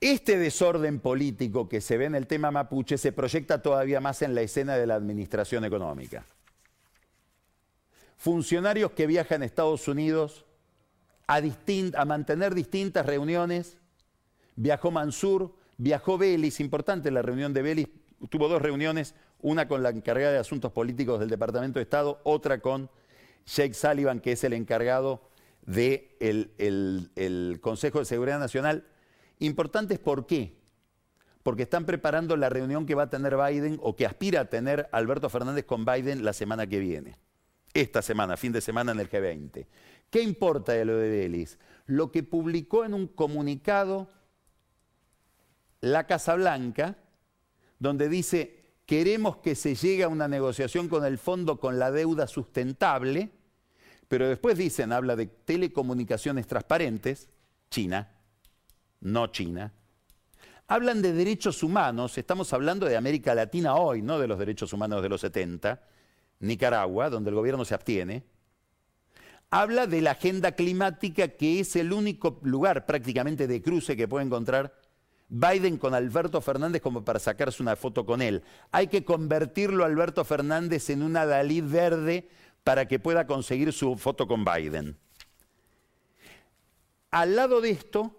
Este 0.00 0.38
desorden 0.38 1.00
político 1.00 1.68
que 1.68 1.80
se 1.80 1.96
ve 1.96 2.04
en 2.04 2.14
el 2.14 2.26
tema 2.26 2.50
mapuche 2.50 2.98
se 2.98 3.12
proyecta 3.12 3.62
todavía 3.62 4.00
más 4.00 4.22
en 4.22 4.34
la 4.34 4.42
escena 4.42 4.76
de 4.76 4.86
la 4.86 4.94
administración 4.94 5.64
económica 5.64 6.26
funcionarios 8.16 8.92
que 8.92 9.06
viajan 9.06 9.42
a 9.42 9.44
Estados 9.44 9.88
Unidos 9.88 10.44
a, 11.26 12.04
mantener 12.04 12.54
distintas 12.54 13.06
reuniones. 13.06 13.76
Viajó 14.56 14.90
Mansur, 14.90 15.54
viajó 15.76 16.18
Vélez, 16.18 16.60
importante 16.60 17.10
la 17.10 17.22
reunión 17.22 17.52
de 17.52 17.62
Vélez, 17.62 17.88
tuvo 18.30 18.48
dos 18.48 18.62
reuniones, 18.62 19.14
una 19.40 19.68
con 19.68 19.82
la 19.82 19.90
encargada 19.90 20.32
de 20.32 20.38
asuntos 20.38 20.72
políticos 20.72 21.20
del 21.20 21.28
Departamento 21.28 21.78
de 21.78 21.82
Estado, 21.82 22.20
otra 22.24 22.60
con 22.60 22.88
Jake 23.44 23.74
Sullivan, 23.74 24.20
que 24.20 24.32
es 24.32 24.44
el 24.44 24.54
encargado 24.54 25.28
del 25.66 26.50
el, 26.58 27.58
Consejo 27.60 27.98
de 27.98 28.06
Seguridad 28.06 28.38
Nacional. 28.38 28.86
Importantes, 29.38 29.98
¿por 29.98 30.26
qué? 30.26 30.56
Porque 31.42 31.64
están 31.64 31.84
preparando 31.84 32.36
la 32.36 32.48
reunión 32.48 32.86
que 32.86 32.94
va 32.94 33.04
a 33.04 33.10
tener 33.10 33.36
Biden 33.36 33.78
o 33.82 33.94
que 33.94 34.06
aspira 34.06 34.40
a 34.40 34.44
tener 34.46 34.88
Alberto 34.90 35.28
Fernández 35.28 35.66
con 35.66 35.84
Biden 35.84 36.24
la 36.24 36.32
semana 36.32 36.66
que 36.66 36.78
viene 36.78 37.25
esta 37.80 38.00
semana, 38.00 38.36
fin 38.36 38.52
de 38.52 38.60
semana 38.60 38.92
en 38.92 39.00
el 39.00 39.10
G20. 39.10 39.66
¿Qué 40.10 40.22
importa 40.22 40.72
de 40.72 40.84
lo 40.84 40.96
de 40.96 41.10
Vélez? 41.10 41.58
Lo 41.86 42.10
que 42.10 42.22
publicó 42.22 42.84
en 42.84 42.94
un 42.94 43.06
comunicado 43.06 44.08
la 45.80 46.06
Casa 46.06 46.34
Blanca, 46.34 46.96
donde 47.78 48.08
dice, 48.08 48.64
queremos 48.86 49.36
que 49.38 49.54
se 49.54 49.74
llegue 49.74 50.04
a 50.04 50.08
una 50.08 50.26
negociación 50.26 50.88
con 50.88 51.04
el 51.04 51.18
fondo 51.18 51.60
con 51.60 51.78
la 51.78 51.90
deuda 51.90 52.26
sustentable, 52.26 53.30
pero 54.08 54.28
después 54.28 54.56
dicen, 54.56 54.92
habla 54.92 55.14
de 55.16 55.26
telecomunicaciones 55.26 56.46
transparentes, 56.46 57.28
China, 57.70 58.10
no 59.00 59.26
China. 59.28 59.72
Hablan 60.68 61.02
de 61.02 61.12
derechos 61.12 61.62
humanos, 61.62 62.16
estamos 62.16 62.52
hablando 62.52 62.86
de 62.86 62.96
América 62.96 63.34
Latina 63.34 63.76
hoy, 63.76 64.02
no 64.02 64.18
de 64.18 64.28
los 64.28 64.38
derechos 64.38 64.72
humanos 64.72 65.02
de 65.02 65.08
los 65.08 65.20
70, 65.20 65.80
Nicaragua, 66.40 67.10
donde 67.10 67.30
el 67.30 67.36
gobierno 67.36 67.64
se 67.64 67.74
abstiene. 67.74 68.24
Habla 69.50 69.86
de 69.86 70.00
la 70.00 70.12
agenda 70.12 70.52
climática, 70.52 71.28
que 71.28 71.60
es 71.60 71.76
el 71.76 71.92
único 71.92 72.40
lugar 72.42 72.86
prácticamente 72.86 73.46
de 73.46 73.62
cruce 73.62 73.96
que 73.96 74.08
puede 74.08 74.26
encontrar 74.26 74.74
Biden 75.28 75.76
con 75.78 75.94
Alberto 75.94 76.40
Fernández 76.40 76.82
como 76.82 77.04
para 77.04 77.18
sacarse 77.18 77.62
una 77.62 77.76
foto 77.76 78.06
con 78.06 78.22
él. 78.22 78.42
Hay 78.70 78.88
que 78.88 79.04
convertirlo 79.04 79.84
a 79.84 79.86
Alberto 79.86 80.24
Fernández 80.24 80.90
en 80.90 81.02
una 81.02 81.26
Dalí 81.26 81.60
verde 81.60 82.28
para 82.64 82.86
que 82.86 82.98
pueda 82.98 83.26
conseguir 83.26 83.72
su 83.72 83.96
foto 83.96 84.26
con 84.26 84.44
Biden. 84.44 84.96
Al 87.10 87.36
lado 87.36 87.60
de 87.60 87.70
esto, 87.70 88.14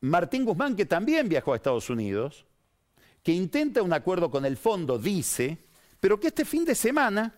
Martín 0.00 0.44
Guzmán, 0.44 0.74
que 0.74 0.86
también 0.86 1.28
viajó 1.28 1.52
a 1.52 1.56
Estados 1.56 1.90
Unidos, 1.90 2.46
que 3.22 3.32
intenta 3.32 3.82
un 3.82 3.92
acuerdo 3.92 4.30
con 4.30 4.44
el 4.44 4.56
fondo, 4.56 4.98
dice, 4.98 5.58
pero 6.00 6.18
que 6.18 6.28
este 6.28 6.44
fin 6.44 6.64
de 6.64 6.74
semana 6.74 7.34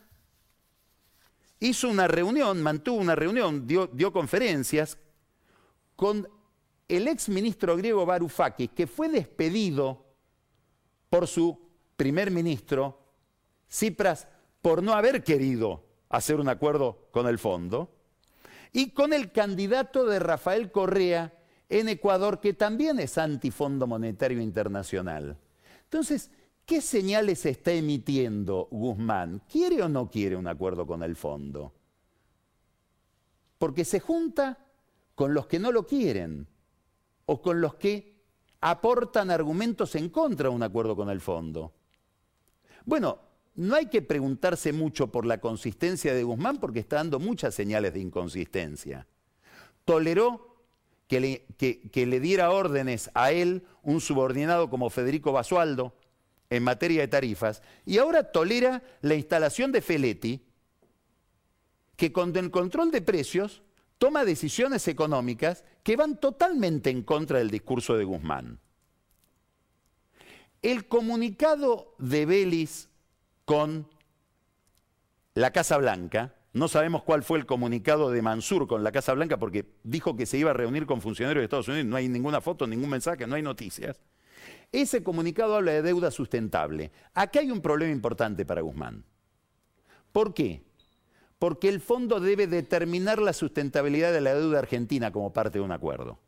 hizo 1.61 1.89
una 1.89 2.09
reunión, 2.09 2.63
mantuvo 2.63 2.97
una 2.97 3.15
reunión, 3.15 3.67
dio, 3.67 4.13
conferencias 4.13 4.99
con 5.97 6.29
el 6.89 7.09
ex 7.09 7.29
ministro 7.29 7.77
griego 7.77 8.07
Varoufakis, 8.07 8.71
que 8.71 8.87
fue 8.87 9.09
despedido 9.09 10.05
por 11.11 11.27
su 11.27 11.59
primer 11.97 12.31
ministro, 12.31 13.01
Cipras, 13.71 14.27
por 14.61 14.83
no 14.83 14.95
haber 14.95 15.23
querido 15.23 15.85
hacer 16.09 16.41
un 16.41 16.49
acuerdo 16.49 17.09
con 17.11 17.27
el 17.27 17.39
fondo, 17.39 17.95
y 18.73 18.91
con 18.91 19.13
el 19.13 19.31
candidato 19.31 20.05
de 20.05 20.19
Rafael 20.19 20.73
Correa 20.73 21.33
en 21.69 21.89
Ecuador, 21.89 22.41
que 22.41 22.55
también 22.55 22.99
es 22.99 23.19
antifondo 23.19 23.87
monetario 23.87 24.41
internacional. 24.41 25.39
Entonces, 25.95 26.33
¿qué 26.67 26.81
señales 26.81 27.47
está 27.47 27.71
emitiendo 27.71 28.67
Guzmán? 28.73 29.41
¿Quiere 29.49 29.81
o 29.81 29.89
no 29.89 30.11
quiere 30.11 30.35
un 30.35 30.49
acuerdo 30.49 30.89
con 30.89 31.05
el 31.05 31.15
fondo? 31.15 31.73
Porque 33.59 33.85
se 33.85 34.01
junta 34.01 34.59
con 35.15 35.35
los 35.35 35.47
que 35.47 35.61
no 35.61 35.71
lo 35.71 35.87
quieren 35.87 36.49
o 37.27 37.41
con 37.41 37.61
los 37.61 37.77
que 37.77 38.25
aportan 38.61 39.31
argumentos 39.31 39.95
en 39.95 40.09
contra 40.09 40.49
de 40.49 40.57
un 40.57 40.65
acuerdo 40.65 40.97
con 40.97 41.11
el 41.11 41.21
fondo. 41.21 41.73
Bueno, 42.85 43.21
no 43.55 43.77
hay 43.77 43.87
que 43.87 44.03
preguntarse 44.03 44.73
mucho 44.73 45.13
por 45.13 45.25
la 45.25 45.39
consistencia 45.39 46.13
de 46.13 46.25
Guzmán 46.25 46.59
porque 46.59 46.81
está 46.81 46.97
dando 46.97 47.21
muchas 47.21 47.55
señales 47.55 47.95
de 47.95 48.01
inconsistencia. 48.01 49.07
Toleró 49.85 50.54
que 51.21 52.07
le, 52.07 52.21
diera 52.21 52.51
órdenes 52.51 53.11
a 53.15 53.33
él 53.33 53.65
un 53.83 54.01
subordinado 54.01 54.71
como 54.71 54.91
Federico 54.91 55.33
Basualdo 55.33 55.95
en 56.51 56.63
materia 56.63 57.03
de 57.03 57.09
tarifas 57.09 57.63
y 57.85 57.99
ahora 57.99 58.33
tolera 58.33 58.83
la 59.01 59.15
instalación 59.15 59.73
de 59.73 59.81
Feletti 59.81 60.45
que 61.97 62.13
con 62.13 62.37
el 62.37 62.51
control 62.51 62.91
de 62.91 63.03
precios 63.03 63.63
toma 63.99 64.25
decisiones 64.25 64.89
económicas 64.89 65.65
que 65.83 65.97
van 65.97 66.19
totalmente 66.19 66.91
en 66.91 67.03
contra 67.03 67.39
del 67.39 67.51
discurso 67.51 67.97
de 67.97 68.05
Guzmán. 68.05 68.59
El 70.63 70.89
comunicado 70.89 71.95
de 71.99 72.27
Belis 72.27 72.89
con 73.45 73.89
la 75.35 75.53
Casa 75.53 75.77
Blanca, 75.77 76.35
no 76.55 76.69
sabemos 76.69 77.03
cuál 77.03 77.23
fue 77.23 77.39
el 77.39 77.47
comunicado 77.47 78.11
de 78.11 78.23
Mansur 78.23 78.67
con 78.67 78.83
la 78.83 78.93
Casa 78.93 79.13
Blanca 79.13 79.37
porque 79.37 79.67
dijo 79.83 80.17
que 80.17 80.25
se 80.25 80.39
iba 80.39 80.53
a 80.53 80.55
reunir 80.55 80.87
con 80.87 81.03
funcionarios 81.03 81.43
de 81.43 81.45
Estados 81.45 81.69
Unidos, 81.69 81.87
no 81.87 81.97
hay 81.97 82.09
ninguna 82.09 82.41
foto, 82.41 82.67
ningún 82.67 82.89
mensaje, 82.89 83.27
no 83.27 83.35
hay 83.35 83.43
noticias. 83.43 84.01
Ese 84.73 85.03
comunicado 85.03 85.57
habla 85.57 85.73
de 85.73 85.83
deuda 85.83 86.11
sustentable. 86.11 86.91
Aquí 87.13 87.39
hay 87.39 87.51
un 87.51 87.61
problema 87.61 87.93
importante 87.93 88.47
para 88.47 88.63
Guzmán. 88.63 89.05
¿Por 90.11 90.33
qué? 90.33 90.65
porque 91.45 91.69
el 91.69 91.83
fondo 91.83 92.21
debe 92.21 92.47
determinar 92.47 93.21
la 93.21 93.35
sustentabilidad 93.35 94.15
de 94.15 94.23
la 94.23 94.35
deuda 94.35 94.61
argentina 94.61 95.13
como 95.13 95.35
parte 95.35 95.59
de 95.59 95.65
un 95.65 95.73
acuerdo. 95.73 96.19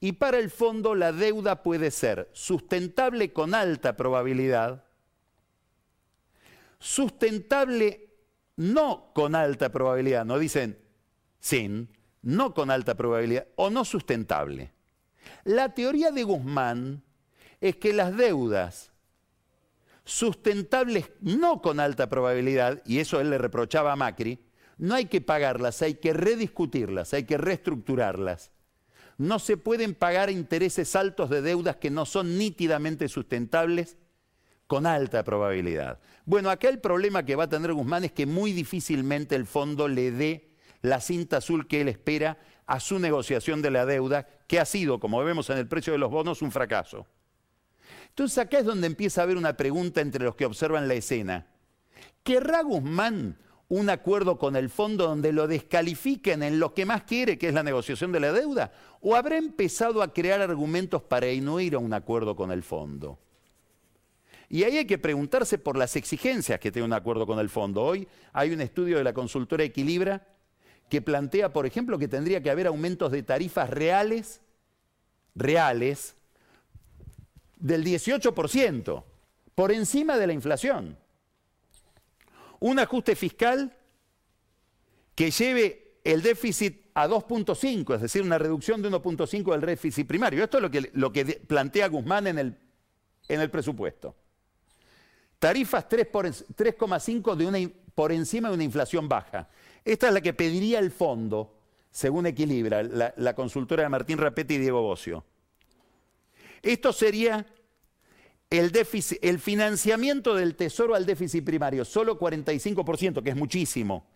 Y 0.00 0.14
para 0.14 0.38
el 0.38 0.50
fondo 0.50 0.96
la 0.96 1.12
deuda 1.12 1.62
puede 1.62 1.92
ser 1.92 2.28
sustentable 2.32 3.32
con 3.32 3.54
alta 3.54 3.96
probabilidad, 3.96 4.82
sustentable 6.80 8.09
no 8.60 9.10
con 9.14 9.34
alta 9.34 9.72
probabilidad, 9.72 10.26
no 10.26 10.38
dicen 10.38 10.78
sin, 11.38 11.88
no 12.20 12.52
con 12.52 12.70
alta 12.70 12.94
probabilidad, 12.94 13.46
o 13.56 13.70
no 13.70 13.86
sustentable. 13.86 14.74
La 15.44 15.72
teoría 15.72 16.10
de 16.10 16.24
Guzmán 16.24 17.02
es 17.62 17.76
que 17.76 17.94
las 17.94 18.14
deudas 18.14 18.92
sustentables 20.04 21.10
no 21.22 21.62
con 21.62 21.80
alta 21.80 22.10
probabilidad, 22.10 22.82
y 22.84 22.98
eso 22.98 23.18
él 23.18 23.30
le 23.30 23.38
reprochaba 23.38 23.92
a 23.92 23.96
Macri, 23.96 24.38
no 24.76 24.94
hay 24.94 25.06
que 25.06 25.22
pagarlas, 25.22 25.80
hay 25.80 25.94
que 25.94 26.12
rediscutirlas, 26.12 27.14
hay 27.14 27.24
que 27.24 27.38
reestructurarlas. 27.38 28.50
No 29.16 29.38
se 29.38 29.56
pueden 29.56 29.94
pagar 29.94 30.28
intereses 30.28 30.94
altos 30.96 31.30
de 31.30 31.40
deudas 31.40 31.76
que 31.76 31.88
no 31.88 32.04
son 32.04 32.36
nítidamente 32.36 33.08
sustentables 33.08 33.96
con 34.66 34.86
alta 34.86 35.24
probabilidad. 35.24 35.98
Bueno, 36.24 36.50
acá 36.50 36.68
el 36.68 36.80
problema 36.80 37.24
que 37.24 37.36
va 37.36 37.44
a 37.44 37.48
tener 37.48 37.72
Guzmán 37.72 38.04
es 38.04 38.12
que 38.12 38.26
muy 38.26 38.52
difícilmente 38.52 39.34
el 39.34 39.46
fondo 39.46 39.88
le 39.88 40.10
dé 40.10 40.50
la 40.82 41.00
cinta 41.00 41.38
azul 41.38 41.66
que 41.66 41.80
él 41.80 41.88
espera 41.88 42.38
a 42.66 42.80
su 42.80 42.98
negociación 42.98 43.62
de 43.62 43.70
la 43.70 43.84
deuda, 43.84 44.26
que 44.46 44.60
ha 44.60 44.64
sido, 44.64 45.00
como 45.00 45.22
vemos 45.24 45.50
en 45.50 45.58
el 45.58 45.66
precio 45.66 45.92
de 45.92 45.98
los 45.98 46.10
bonos, 46.10 46.42
un 46.42 46.52
fracaso. 46.52 47.06
Entonces 48.08 48.38
acá 48.38 48.58
es 48.58 48.64
donde 48.64 48.86
empieza 48.86 49.20
a 49.20 49.24
haber 49.24 49.36
una 49.36 49.56
pregunta 49.56 50.00
entre 50.00 50.24
los 50.24 50.36
que 50.36 50.46
observan 50.46 50.88
la 50.88 50.94
escena. 50.94 51.46
¿Querrá 52.22 52.62
Guzmán 52.62 53.38
un 53.68 53.88
acuerdo 53.88 54.36
con 54.36 54.56
el 54.56 54.68
fondo 54.68 55.06
donde 55.06 55.32
lo 55.32 55.46
descalifiquen 55.46 56.42
en 56.42 56.58
lo 56.58 56.74
que 56.74 56.86
más 56.86 57.02
quiere, 57.04 57.38
que 57.38 57.48
es 57.48 57.54
la 57.54 57.62
negociación 57.62 58.12
de 58.12 58.20
la 58.20 58.32
deuda? 58.32 58.72
¿O 59.00 59.14
habrá 59.16 59.36
empezado 59.36 60.02
a 60.02 60.12
crear 60.12 60.40
argumentos 60.40 61.02
para 61.02 61.26
no 61.40 61.60
ir 61.60 61.74
a 61.74 61.78
un 61.78 61.92
acuerdo 61.92 62.36
con 62.36 62.50
el 62.50 62.62
fondo? 62.62 63.18
Y 64.52 64.64
ahí 64.64 64.78
hay 64.78 64.84
que 64.84 64.98
preguntarse 64.98 65.58
por 65.58 65.78
las 65.78 65.94
exigencias 65.94 66.58
que 66.58 66.72
tiene 66.72 66.84
un 66.84 66.92
acuerdo 66.92 67.24
con 67.24 67.38
el 67.38 67.48
fondo. 67.48 67.82
Hoy 67.82 68.08
hay 68.32 68.50
un 68.50 68.60
estudio 68.60 68.98
de 68.98 69.04
la 69.04 69.12
consultora 69.12 69.62
Equilibra 69.62 70.26
que 70.88 71.00
plantea, 71.00 71.52
por 71.52 71.66
ejemplo, 71.66 71.96
que 72.00 72.08
tendría 72.08 72.42
que 72.42 72.50
haber 72.50 72.66
aumentos 72.66 73.12
de 73.12 73.22
tarifas 73.22 73.70
reales, 73.70 74.40
reales, 75.36 76.16
del 77.60 77.84
18%, 77.84 79.04
por 79.54 79.70
encima 79.70 80.18
de 80.18 80.26
la 80.26 80.32
inflación. 80.32 80.98
Un 82.58 82.80
ajuste 82.80 83.14
fiscal 83.14 83.76
que 85.14 85.30
lleve 85.30 86.00
el 86.02 86.22
déficit 86.22 86.86
a 86.94 87.06
2.5, 87.06 87.94
es 87.94 88.00
decir, 88.00 88.22
una 88.22 88.38
reducción 88.38 88.82
de 88.82 88.90
1.5 88.90 89.52
del 89.52 89.60
déficit 89.60 90.08
primario. 90.08 90.42
Esto 90.42 90.56
es 90.58 90.62
lo 90.62 90.70
que, 90.72 90.90
lo 90.94 91.12
que 91.12 91.24
plantea 91.24 91.86
Guzmán 91.86 92.26
en 92.26 92.38
el, 92.40 92.58
en 93.28 93.40
el 93.40 93.48
presupuesto. 93.48 94.16
Tarifas 95.40 95.88
3,5 95.88 97.34
de 97.34 97.46
una, 97.46 97.58
por 97.94 98.12
encima 98.12 98.50
de 98.50 98.54
una 98.54 98.62
inflación 98.62 99.08
baja. 99.08 99.48
Esta 99.84 100.08
es 100.08 100.14
la 100.14 100.20
que 100.20 100.34
pediría 100.34 100.78
el 100.78 100.90
fondo, 100.90 101.56
según 101.90 102.26
Equilibra, 102.26 102.82
la, 102.82 103.34
consultora 103.34 103.82
de 103.82 103.88
Martín 103.88 104.18
Rapetti 104.18 104.54
y 104.54 104.58
Diego 104.58 104.82
Bocio. 104.82 105.24
Esto 106.60 106.92
sería 106.92 107.46
el 108.50 109.38
financiamiento 109.38 110.34
del 110.34 110.56
tesoro 110.56 110.94
al 110.94 111.06
déficit 111.06 111.42
primario, 111.42 111.86
solo 111.86 112.18
45%, 112.18 113.22
que 113.22 113.30
es 113.30 113.36
muchísimo. 113.36 114.06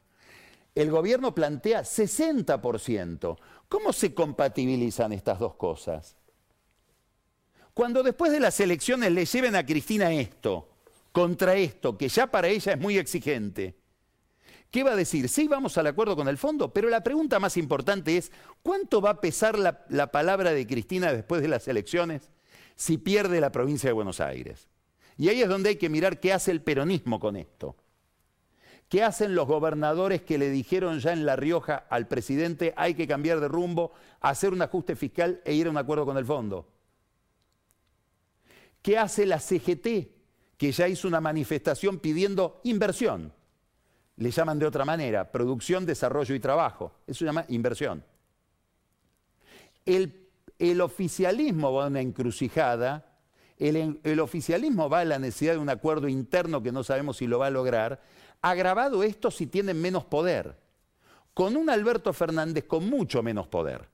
El 0.75 0.91
gobierno 0.91 1.35
plantea 1.35 1.85
60%. 1.85 3.39
¿Cómo 3.71 3.95
se 3.95 4.13
compatibilizan 4.13 5.15
estas 5.15 5.39
dos 5.39 5.55
cosas? 5.55 6.17
Cuando 7.73 8.03
después 8.03 8.31
de 8.31 8.41
las 8.41 8.61
elecciones 8.61 9.11
le 9.11 9.25
lleven 9.25 9.57
a 9.57 9.65
Cristina 9.65 10.13
esto, 10.13 10.74
contra 11.15 11.55
esto, 11.55 11.97
que 11.97 12.11
ya 12.11 12.27
para 12.27 12.49
ella 12.49 12.73
es 12.73 12.79
muy 12.79 12.99
exigente, 12.99 13.75
¿qué 14.71 14.83
va 14.83 14.93
a 14.93 14.97
decir? 14.97 15.31
Sí, 15.31 15.49
vamos 15.49 15.79
al 15.79 15.87
acuerdo 15.87 16.15
con 16.15 16.29
el 16.29 16.37
fondo, 16.37 16.75
pero 16.75 16.91
la 16.91 17.03
pregunta 17.03 17.41
más 17.41 17.57
importante 17.57 18.19
es, 18.19 18.31
¿cuánto 18.63 19.01
va 19.01 19.11
a 19.11 19.21
pesar 19.23 19.59
la, 19.59 19.87
la 19.89 20.13
palabra 20.13 20.53
de 20.53 20.67
Cristina 20.67 21.11
después 21.11 21.41
de 21.41 21.49
las 21.49 21.67
elecciones? 21.69 22.29
si 22.77 22.99
pierde 22.99 23.41
la 23.41 23.53
provincia 23.53 23.89
de 23.89 23.95
Buenos 23.95 24.21
Aires. 24.21 24.69
Y 25.17 25.29
ahí 25.29 25.43
es 25.43 25.49
donde 25.49 25.71
hay 25.71 25.77
que 25.77 25.89
mirar 25.89 26.19
qué 26.21 26.33
hace 26.33 26.51
el 26.51 26.63
peronismo 26.63 27.21
con 27.21 27.37
esto. 27.37 27.77
¿Qué 28.89 29.03
hacen 29.03 29.35
los 29.35 29.47
gobernadores 29.47 30.23
que 30.23 30.39
le 30.39 30.51
dijeron 30.51 31.01
ya 31.01 31.13
en 31.13 31.25
La 31.25 31.37
Rioja 31.37 31.87
al 31.89 32.07
presidente 32.07 32.75
hay 32.77 32.95
que 32.95 33.09
cambiar 33.09 33.41
de 33.41 33.49
rumbo, 33.49 33.93
hacer 34.21 34.53
un 34.53 34.63
ajuste 34.63 34.95
fiscal 34.97 35.41
e 35.45 35.55
ir 35.55 35.67
a 35.67 35.71
un 35.71 35.79
acuerdo 35.79 36.05
con 36.05 36.19
el 36.19 36.25
fondo? 36.25 36.69
¿Qué 38.83 38.99
hace 38.99 39.25
la 39.25 39.41
CGT, 39.41 40.14
que 40.57 40.73
ya 40.73 40.89
hizo 40.89 41.09
una 41.09 41.21
manifestación 41.21 41.99
pidiendo 41.99 42.61
inversión? 42.65 43.33
Le 44.17 44.31
llaman 44.31 44.59
de 44.59 44.67
otra 44.67 44.85
manera, 44.85 45.31
producción, 45.31 45.85
desarrollo 45.85 46.35
y 46.35 46.41
trabajo. 46.41 46.93
Eso 47.07 47.21
se 47.21 47.25
llama 47.25 47.45
inversión. 47.49 48.05
El, 49.85 50.21
oficialismo 50.81 51.73
va 51.73 51.85
a 51.85 51.89
una 51.89 52.01
encrucijada 52.01 53.15
el, 53.59 54.21
oficialismo 54.21 54.89
va 54.89 55.01
a 55.01 55.05
la 55.05 55.19
necesidad 55.19 55.53
de 55.53 55.59
un 55.59 55.69
acuerdo 55.69 56.09
interno 56.09 56.63
que 56.63 56.73
no 56.73 56.83
sabemos 56.83 57.19
si 57.19 57.27
lo 57.27 57.39
va 57.39 57.47
a 57.47 57.51
lograr, 57.51 58.03
agravado 58.43 59.03
esto 59.03 59.31
si 59.31 59.47
tienen 59.47 59.81
menos 59.81 60.05
poder, 60.05 60.57
con 61.33 61.57
un 61.57 61.71
Alberto 61.71 62.13
Fernández 62.13 62.65
con 62.65 62.89
mucho 62.89 63.23
menos 63.23 63.47
poder. 63.47 63.89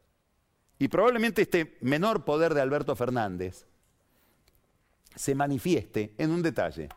Y 0.79 0.89
probablemente 0.89 1.43
este 1.43 1.77
menor 1.83 2.25
poder 2.25 2.55
de 2.55 2.63
Alberto 2.63 2.97
Fernández 2.97 3.67
se 5.21 5.35
manifieste 5.35 6.15
en 6.17 6.31
un 6.31 6.41
detalle. 6.41 6.89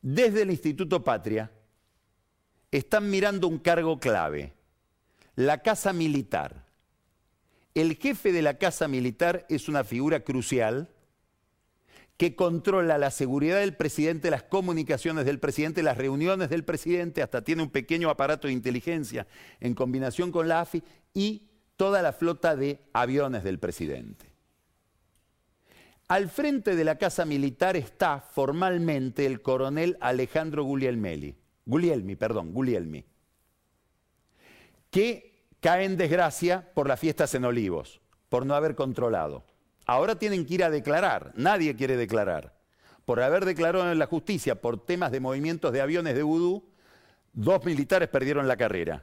Desde 0.00 0.40
el 0.40 0.50
Instituto 0.50 1.04
Patria 1.04 1.52
están 2.70 3.10
mirando 3.10 3.46
un 3.46 3.58
cargo 3.58 4.00
clave, 4.00 4.54
la 5.36 5.58
Casa 5.58 5.92
Militar. 5.92 6.64
El 7.74 7.96
jefe 7.96 8.32
de 8.32 8.40
la 8.40 8.56
Casa 8.56 8.88
Militar 8.88 9.44
es 9.50 9.68
una 9.68 9.84
figura 9.84 10.20
crucial 10.20 10.88
que 12.16 12.36
controla 12.36 12.96
la 12.96 13.10
seguridad 13.10 13.60
del 13.60 13.76
presidente, 13.76 14.30
las 14.30 14.44
comunicaciones 14.44 15.26
del 15.26 15.40
presidente, 15.40 15.82
las 15.82 15.98
reuniones 15.98 16.48
del 16.48 16.64
presidente, 16.64 17.22
hasta 17.22 17.44
tiene 17.44 17.64
un 17.64 17.70
pequeño 17.70 18.08
aparato 18.08 18.46
de 18.46 18.54
inteligencia 18.54 19.26
en 19.60 19.74
combinación 19.74 20.32
con 20.32 20.48
la 20.48 20.62
AFI 20.62 20.82
y 21.12 21.50
toda 21.76 22.00
la 22.00 22.14
flota 22.14 22.56
de 22.56 22.80
aviones 22.94 23.44
del 23.44 23.58
presidente. 23.58 24.31
Al 26.12 26.28
frente 26.28 26.76
de 26.76 26.84
la 26.84 26.98
Casa 26.98 27.24
Militar 27.24 27.74
está 27.74 28.20
formalmente 28.20 29.24
el 29.24 29.40
coronel 29.40 29.96
Alejandro 29.98 30.62
Guglielmi, 30.62 31.34
Guglielmi, 31.64 32.16
perdón, 32.16 32.52
Guglielmi, 32.52 33.02
que 34.90 35.46
cae 35.60 35.86
en 35.86 35.96
desgracia 35.96 36.70
por 36.74 36.86
las 36.86 37.00
fiestas 37.00 37.34
en 37.34 37.46
Olivos, 37.46 38.02
por 38.28 38.44
no 38.44 38.54
haber 38.54 38.74
controlado. 38.74 39.46
Ahora 39.86 40.16
tienen 40.16 40.44
que 40.44 40.52
ir 40.52 40.64
a 40.64 40.68
declarar, 40.68 41.32
nadie 41.34 41.76
quiere 41.76 41.96
declarar. 41.96 42.60
Por 43.06 43.22
haber 43.22 43.46
declarado 43.46 43.90
en 43.90 43.98
la 43.98 44.04
justicia 44.04 44.60
por 44.60 44.84
temas 44.84 45.12
de 45.12 45.20
movimientos 45.20 45.72
de 45.72 45.80
aviones 45.80 46.14
de 46.14 46.24
vudú, 46.24 46.68
dos 47.32 47.64
militares 47.64 48.10
perdieron 48.10 48.46
la 48.46 48.58
carrera. 48.58 49.02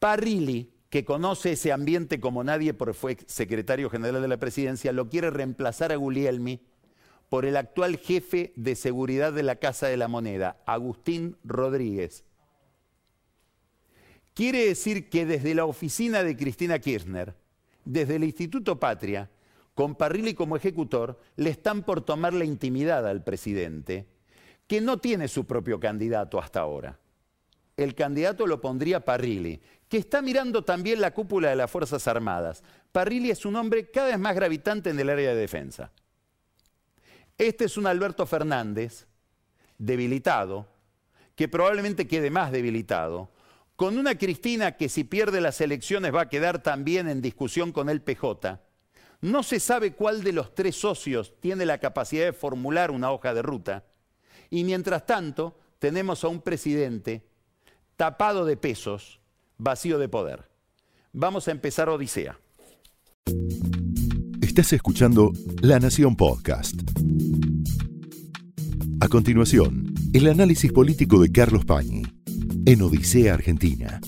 Parrilli, 0.00 0.72
que 0.90 1.04
conoce 1.04 1.52
ese 1.52 1.72
ambiente 1.72 2.20
como 2.20 2.44
nadie 2.44 2.74
porque 2.74 2.94
fue 2.94 3.18
secretario 3.26 3.90
general 3.90 4.22
de 4.22 4.28
la 4.28 4.38
presidencia, 4.38 4.92
lo 4.92 5.08
quiere 5.08 5.30
reemplazar 5.30 5.92
a 5.92 5.96
Guglielmi 5.96 6.60
por 7.28 7.44
el 7.44 7.56
actual 7.56 7.98
jefe 7.98 8.52
de 8.56 8.74
seguridad 8.74 9.32
de 9.32 9.42
la 9.42 9.56
Casa 9.56 9.86
de 9.86 9.98
la 9.98 10.08
Moneda, 10.08 10.62
Agustín 10.64 11.36
Rodríguez, 11.44 12.24
Quiere 14.38 14.66
decir 14.66 15.08
que 15.08 15.26
desde 15.26 15.52
la 15.52 15.64
oficina 15.64 16.22
de 16.22 16.36
Cristina 16.36 16.78
Kirchner, 16.78 17.34
desde 17.84 18.14
el 18.14 18.22
Instituto 18.22 18.78
Patria, 18.78 19.28
con 19.74 19.96
Parrilli 19.96 20.34
como 20.34 20.54
ejecutor, 20.54 21.18
le 21.34 21.50
están 21.50 21.82
por 21.82 22.02
tomar 22.02 22.34
la 22.34 22.44
intimidad 22.44 23.04
al 23.04 23.24
presidente, 23.24 24.06
que 24.68 24.80
no 24.80 24.98
tiene 24.98 25.26
su 25.26 25.44
propio 25.44 25.80
candidato 25.80 26.38
hasta 26.38 26.60
ahora. 26.60 27.00
El 27.76 27.96
candidato 27.96 28.46
lo 28.46 28.60
pondría 28.60 29.04
Parrilli, 29.04 29.60
que 29.88 29.96
está 29.96 30.22
mirando 30.22 30.62
también 30.64 31.00
la 31.00 31.12
cúpula 31.12 31.50
de 31.50 31.56
las 31.56 31.70
Fuerzas 31.70 32.06
Armadas. 32.06 32.62
Parrilli 32.92 33.30
es 33.30 33.44
un 33.44 33.56
hombre 33.56 33.90
cada 33.90 34.08
vez 34.08 34.18
más 34.18 34.34
gravitante 34.34 34.90
en 34.90 35.00
el 35.00 35.08
área 35.08 35.30
de 35.30 35.40
defensa. 35.40 35.90
Este 37.36 37.64
es 37.64 37.76
un 37.76 37.86
Alberto 37.86 38.26
Fernández, 38.26 39.06
debilitado, 39.78 40.66
que 41.34 41.48
probablemente 41.48 42.08
quede 42.08 42.30
más 42.30 42.50
debilitado, 42.50 43.30
con 43.76 43.96
una 43.96 44.18
Cristina 44.18 44.76
que 44.76 44.88
si 44.88 45.04
pierde 45.04 45.40
las 45.40 45.60
elecciones 45.60 46.12
va 46.12 46.22
a 46.22 46.28
quedar 46.28 46.62
también 46.62 47.08
en 47.08 47.22
discusión 47.22 47.70
con 47.70 47.88
el 47.88 48.02
PJ, 48.02 48.60
no 49.20 49.42
se 49.44 49.60
sabe 49.60 49.92
cuál 49.92 50.24
de 50.24 50.32
los 50.32 50.54
tres 50.54 50.74
socios 50.76 51.34
tiene 51.40 51.64
la 51.64 51.78
capacidad 51.78 52.24
de 52.24 52.32
formular 52.32 52.90
una 52.90 53.12
hoja 53.12 53.34
de 53.34 53.42
ruta, 53.42 53.84
y 54.50 54.64
mientras 54.64 55.06
tanto 55.06 55.58
tenemos 55.78 56.24
a 56.24 56.28
un 56.28 56.40
presidente 56.40 57.24
tapado 57.96 58.44
de 58.44 58.56
pesos, 58.56 59.20
vacío 59.58 59.98
de 59.98 60.08
poder. 60.08 60.44
Vamos 61.12 61.48
a 61.48 61.50
empezar 61.50 61.88
Odisea. 61.88 62.38
Estás 64.40 64.72
escuchando 64.72 65.32
La 65.60 65.78
Nación 65.80 66.16
Podcast. 66.16 66.80
A 69.00 69.08
continuación, 69.08 69.94
el 70.12 70.28
análisis 70.28 70.72
político 70.72 71.20
de 71.20 71.30
Carlos 71.30 71.64
Pañi 71.64 72.02
en 72.66 72.82
Odisea 72.82 73.34
Argentina. 73.34 74.00